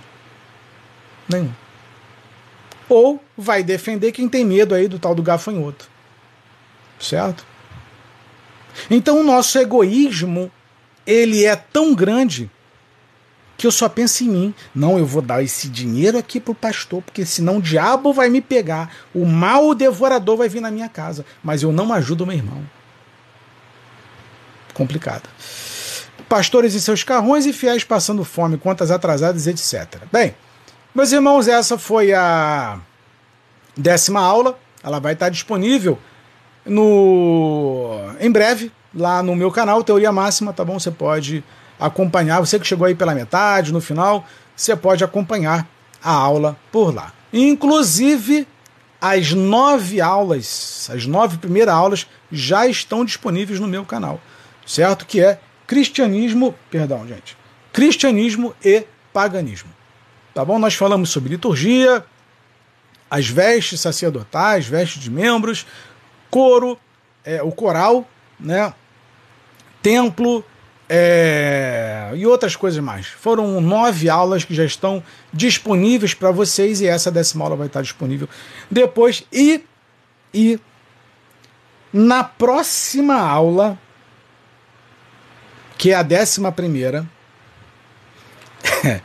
Nenhum. 1.28 1.52
Ou 2.88 3.22
vai 3.36 3.64
defender 3.64 4.12
quem 4.12 4.28
tem 4.28 4.44
medo 4.44 4.74
aí 4.74 4.86
do 4.86 4.98
tal 5.00 5.14
do 5.14 5.22
gafanhoto. 5.22 5.90
Certo? 7.00 7.44
Então 8.88 9.20
o 9.20 9.24
nosso 9.24 9.58
egoísmo, 9.58 10.50
ele 11.04 11.44
é 11.44 11.56
tão 11.56 11.94
grande 11.94 12.48
que 13.56 13.66
eu 13.66 13.72
só 13.72 13.88
penso 13.88 14.22
em 14.22 14.28
mim. 14.28 14.54
Não, 14.74 14.96
eu 14.98 15.06
vou 15.06 15.22
dar 15.22 15.42
esse 15.42 15.68
dinheiro 15.68 16.18
aqui 16.18 16.38
pro 16.38 16.54
pastor, 16.54 17.02
porque 17.02 17.26
senão 17.26 17.58
o 17.58 17.62
diabo 17.62 18.12
vai 18.12 18.28
me 18.28 18.40
pegar, 18.40 18.94
o 19.12 19.24
mal 19.24 19.74
devorador 19.74 20.36
vai 20.36 20.48
vir 20.48 20.60
na 20.60 20.70
minha 20.70 20.88
casa, 20.88 21.24
mas 21.42 21.62
eu 21.62 21.72
não 21.72 21.92
ajudo 21.92 22.22
o 22.22 22.26
meu 22.26 22.36
irmão. 22.36 22.64
Complicado. 24.72 25.28
Pastores 26.34 26.74
em 26.74 26.80
seus 26.80 27.04
carrões 27.04 27.46
e 27.46 27.52
fiéis 27.52 27.84
passando 27.84 28.24
fome, 28.24 28.58
contas 28.58 28.90
atrasadas, 28.90 29.46
etc. 29.46 30.02
Bem, 30.10 30.34
meus 30.92 31.12
irmãos, 31.12 31.46
essa 31.46 31.78
foi 31.78 32.12
a 32.12 32.80
décima 33.76 34.18
aula. 34.18 34.58
Ela 34.82 34.98
vai 34.98 35.12
estar 35.12 35.28
disponível 35.28 35.96
no 36.66 38.00
em 38.18 38.32
breve 38.32 38.72
lá 38.92 39.22
no 39.22 39.36
meu 39.36 39.48
canal 39.52 39.84
Teoria 39.84 40.10
Máxima, 40.10 40.52
tá 40.52 40.64
bom? 40.64 40.76
Você 40.76 40.90
pode 40.90 41.44
acompanhar. 41.78 42.40
Você 42.40 42.58
que 42.58 42.66
chegou 42.66 42.84
aí 42.84 42.96
pela 42.96 43.14
metade, 43.14 43.72
no 43.72 43.80
final, 43.80 44.26
você 44.56 44.74
pode 44.74 45.04
acompanhar 45.04 45.68
a 46.02 46.10
aula 46.10 46.56
por 46.72 46.92
lá. 46.92 47.12
Inclusive, 47.32 48.44
as 49.00 49.32
nove 49.32 50.00
aulas, 50.00 50.90
as 50.92 51.06
nove 51.06 51.38
primeiras 51.38 51.72
aulas 51.72 52.08
já 52.32 52.66
estão 52.66 53.04
disponíveis 53.04 53.60
no 53.60 53.68
meu 53.68 53.84
canal, 53.84 54.20
certo? 54.66 55.06
Que 55.06 55.20
é 55.20 55.38
cristianismo, 55.66 56.54
perdão, 56.70 57.06
gente, 57.06 57.36
cristianismo 57.72 58.54
e 58.64 58.84
paganismo. 59.12 59.70
Tá 60.34 60.44
bom? 60.44 60.58
Nós 60.58 60.74
falamos 60.74 61.10
sobre 61.10 61.30
liturgia, 61.30 62.04
as 63.10 63.28
vestes 63.28 63.80
sacerdotais, 63.80 64.66
vestes 64.66 65.02
de 65.02 65.10
membros, 65.10 65.66
coro, 66.30 66.78
é, 67.24 67.42
o 67.42 67.52
coral, 67.52 68.08
né? 68.38 68.74
Templo 69.80 70.44
é, 70.88 72.10
e 72.14 72.26
outras 72.26 72.56
coisas 72.56 72.82
mais. 72.82 73.06
Foram 73.06 73.60
nove 73.60 74.08
aulas 74.08 74.44
que 74.44 74.54
já 74.54 74.64
estão 74.64 75.02
disponíveis 75.32 76.14
para 76.14 76.30
vocês 76.30 76.80
e 76.80 76.86
essa 76.86 77.10
décima 77.10 77.44
aula 77.44 77.56
vai 77.56 77.66
estar 77.68 77.82
disponível 77.82 78.28
depois. 78.70 79.24
E, 79.32 79.64
e 80.32 80.58
na 81.92 82.24
próxima 82.24 83.16
aula 83.16 83.78
que 85.76 85.90
é 85.90 85.94
a 85.94 86.02
décima 86.02 86.52
primeira, 86.52 87.06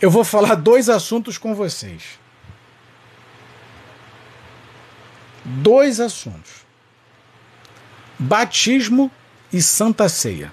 eu 0.00 0.10
vou 0.10 0.24
falar 0.24 0.54
dois 0.54 0.88
assuntos 0.88 1.38
com 1.38 1.54
vocês. 1.54 2.18
Dois 5.44 6.00
assuntos: 6.00 6.64
batismo 8.18 9.10
e 9.52 9.60
santa 9.60 10.08
ceia. 10.08 10.52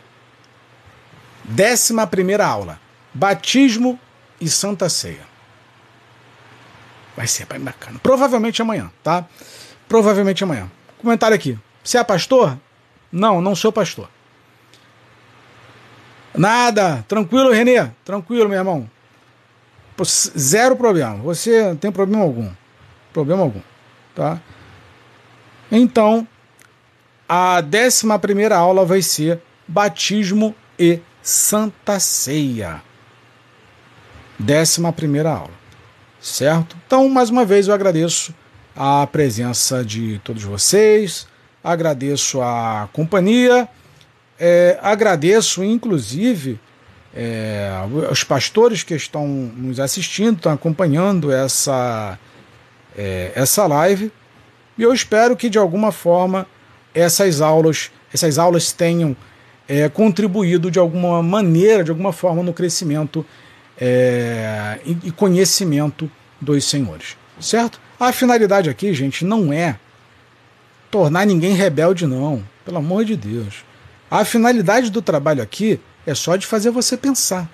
Décima 1.43 2.05
primeira 2.05 2.45
aula: 2.45 2.79
batismo 3.13 3.99
e 4.39 4.49
santa 4.49 4.89
ceia. 4.89 5.31
Vai 7.15 7.27
ser 7.27 7.45
bem 7.45 7.59
bacana. 7.59 7.99
Provavelmente 7.99 8.61
amanhã, 8.61 8.91
tá? 9.03 9.25
Provavelmente 9.87 10.43
amanhã. 10.43 10.69
Comentário 10.97 11.35
aqui. 11.35 11.57
Você 11.83 11.97
é 11.97 12.03
pastor? 12.03 12.57
Não, 13.11 13.41
não 13.41 13.55
sou 13.55 13.71
pastor. 13.71 14.09
Nada. 16.35 17.03
Tranquilo, 17.07 17.51
Renê? 17.51 17.89
Tranquilo, 18.05 18.49
meu 18.49 18.57
irmão. 18.57 18.89
Zero 20.03 20.75
problema. 20.75 21.15
Você 21.17 21.69
não 21.69 21.75
tem 21.75 21.91
problema 21.91 22.23
algum. 22.23 22.49
Problema 23.13 23.43
algum. 23.43 23.61
Tá? 24.15 24.41
Então, 25.71 26.27
a 27.27 27.61
décima 27.61 28.17
primeira 28.17 28.57
aula 28.57 28.85
vai 28.85 29.01
ser 29.01 29.41
batismo 29.67 30.55
e 30.77 30.99
santa 31.21 31.99
ceia. 31.99 32.81
Décima 34.39 34.91
primeira 34.91 35.31
aula. 35.31 35.61
Certo? 36.19 36.75
Então, 36.85 37.07
mais 37.09 37.29
uma 37.29 37.45
vez, 37.45 37.67
eu 37.67 37.73
agradeço 37.73 38.33
a 38.75 39.05
presença 39.07 39.83
de 39.83 40.19
todos 40.23 40.43
vocês, 40.43 41.27
agradeço 41.63 42.41
a 42.41 42.89
companhia 42.93 43.67
é, 44.43 44.79
agradeço, 44.81 45.63
inclusive, 45.63 46.59
é, 47.15 47.69
os 48.09 48.23
pastores 48.23 48.81
que 48.81 48.95
estão 48.95 49.27
nos 49.27 49.79
assistindo, 49.79 50.37
estão 50.37 50.51
acompanhando 50.51 51.31
essa, 51.31 52.17
é, 52.97 53.31
essa 53.35 53.67
live. 53.67 54.11
E 54.75 54.81
eu 54.81 54.91
espero 54.91 55.37
que, 55.37 55.47
de 55.47 55.59
alguma 55.59 55.91
forma, 55.91 56.47
essas 56.91 57.39
aulas, 57.39 57.91
essas 58.11 58.39
aulas 58.39 58.71
tenham 58.71 59.15
é, 59.67 59.87
contribuído 59.87 60.71
de 60.71 60.79
alguma 60.79 61.21
maneira, 61.21 61.83
de 61.83 61.91
alguma 61.91 62.11
forma, 62.11 62.41
no 62.41 62.51
crescimento 62.51 63.23
é, 63.79 64.79
e 65.03 65.11
conhecimento 65.11 66.09
dos 66.41 66.65
senhores. 66.65 67.15
Certo? 67.39 67.79
A 67.99 68.11
finalidade 68.11 68.71
aqui, 68.71 68.91
gente, 68.91 69.23
não 69.23 69.53
é 69.53 69.77
tornar 70.89 71.27
ninguém 71.27 71.53
rebelde, 71.53 72.07
não. 72.07 72.43
Pelo 72.65 72.79
amor 72.79 73.05
de 73.05 73.15
Deus. 73.15 73.63
A 74.11 74.25
finalidade 74.25 74.89
do 74.89 75.01
trabalho 75.01 75.41
aqui 75.41 75.79
é 76.05 76.13
só 76.13 76.35
de 76.35 76.45
fazer 76.45 76.69
você 76.69 76.97
pensar. 76.97 77.49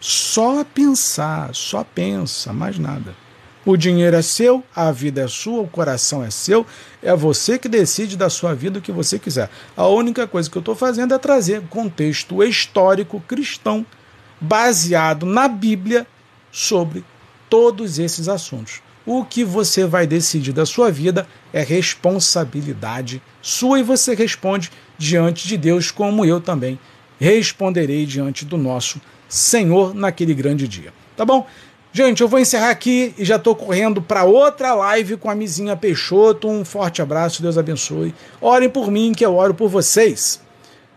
Só 0.00 0.64
pensar, 0.64 1.54
só 1.54 1.84
pensa, 1.84 2.50
mais 2.50 2.78
nada. 2.78 3.14
O 3.62 3.76
dinheiro 3.76 4.16
é 4.16 4.22
seu, 4.22 4.64
a 4.74 4.90
vida 4.90 5.20
é 5.20 5.28
sua, 5.28 5.60
o 5.60 5.68
coração 5.68 6.24
é 6.24 6.30
seu, 6.30 6.64
é 7.02 7.14
você 7.14 7.58
que 7.58 7.68
decide 7.68 8.16
da 8.16 8.30
sua 8.30 8.54
vida 8.54 8.78
o 8.78 8.82
que 8.82 8.90
você 8.90 9.18
quiser. 9.18 9.50
A 9.76 9.86
única 9.86 10.26
coisa 10.26 10.48
que 10.48 10.56
eu 10.56 10.60
estou 10.60 10.74
fazendo 10.74 11.12
é 11.12 11.18
trazer 11.18 11.60
contexto 11.68 12.42
histórico 12.42 13.20
cristão 13.28 13.84
baseado 14.40 15.26
na 15.26 15.46
Bíblia 15.46 16.06
sobre 16.50 17.04
todos 17.50 17.98
esses 17.98 18.28
assuntos. 18.28 18.80
O 19.04 19.24
que 19.24 19.44
você 19.44 19.84
vai 19.84 20.06
decidir 20.06 20.52
da 20.52 20.64
sua 20.64 20.90
vida 20.90 21.28
é 21.52 21.62
responsabilidade 21.62 23.22
sua 23.42 23.78
e 23.78 23.82
você 23.82 24.14
responde 24.14 24.70
diante 24.98 25.46
de 25.46 25.56
Deus, 25.56 25.90
como 25.90 26.24
eu 26.24 26.40
também 26.40 26.78
responderei 27.18 28.04
diante 28.06 28.44
do 28.44 28.56
nosso 28.56 29.00
Senhor 29.28 29.94
naquele 29.94 30.34
grande 30.34 30.68
dia. 30.68 30.92
Tá 31.16 31.24
bom? 31.24 31.46
Gente, 31.92 32.20
eu 32.20 32.28
vou 32.28 32.38
encerrar 32.38 32.68
aqui 32.68 33.14
e 33.16 33.24
já 33.24 33.36
estou 33.36 33.54
correndo 33.54 34.02
para 34.02 34.24
outra 34.24 34.74
live 34.74 35.16
com 35.16 35.30
a 35.30 35.34
Mizinha 35.34 35.74
Peixoto. 35.74 36.46
Um 36.46 36.62
forte 36.62 37.00
abraço, 37.00 37.40
Deus 37.40 37.56
abençoe. 37.56 38.14
Orem 38.38 38.68
por 38.68 38.90
mim, 38.90 39.12
que 39.12 39.24
eu 39.24 39.34
oro 39.34 39.54
por 39.54 39.70
vocês. 39.70 40.38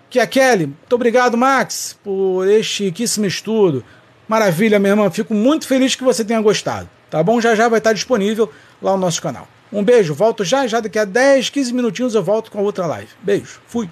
Que 0.10 0.20
a 0.20 0.28
Kelly, 0.28 0.66
muito 0.66 0.94
obrigado, 0.94 1.38
Max, 1.38 1.98
por 2.04 2.46
este 2.50 2.86
riquíssimo 2.86 3.26
estudo. 3.26 3.84
Maravilha, 4.28 4.78
minha 4.78 4.92
irmã. 4.92 5.10
Fico 5.10 5.34
muito 5.34 5.68
feliz 5.68 5.96
que 5.96 6.04
você 6.04 6.26
tenha 6.26 6.42
gostado. 6.42 6.90
Tá 7.10 7.24
bom? 7.24 7.40
Já 7.40 7.56
já 7.56 7.70
vai 7.70 7.78
estar 7.80 7.94
disponível 7.94 8.52
lá 8.82 8.92
no 8.92 8.98
nosso 8.98 9.22
canal. 9.22 9.48
Um 9.72 9.84
beijo, 9.84 10.14
volto 10.16 10.44
já 10.44 10.66
já, 10.66 10.80
daqui 10.80 10.98
a 10.98 11.06
10, 11.06 11.50
15 11.50 11.74
minutinhos 11.74 12.16
eu 12.16 12.24
volto 12.24 12.50
com 12.50 12.60
a 12.60 12.62
outra 12.62 12.86
live. 12.88 13.10
Beijo, 13.22 13.62
fui. 13.68 13.90